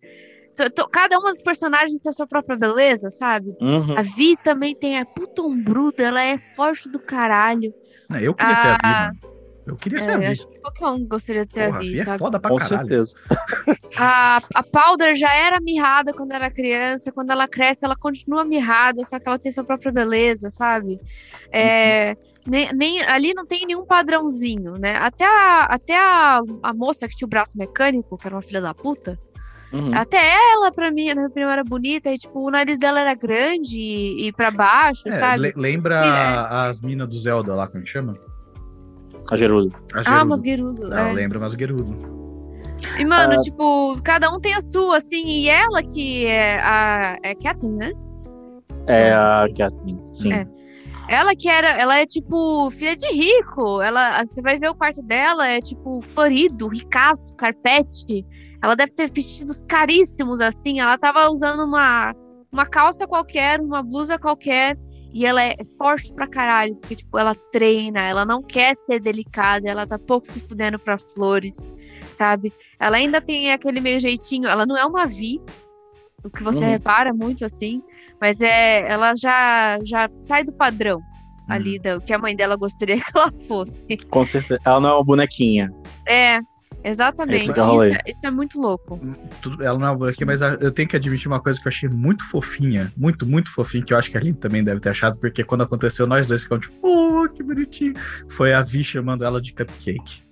Cada 0.91 1.19
uma 1.19 1.31
dos 1.31 1.43
personagens 1.43 2.01
tem 2.01 2.09
a 2.09 2.13
sua 2.15 2.27
própria 2.27 2.57
beleza, 2.57 3.11
sabe? 3.11 3.55
Uhum. 3.61 3.95
A 3.95 4.01
Vi 4.03 4.37
também 4.43 4.75
tem 4.75 4.99
a 4.99 5.05
puta 5.05 5.43
ombruda, 5.43 6.03
ela 6.03 6.23
é 6.23 6.37
forte 6.57 6.89
do 6.91 6.99
caralho. 6.99 7.75
Não, 8.09 8.19
Eu 8.19 8.35
queria 8.35 8.57
ser 8.57 8.69
a 8.69 8.73
Vi, 8.73 8.79
Ah, 8.83 9.05
mano. 9.09 9.21
Eu 9.67 9.77
queria 9.77 9.99
ser 9.99 10.11
É, 10.11 10.15
a 10.15 10.19
Vi. 10.19 10.27
acho 10.27 10.49
que 10.49 10.61
qualquer 10.61 10.87
um 10.87 11.07
gostaria 11.07 11.45
de 11.45 11.51
ser 11.53 11.65
Porra, 11.67 11.77
a 11.77 11.79
a 11.79 11.83
Vi, 11.83 11.93
Vi 11.93 12.01
é 12.01 12.05
sabe? 12.07 12.19
foda 12.19 12.41
pra 12.41 12.51
Com 12.51 12.57
caralho. 12.57 12.79
certeza. 12.89 13.15
A, 13.99 14.37
a 14.55 14.63
Powder 14.63 15.15
já 15.15 15.35
era 15.35 15.61
mirrada 15.61 16.13
quando 16.13 16.33
era 16.33 16.51
criança, 16.51 17.13
quando 17.13 17.31
ela 17.31 17.47
cresce, 17.47 17.85
ela 17.85 17.97
continua 17.97 18.45
mirrada, 18.47 19.05
só 19.05 19.19
que 19.21 19.29
ela 19.29 19.39
tem 19.39 19.53
sua 19.53 19.65
própria 19.65 19.93
beleza, 19.93 20.49
sabe? 20.49 20.99
É, 21.53 22.17
Nem, 22.51 22.73
nem- 22.75 23.03
ali 23.05 23.33
não 23.33 23.47
tem 23.47 23.65
nenhum 23.67 23.85
padrãozinho, 23.87 24.73
né? 24.73 24.97
Até, 24.97 25.25
a, 25.25 25.65
até 25.67 25.97
a, 25.97 26.41
a 26.63 26.75
moça 26.75 27.07
que 27.07 27.15
tinha 27.15 27.27
o 27.27 27.31
braço 27.31 27.57
mecânico, 27.57 28.19
que 28.19 28.27
era 28.27 28.35
uma 28.35 28.43
filha 28.43 28.61
da 28.61 28.75
puta, 28.75 29.17
Uhum. 29.73 29.91
até 29.95 30.19
ela, 30.53 30.73
pra 30.73 30.91
mim, 30.91 31.07
na 31.11 31.15
minha 31.15 31.29
opinião, 31.29 31.49
era 31.49 31.63
bonita. 31.63 32.11
E, 32.11 32.19
tipo, 32.19 32.41
o 32.45 32.51
nariz 32.51 32.77
dela 32.77 32.99
era 32.99 33.15
grande 33.15 33.79
e, 33.79 34.27
e 34.27 34.33
pra 34.33 34.51
baixo, 34.51 35.09
É, 35.09 35.13
sabe? 35.13 35.43
le- 35.43 35.53
lembra 35.57 35.95
É. 35.95 36.69
as 36.69 36.81
minas 36.81 37.09
do 37.09 37.17
Zelda 37.21 37.55
lá, 37.55 37.69
como 37.69 37.85
que 37.85 37.89
chama? 37.89 38.15
A 39.31 39.37
Gerudo. 39.37 39.73
A 39.95 40.01
Ah, 40.01 40.03
Gerudo. 40.03 40.27
Masguerudo. 40.29 40.87
Ela 40.93 41.11
É. 41.11 41.13
lembra 41.13 41.39
Masguerudo. 41.39 41.95
E, 42.99 43.05
mano, 43.05 43.35
Ah. 43.35 43.37
tipo, 43.37 43.97
cada 44.03 44.29
um 44.35 44.41
tem 44.41 44.55
a 44.55 44.61
sua, 44.61 44.97
assim. 44.97 45.25
E 45.25 45.49
ela 45.49 45.83
que 45.85 46.27
é 46.27 46.59
a. 46.61 47.17
É 47.23 47.33
Kathleen, 47.37 47.77
né? 47.77 47.93
É 48.89 49.13
a 49.13 49.47
Kathleen, 49.57 50.01
sim. 50.13 50.33
É. 50.33 50.49
Ela 51.11 51.35
que 51.35 51.49
era, 51.49 51.71
ela 51.71 51.99
é 51.99 52.07
tipo 52.07 52.71
filha 52.71 52.95
de 52.95 53.09
rico. 53.09 53.83
Ela, 53.83 54.25
você 54.25 54.41
vai 54.41 54.57
ver 54.59 54.69
o 54.71 54.75
quarto 54.77 55.03
dela, 55.03 55.45
é 55.49 55.61
tipo 55.61 56.01
florido, 56.01 56.69
ricaço, 56.69 57.35
carpete. 57.35 58.25
Ela 58.63 58.77
deve 58.77 58.95
ter 58.95 59.11
vestidos 59.11 59.61
caríssimos 59.67 60.41
assim. 60.41 60.79
Ela 60.79 60.97
tava 60.97 61.29
usando 61.29 61.65
uma, 61.65 62.15
uma 62.53 62.65
calça 62.65 63.09
qualquer, 63.09 63.61
uma 63.61 63.83
blusa 63.83 64.21
qualquer. 64.21 64.79
E 65.13 65.27
ela 65.27 65.43
é 65.43 65.57
forte 65.77 66.13
pra 66.15 66.29
caralho, 66.29 66.77
porque 66.77 66.95
tipo, 66.95 67.19
ela 67.19 67.35
treina, 67.51 68.01
ela 68.03 68.25
não 68.25 68.41
quer 68.41 68.77
ser 68.77 69.01
delicada, 69.01 69.69
ela 69.69 69.85
tá 69.85 69.99
pouco 69.99 70.29
se 70.29 70.39
fudendo 70.39 70.79
pra 70.79 70.97
flores, 70.97 71.69
sabe? 72.13 72.53
Ela 72.79 72.99
ainda 72.99 73.21
tem 73.21 73.51
aquele 73.51 73.81
meio 73.81 73.99
jeitinho, 73.99 74.49
ela 74.49 74.65
não 74.65 74.77
é 74.77 74.85
uma 74.87 75.09
Vi, 75.09 75.41
o 76.23 76.31
que 76.31 76.45
você 76.45 76.61
Uhum. 76.61 76.71
repara 76.71 77.13
muito 77.13 77.45
assim, 77.45 77.83
mas 78.21 78.41
é, 78.41 78.87
ela 78.91 79.15
já 79.15 79.79
já 79.85 80.09
sai 80.23 80.45
do 80.45 80.53
padrão 80.53 81.01
ali 81.49 81.81
Uhum. 81.85 81.97
do 81.97 82.01
que 82.03 82.13
a 82.13 82.19
mãe 82.19 82.37
dela 82.37 82.55
gostaria 82.57 82.97
que 83.03 83.11
ela 83.15 83.33
fosse. 83.49 83.87
Com 84.09 84.25
certeza. 84.25 84.61
Ela 84.65 84.81
não 84.81 84.89
é 84.91 84.93
uma 84.95 85.05
bonequinha. 85.05 85.71
É, 86.09 86.39
exatamente. 86.85 87.51
É 87.51 87.63
o. 87.63 87.85
Isso, 87.85 87.95
é- 87.95 88.11
isso 88.11 88.27
é 88.27 88.31
muito 88.31 88.61
louco. 88.61 89.01
Tudo- 89.43 89.63
ela 89.65 89.79
não 89.79 89.87
é 89.87 89.91
uma 89.91 89.97
bonequinha, 89.99 90.27
mas 90.27 90.43
a- 90.43 90.57
eu 90.61 90.71
tenho 90.71 90.89
que 90.89 90.97
admitir 90.97 91.27
uma 91.29 91.41
coisa 91.41 91.61
que 91.61 91.67
eu 91.67 91.71
achei 91.71 91.89
muito 91.89 92.25
fofinha. 92.31 92.93
Muito, 92.97 93.27
muito 93.27 93.51
fofinha, 93.53 93.85
que 93.85 93.93
eu 93.93 93.99
acho 93.99 94.11
que 94.11 94.17
a 94.17 94.21
Aline 94.21 94.37
também 94.37 94.63
deve 94.63 94.81
ter 94.81 94.91
achado, 94.91 95.19
porque 95.19 95.43
quando 95.43 95.63
aconteceu, 95.63 96.07
nós 96.07 96.27
dois 96.27 96.43
ficamos 96.43 96.67
tipo, 96.67 96.79
oh, 96.87 97.29
que 97.29 97.43
bonitinho. 97.43 97.95
Foi 98.29 98.53
a 98.55 98.63
Vi 98.63 98.85
chamando 98.85 99.25
ela 99.25 99.41
de 99.41 99.53
cupcake. 99.53 100.23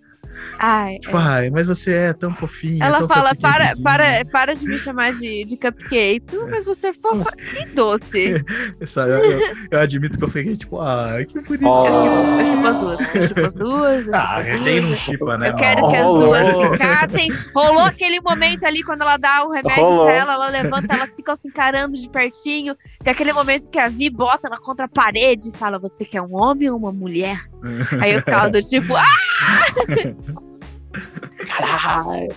Ai, 0.59 0.98
Tipo, 0.98 1.16
é. 1.16 1.20
ai, 1.20 1.51
mas 1.51 1.66
você 1.66 1.92
é 1.94 2.12
tão 2.12 2.33
fofinha. 2.35 2.85
Ela 2.85 2.98
tão 2.98 3.09
fala, 3.09 3.35
para, 3.35 3.68
cupcakezinha." 3.74 3.83
para, 3.85 4.24
para 4.31 4.55
de 4.55 4.66
me 4.66 4.79
chamar 4.79 5.12
de, 5.12 5.44
de 5.44 5.57
cupcake. 5.57 6.24
Não, 6.35 6.48
mas 6.48 6.64
você 6.64 6.88
é 6.88 6.92
fofa 6.92 7.31
e 7.61 7.66
doce. 7.74 8.44
Sabe, 8.87 9.12
eu, 9.12 9.18
eu- 9.18 9.57
eu 9.70 9.79
admito 9.81 10.18
que 10.18 10.24
eu 10.24 10.29
fiquei 10.29 10.57
tipo, 10.57 10.81
ai, 10.81 11.24
que 11.27 11.35
bonitinho. 11.40 11.68
Ó. 11.68 11.87
Eu 11.87 11.94
chupo, 11.94 12.40
eu 12.40 12.46
chupo 12.46 12.66
as 12.66 12.77
duas. 12.77 13.01
Eu 13.14 13.29
chupo 13.29 13.40
as 13.46 13.55
duas. 13.55 14.09
Ah, 14.12 14.42
quem 14.42 14.81
não 14.81 15.38
né? 15.38 15.48
Eu 15.51 15.57
quero 15.57 15.88
que 15.88 15.96
as 15.96 16.07
duas 16.07 16.48
ficassem. 16.72 17.33
Rolou 17.55 17.83
aquele 17.85 18.20
momento 18.20 18.64
ali 18.64 18.83
quando 18.83 19.03
ela 19.03 19.16
dá 19.16 19.44
o 19.44 19.51
remédio 19.51 19.83
Rolou. 19.85 20.05
pra 20.05 20.14
ela, 20.14 20.33
ela 20.35 20.48
levanta, 20.48 20.94
elas 20.94 21.14
ficam 21.14 21.37
se 21.37 21.48
encarando 21.48 21.96
de 21.96 22.09
pertinho. 22.09 22.77
Tem 23.03 23.12
aquele 23.12 23.33
momento 23.33 23.70
que 23.70 23.79
a 23.79 23.88
Vi 23.88 24.11
bota 24.11 24.48
ela 24.48 24.59
contra 24.59 24.87
a 24.87 24.88
parede 24.88 25.48
e 25.48 25.57
fala: 25.57 25.79
Você 25.79 26.05
quer 26.05 26.20
um 26.22 26.35
homem 26.37 26.68
ou 26.70 26.77
uma 26.77 26.92
mulher? 26.92 27.40
Aí 28.01 28.12
eu 28.14 28.20
ficava 28.20 28.48
do 28.51 28.61
tipo, 28.62 28.96
ah! 28.96 29.05
Caralho. 31.46 32.35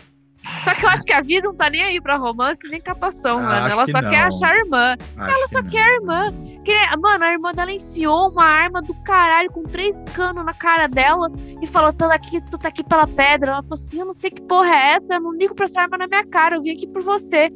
Só 0.64 0.74
que 0.74 0.84
eu 0.86 0.90
acho 0.90 1.04
que 1.04 1.14
a 1.14 1.22
Vi 1.22 1.40
não 1.40 1.56
tá 1.56 1.70
nem 1.70 1.84
aí 1.84 2.02
pra 2.02 2.18
romance 2.18 2.68
nem 2.68 2.82
captação, 2.82 3.38
Ah, 3.40 3.42
mano. 3.44 3.68
Ela 3.70 3.86
que 3.86 3.92
só 3.92 4.02
não. 4.02 4.10
quer 4.10 4.24
achar 4.24 4.52
a 4.54 4.58
irmã. 4.58 4.98
Acho 5.18 5.36
Ela 5.36 5.44
que 5.44 5.50
só 5.50 5.62
não. 5.62 5.70
quer 5.70 5.84
a 5.84 5.94
irmã. 5.94 6.34
Que- 6.66 6.98
mano, 6.98 7.24
a 7.24 7.32
irmã 7.32 7.52
dela 7.54 7.72
enfiou 7.72 8.30
uma 8.32 8.44
arma 8.44 8.82
do 8.82 8.94
caralho 9.04 9.52
com 9.52 9.64
três 9.64 10.04
canos 10.16 10.44
na 10.44 10.54
cara 10.54 10.88
dela 10.88 11.32
e 11.62 11.68
falou: 11.68 11.92
tu 11.94 12.08
tá 12.08 12.14
aqui, 12.16 12.42
tu 12.50 12.58
tá 12.58 12.70
aqui 12.70 12.84
pela 12.84 13.08
pedra. 13.08 13.52
Ela 13.52 13.64
falou 13.64 13.76
assim: 13.76 14.00
eu 14.00 14.06
não 14.06 14.14
sei 14.14 14.32
que 14.32 14.42
porra 14.42 14.70
é 14.74 14.94
essa, 14.96 15.14
eu 15.16 15.22
não 15.22 15.32
ligo 15.32 15.54
pra 15.56 15.66
essa 15.66 15.82
arma 15.82 15.98
na 15.98 16.08
minha 16.08 16.26
cara, 16.26 16.56
eu 16.56 16.62
vim 16.62 16.72
aqui 16.72 16.88
por 16.88 17.04
você. 17.04 17.50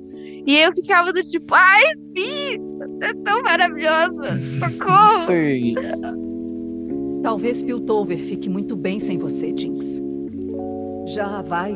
E 0.48 0.56
eu 0.58 0.72
ficava 0.72 1.12
do 1.12 1.22
tipo, 1.24 1.56
ai, 1.56 1.84
Vi, 2.16 2.60
você 2.60 3.10
é 3.10 3.14
tão 3.24 3.42
maravilhosa. 3.42 4.30
Socorro! 4.62 5.26
Sim. 5.26 5.74
Talvez 7.26 7.64
Piltover 7.64 8.20
fique 8.20 8.48
muito 8.48 8.76
bem 8.76 9.00
sem 9.00 9.18
você, 9.18 9.48
Jinx. 9.58 10.00
Já 11.08 11.42
vai. 11.42 11.74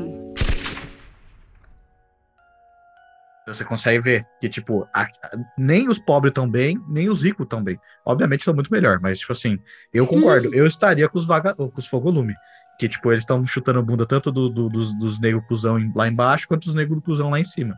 Você 3.48 3.66
consegue 3.66 3.98
ver 4.00 4.28
que, 4.40 4.48
tipo, 4.48 4.88
a- 4.94 5.02
a- 5.02 5.38
nem 5.58 5.90
os 5.90 5.98
pobres 5.98 6.30
estão 6.30 6.48
bem, 6.48 6.78
nem 6.88 7.10
os 7.10 7.24
ricos 7.24 7.46
estão 7.46 7.64
bem. 7.64 7.80
Obviamente 8.06 8.42
estão 8.42 8.54
muito 8.54 8.72
melhor, 8.72 9.00
mas, 9.02 9.18
tipo 9.18 9.32
assim, 9.32 9.58
eu 9.92 10.06
concordo. 10.06 10.54
Eu 10.54 10.68
estaria 10.68 11.10
com 11.10 11.18
os, 11.18 11.26
vaga... 11.26 11.56
com 11.56 11.72
os 11.76 11.88
fogolume. 11.88 12.36
Que, 12.78 12.88
tipo, 12.88 13.10
eles 13.12 13.24
estão 13.24 13.44
chutando 13.44 13.82
bunda 13.82 14.06
tanto 14.06 14.32
do, 14.32 14.50
do- 14.50 14.70
dos, 14.70 14.94
dos 15.00 15.20
negros 15.20 15.44
cuzão 15.48 15.80
em- 15.80 15.92
lá 15.96 16.08
embaixo, 16.08 16.48
quanto 16.48 16.66
dos 16.66 16.76
negros 16.76 17.00
cuzão 17.04 17.32
lá 17.32 17.40
em 17.40 17.44
cima. 17.44 17.76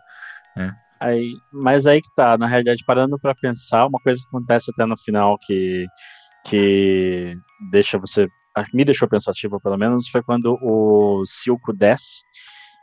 Aí, 0.99 1.31
mas 1.53 1.85
aí 1.87 2.01
que 2.01 2.13
tá, 2.13 2.37
na 2.37 2.47
realidade, 2.47 2.83
parando 2.85 3.17
pra 3.17 3.33
pensar, 3.33 3.87
uma 3.87 3.99
coisa 4.03 4.19
que 4.19 4.27
acontece 4.27 4.69
até 4.71 4.85
no 4.85 4.97
final 4.97 5.37
que, 5.39 5.87
que 6.45 7.35
deixa 7.71 7.97
você. 7.97 8.27
ah, 8.55 8.65
Me 8.73 8.83
deixou 8.85 9.07
pensativo, 9.07 9.59
pelo 9.61 9.77
menos, 9.77 10.07
foi 10.09 10.21
quando 10.23 10.57
o 10.61 11.23
Silco 11.25 11.71
desce 11.73 12.21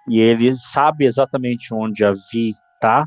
e 0.08 0.20
ele 0.20 0.56
sabe 0.56 1.04
exatamente 1.04 1.72
onde 1.74 2.04
a 2.04 2.12
Vi 2.32 2.52
tá, 2.80 3.04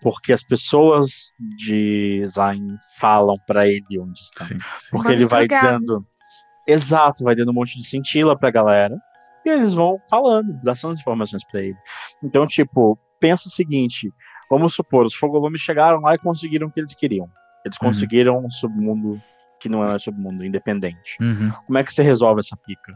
porque 0.00 0.32
as 0.32 0.42
pessoas 0.42 1.32
de 1.56 2.22
Zayn 2.26 2.76
falam 3.00 3.36
pra 3.46 3.66
ele 3.66 3.98
onde 3.98 4.20
está. 4.20 4.44
Sim, 4.44 4.58
sim. 4.58 4.88
Porque 4.92 5.12
ele 5.12 5.26
vai 5.26 5.48
dando. 5.48 6.06
Exato, 6.66 7.24
vai 7.24 7.34
dando 7.34 7.50
um 7.50 7.54
monte 7.54 7.76
de 7.76 7.84
cintila 7.84 8.38
pra 8.38 8.50
galera. 8.50 8.94
E 9.44 9.48
eles 9.48 9.72
vão 9.72 9.98
falando, 10.10 10.52
dando 10.62 10.68
as 10.70 10.84
informações 11.00 11.42
pra 11.50 11.60
ele. 11.62 11.76
Então, 12.22 12.46
tipo, 12.46 12.96
pensa 13.18 13.48
o 13.48 13.50
seguinte: 13.50 14.12
vamos 14.50 14.74
supor, 14.74 15.04
os 15.06 15.14
Fogolumes 15.14 15.60
chegaram 15.62 16.00
lá 16.00 16.14
e 16.14 16.18
conseguiram 16.18 16.68
o 16.68 16.70
que 16.70 16.78
eles 16.78 16.94
queriam. 16.94 17.26
Eles 17.64 17.78
Uhum. 17.80 17.88
conseguiram 17.88 18.38
um 18.44 18.50
submundo 18.50 19.20
que 19.60 19.68
não 19.68 19.82
é 19.84 19.94
um 19.94 19.98
submundo, 19.98 20.44
independente. 20.44 21.20
Uhum. 21.20 21.52
Como 21.66 21.78
é 21.78 21.84
que 21.84 21.92
você 21.92 22.02
resolve 22.02 22.40
essa 22.40 22.56
pica? 22.56 22.92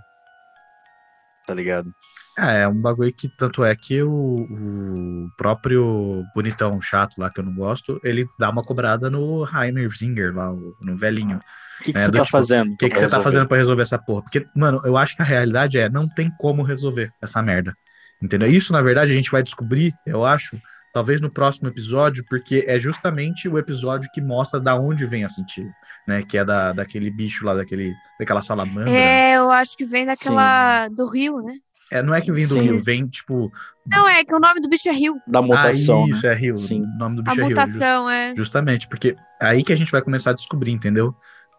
Tá 1.47 1.55
ligado? 1.55 1.95
É, 2.39 2.63
é 2.63 2.69
um 2.69 2.81
bagulho 2.81 3.13
que 3.15 3.29
tanto 3.29 3.63
é 3.65 3.77
que 3.77 4.03
o, 4.03 4.11
o 4.11 5.31
próprio 5.37 6.25
bonitão 6.35 6.81
chato 6.81 7.19
lá 7.19 7.31
que 7.31 7.41
eu 7.41 7.45
não 7.45 7.55
gosto, 7.55 8.01
ele 8.03 8.27
dá 8.39 8.49
uma 8.51 8.65
cobrada 8.65 9.11
no 9.11 9.43
Rainer 9.45 9.89
Zinger 9.91 10.35
lá, 10.35 10.51
o- 10.51 10.75
no 10.81 10.97
velhinho. 10.97 11.39
O 11.81 11.85
que, 11.85 11.93
que 11.93 12.01
É, 12.01 12.01
você 12.01 12.11
do 12.11 12.19
tá 12.19 12.23
tipo, 12.23 12.39
fazendo? 12.39 12.73
O 12.73 12.77
que, 12.79 12.89
que 12.89 12.99
você 12.99 13.09
tá 13.09 13.21
fazendo 13.21 13.47
pra 13.49 13.59
resolver 13.59 13.83
essa 13.83 13.99
porra? 13.99 14.23
Porque, 14.23 14.47
mano, 14.57 14.81
eu 14.85 14.97
acho 14.97 15.15
que 15.15 15.23
a 15.23 15.25
realidade 15.25 15.79
é, 15.79 15.89
não 15.91 16.09
tem 16.09 16.31
como 16.39 16.63
resolver 16.63 17.11
essa 17.21 17.43
merda. 17.43 17.75
Entendeu? 18.23 18.49
Isso, 18.51 18.73
na 18.73 18.81
verdade, 18.81 19.13
a 19.13 19.15
gente 19.15 19.31
vai 19.31 19.43
descobrir, 19.43 19.93
eu 20.07 20.25
acho, 20.25 20.57
talvez 20.93 21.21
no 21.21 21.31
próximo 21.31 21.69
episódio, 21.69 22.25
porque 22.29 22.65
é 22.67 22.79
justamente 22.79 23.49
o 23.49 23.59
episódio 23.59 24.11
que 24.13 24.21
mostra 24.21 24.61
da 24.61 24.75
onde 24.79 25.07
vem 25.07 25.25
a 25.25 25.29
sentido, 25.29 25.71
né? 26.07 26.23
Que 26.23 26.39
é 26.39 26.45
da, 26.45 26.73
daquele 26.73 27.11
bicho 27.11 27.45
lá, 27.45 27.55
daquele, 27.55 27.95
daquela 28.19 28.43
salamandra. 28.43 28.91
É, 28.91 29.37
eu 29.37 29.51
acho 29.51 29.77
que 29.77 29.85
vem 29.85 30.05
daquela. 30.07 30.89
do 30.89 31.07
Rio, 31.07 31.41
né? 31.43 31.55
É, 31.91 32.03
não 32.03 32.15
é 32.15 32.23
que 32.23 32.33
vem 32.33 32.47
do 32.47 32.55
Sim. 32.55 32.61
rio, 32.63 32.81
vem, 32.83 33.07
tipo... 33.07 33.53
Não, 33.87 34.09
é 34.09 34.25
que 34.25 34.35
o 34.35 34.39
nome 34.41 34.63
do 34.63 34.69
bicho 34.69 34.89
é 34.89 34.93
Rio. 34.93 35.21
Da 35.27 35.43
mutação. 35.43 36.05
ah, 36.05 36.09
isso, 36.09 36.27
né? 36.27 36.33
é 36.33 36.35
rio. 36.35 36.57
Sim. 36.57 36.83
O 36.83 36.99
nome 36.99 37.17
do 37.17 37.21
A 37.21 37.25
bicho 37.25 37.41
é 37.41 37.45
rio. 37.45 37.51
mutação, 37.51 38.09
é. 38.09 38.27
just- 38.29 38.39
Justamente, 38.39 38.89
porque 38.89 39.15
é 39.39 39.47
aí 39.47 39.63
que 39.63 39.75
a 39.75 39.77
gente 39.77 39.93
vai 39.93 40.01
começar 40.01 40.31
a 40.31 40.35
descobrir, 40.35 40.73
entendeu? 40.73 41.15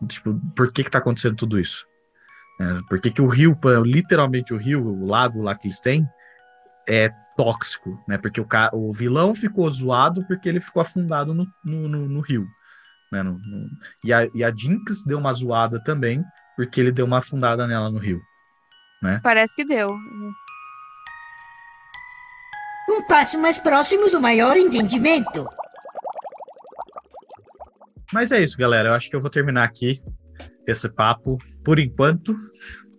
Tipo, 0.08 0.34
por 0.56 0.72
que 0.72 0.84
que 0.84 0.90
tá 0.90 0.98
acontecendo 0.98 1.36
tudo 1.36 1.60
isso? 1.60 1.86
É, 2.60 2.80
por 2.90 3.00
que 3.00 3.12
que 3.12 3.22
o 3.22 3.28
rio, 3.28 3.56
literalmente 3.86 4.56
o 4.56 4.58
rio, 4.58 4.84
o 4.84 5.06
lago 5.06 5.44
lá 5.44 5.54
que 5.54 5.68
eles 5.68 5.80
têm, 5.80 6.04
é 6.88 7.10
tóxico, 7.36 7.98
né? 8.08 8.18
Porque 8.18 8.40
o, 8.40 8.46
ca... 8.46 8.70
o 8.74 8.92
vilão 8.94 9.34
ficou 9.34 9.70
zoado 9.72 10.26
porque 10.28 10.48
ele 10.48 10.60
ficou 10.60 10.82
afundado 10.82 11.34
no, 11.34 11.48
no, 11.64 11.88
no- 11.88 12.08
no 12.10 12.20
rio. 12.22 12.46
Né? 13.12 13.24
No- 13.24 13.40
no- 13.40 13.70
E, 14.04 14.14
a, 14.14 14.26
e 14.34 14.44
a 14.44 14.54
Jinx 14.56 15.04
deu 15.06 15.18
uma 15.18 15.34
zoada 15.34 15.84
também 15.84 16.24
porque 16.56 16.80
ele 16.80 16.92
deu 16.92 17.06
uma 17.06 17.18
afundada 17.20 17.66
nela 17.68 17.90
no 17.90 17.98
rio. 17.98 18.22
Parece 19.22 19.54
que 19.56 19.66
deu. 19.66 19.92
Um 22.90 23.02
passo 23.08 23.40
mais 23.40 23.60
próximo 23.60 24.10
do 24.10 24.22
maior 24.22 24.56
entendimento. 24.56 25.48
Mas 28.14 28.32
é 28.32 28.40
isso, 28.42 28.58
galera. 28.58 28.90
Eu 28.90 28.94
acho 28.94 29.10
que 29.10 29.16
eu 29.16 29.20
vou 29.20 29.30
terminar 29.30 29.64
aqui 29.64 30.02
esse 30.68 30.88
papo 30.88 31.38
por 31.66 31.80
enquanto, 31.80 32.36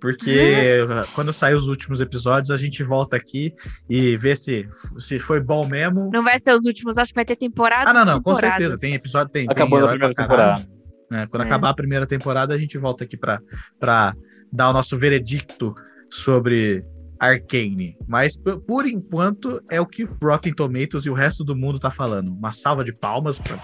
porque 0.04 0.80
quando 1.14 1.32
sair 1.32 1.54
os 1.54 1.66
últimos 1.66 1.98
episódios, 1.98 2.50
a 2.50 2.58
gente 2.58 2.84
volta 2.84 3.16
aqui 3.16 3.54
e 3.88 4.16
vê 4.18 4.36
se, 4.36 4.68
se 4.98 5.18
foi 5.18 5.40
bom 5.40 5.66
mesmo. 5.66 6.10
Não 6.12 6.22
vai 6.22 6.38
ser 6.38 6.52
os 6.52 6.66
últimos, 6.66 6.98
acho 6.98 7.10
que 7.10 7.14
vai 7.14 7.24
ter 7.24 7.36
temporada. 7.36 7.88
Ah, 7.88 7.94
não, 7.94 8.04
não, 8.04 8.22
com 8.22 8.34
certeza. 8.36 8.76
Tem 8.78 8.92
episódio, 8.94 9.32
tem. 9.32 9.46
Acabou 9.48 9.78
tem 9.78 9.88
na 9.88 9.94
herói 9.94 9.98
primeira 9.98 10.14
temporada. 10.14 10.68
né? 11.10 11.26
Quando 11.30 11.42
É. 11.42 11.46
acabar 11.46 11.70
a 11.70 11.74
primeira 11.74 12.06
temporada, 12.06 12.52
a 12.54 12.58
gente 12.58 12.76
volta 12.76 13.04
aqui 13.04 13.16
pra, 13.16 13.40
pra 13.80 14.14
dar 14.52 14.68
o 14.68 14.72
nosso 14.74 14.98
veredicto 14.98 15.74
sobre 16.10 16.84
Arcane. 17.18 17.96
Mas 18.06 18.36
por 18.36 18.86
enquanto 18.86 19.58
é 19.70 19.80
o 19.80 19.86
que 19.86 20.06
Rotten 20.22 20.52
Tomatoes 20.52 21.06
e 21.06 21.10
o 21.10 21.14
resto 21.14 21.42
do 21.42 21.56
mundo 21.56 21.78
tá 21.78 21.90
falando. 21.90 22.28
Uma 22.30 22.52
salva 22.52 22.84
de 22.84 22.92
palmas 22.92 23.38
pra, 23.38 23.56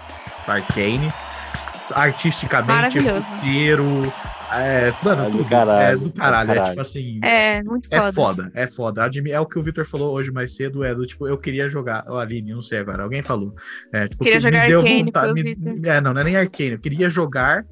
pra 0.43 0.55
Arcane. 0.55 1.07
Artisticamente, 1.93 2.97
roteiro, 2.99 3.85
é, 4.53 4.93
mano, 5.03 5.23
É 5.23 5.29
do 5.29 5.37
tudo. 5.37 5.49
caralho, 5.49 5.95
é 5.95 5.97
do 5.97 6.11
caralho. 6.11 6.43
é 6.43 6.45
do 6.45 6.51
É, 6.51 6.55
caralho. 6.55 6.69
tipo 6.71 6.81
assim. 6.81 7.19
É, 7.23 7.63
muito 7.63 7.87
foda. 7.89 8.07
É 8.07 8.11
foda, 8.11 8.51
é 8.53 8.67
foda. 8.67 9.03
Admi- 9.05 9.31
É 9.31 9.39
o 9.39 9.45
que 9.45 9.57
o 9.57 9.63
Victor 9.63 9.85
falou 9.85 10.13
hoje 10.13 10.31
mais 10.31 10.53
cedo, 10.55 10.83
é 10.83 10.93
do 10.93 11.05
tipo, 11.05 11.27
eu 11.27 11.37
queria 11.37 11.69
jogar. 11.69 12.03
Ô, 12.09 12.17
Aline, 12.17 12.51
não 12.51 12.61
sei 12.61 12.79
agora, 12.79 13.03
alguém 13.03 13.21
falou. 13.23 13.53
É, 13.93 14.07
tipo, 14.07 14.23
Queria 14.23 14.37
que 14.39 14.43
jogar 14.43 14.61
me 14.63 14.67
deu 14.67 14.79
Arcane, 14.79 15.03
vontade- 15.05 15.25
foi 15.25 15.31
o 15.31 15.35
me- 15.35 15.43
Victor. 15.43 15.85
É, 15.87 16.01
não, 16.01 16.13
não 16.13 16.21
é 16.21 16.23
nem 16.23 16.35
Arcane, 16.35 16.71
eu 16.71 16.79
queria 16.79 17.09
jogar 17.09 17.63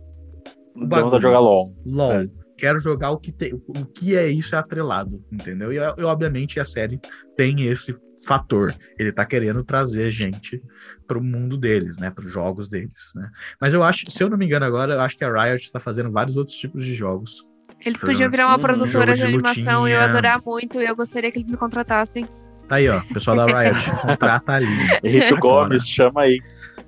de 0.76 1.22
jogar 1.22 1.40
LOL. 1.40 1.76
LOL. 1.86 2.12
É. 2.14 2.28
Quero 2.58 2.80
jogar 2.80 3.12
o 3.12 3.18
que, 3.18 3.32
tem, 3.32 3.54
o 3.54 3.86
que 3.86 4.16
é 4.18 4.28
isso 4.28 4.54
é 4.56 4.60
atrelado, 4.60 5.22
entendeu? 5.32 5.72
E, 5.72 5.78
e, 5.78 6.04
obviamente 6.04 6.60
a 6.60 6.66
série 6.66 7.00
tem 7.38 7.62
esse 7.68 7.96
fator. 8.28 8.74
Ele 8.98 9.12
tá 9.14 9.26
querendo 9.26 9.64
trazer 9.64 10.10
gente 10.10 10.62
pro 11.10 11.22
mundo 11.24 11.58
deles, 11.58 11.98
né? 11.98 12.12
Para 12.12 12.24
os 12.24 12.32
jogos 12.32 12.70
deles, 12.70 13.12
né? 13.16 13.32
Mas 13.60 13.74
eu 13.74 13.84
acho, 13.84 14.10
se 14.12 14.24
eu 14.24 14.30
não 14.30 14.38
me 14.38 14.46
engano 14.46 14.64
agora, 14.64 14.94
eu 14.94 15.02
acho 15.02 15.18
que 15.18 15.26
a 15.26 15.44
Riot 15.44 15.72
tá 15.72 15.80
fazendo 15.80 16.12
vários 16.12 16.38
outros 16.38 16.56
tipos 16.56 16.86
de 16.86 16.94
jogos. 16.94 17.44
Eles 17.84 18.00
podiam 18.00 18.30
virar 18.30 18.46
uma 18.48 18.58
Hum, 18.58 18.62
produtora 18.62 19.14
de, 19.14 19.22
de 19.22 19.26
animação 19.26 19.88
e 19.88 19.92
eu 19.92 20.00
adorar 20.02 20.40
muito 20.46 20.80
e 20.80 20.86
eu 20.86 20.96
gostaria 20.96 21.32
que 21.32 21.38
eles 21.38 21.48
me 21.48 21.58
contratassem. 21.58 22.28
Tá 22.68 22.76
aí, 22.76 22.88
ó, 22.88 23.02
pessoal 23.12 23.36
da 23.36 23.46
Riot, 23.46 23.90
contrata 24.02 24.52
a 24.52 24.56
Aline. 24.58 24.90
Henrique. 25.04 25.36
Gomes, 25.40 25.90
chama 25.90 26.22
aí. 26.22 26.40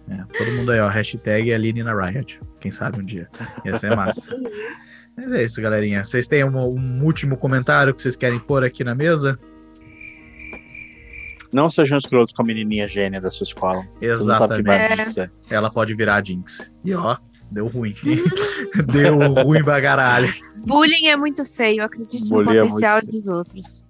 É, 0.10 0.38
todo 0.38 0.52
mundo 0.52 0.72
aí, 0.72 0.80
ó, 0.80 0.88
hashtag 0.88 1.52
Aline 1.52 1.82
na 1.82 1.94
Riot. 1.94 2.40
Quem 2.60 2.72
sabe 2.72 3.00
um 3.00 3.04
dia. 3.04 3.28
Ia 3.66 3.76
ser 3.78 3.96
massa. 3.96 4.36
Mas 5.18 5.32
é 5.32 5.44
isso, 5.44 5.62
galerinha. 5.62 6.04
Vocês 6.04 6.28
têm 6.28 6.44
um, 6.44 6.58
um 6.58 7.04
último 7.04 7.36
comentário 7.36 7.94
que 7.94 8.02
vocês 8.02 8.16
querem 8.16 8.40
pôr 8.40 8.64
aqui 8.64 8.84
na 8.84 8.94
mesa? 8.94 9.38
Não 11.54 11.70
sejam 11.70 11.98
escrotos 11.98 12.34
com 12.34 12.42
a 12.42 12.46
menininha 12.46 12.88
gênia 12.88 13.20
da 13.20 13.30
sua 13.30 13.44
escola. 13.44 13.86
Exatamente. 14.02 14.70
acontecer. 14.70 15.32
Ela 15.50 15.70
pode 15.70 15.94
virar 15.94 16.16
a 16.16 16.24
Jinx. 16.24 16.66
E 16.86 16.94
ó, 16.94 17.18
deu 17.52 17.68
ruim. 17.68 17.94
deu 18.92 19.18
ruim 19.44 19.64
pra 19.64 19.82
caralho. 19.82 20.34
Bullying 20.58 21.08
é 21.08 21.16
muito 21.16 21.44
feio, 21.44 21.84
acredite 21.84 22.24
no 22.24 22.30
Bullying 22.30 22.58
é 22.58 22.62
potencial 22.62 22.96
muito 22.98 23.12
dos 23.12 23.28
outros. 23.28 23.86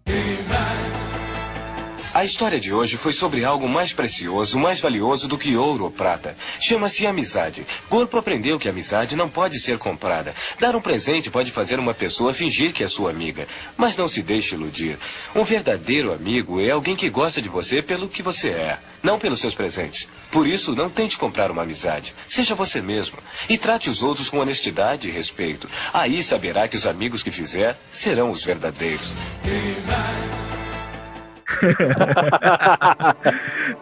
A 2.22 2.24
história 2.24 2.59
de 2.59 2.72
hoje 2.72 2.97
foi 2.97 3.13
sobre 3.13 3.43
algo 3.43 3.67
mais 3.67 3.93
precioso, 3.93 4.59
mais 4.59 4.80
valioso 4.80 5.28
do 5.28 5.39
que 5.39 5.57
ouro 5.57 5.86
ou 5.86 5.89
prata. 5.89 6.38
Chama-se 6.59 7.07
amizade. 7.07 7.65
Corpo 7.89 8.15
aprendeu 8.15 8.59
que 8.59 8.69
amizade 8.69 9.15
não 9.15 9.28
pode 9.28 9.59
ser 9.59 9.80
comprada. 9.80 10.36
Dar 10.59 10.76
um 10.76 10.82
presente 10.82 11.32
pode 11.32 11.51
fazer 11.51 11.80
uma 11.80 11.95
pessoa 11.95 12.32
fingir 12.32 12.74
que 12.74 12.84
é 12.84 12.88
sua 12.88 13.09
amiga. 13.09 13.47
Mas 13.76 13.97
não 13.97 14.07
se 14.07 14.22
deixe 14.22 14.53
iludir. 14.53 14.99
Um 15.34 15.43
verdadeiro 15.43 16.13
amigo 16.13 16.61
é 16.61 16.69
alguém 16.69 16.95
que 16.95 17.09
gosta 17.09 17.41
de 17.41 17.49
você 17.49 17.82
pelo 17.82 18.07
que 18.07 18.22
você 18.22 18.49
é, 18.49 18.78
não 19.01 19.17
pelos 19.17 19.39
seus 19.39 19.55
presentes. 19.55 20.07
Por 20.30 20.45
isso, 20.45 20.76
não 20.76 20.91
tente 20.91 21.17
comprar 21.17 21.49
uma 21.49 21.63
amizade. 21.63 22.13
Seja 22.28 22.53
você 22.53 22.84
mesmo. 22.84 23.17
E 23.49 23.57
trate 23.57 23.89
os 23.89 24.03
outros 24.03 24.30
com 24.30 24.38
honestidade 24.38 25.07
e 25.07 25.11
respeito. 25.11 25.67
Aí 25.91 26.22
saberá 26.22 26.67
que 26.67 26.78
os 26.78 26.86
amigos 26.86 27.24
que 27.24 27.32
fizer 27.32 27.80
serão 27.89 28.30
os 28.30 28.43
verdadeiros. 28.43 29.11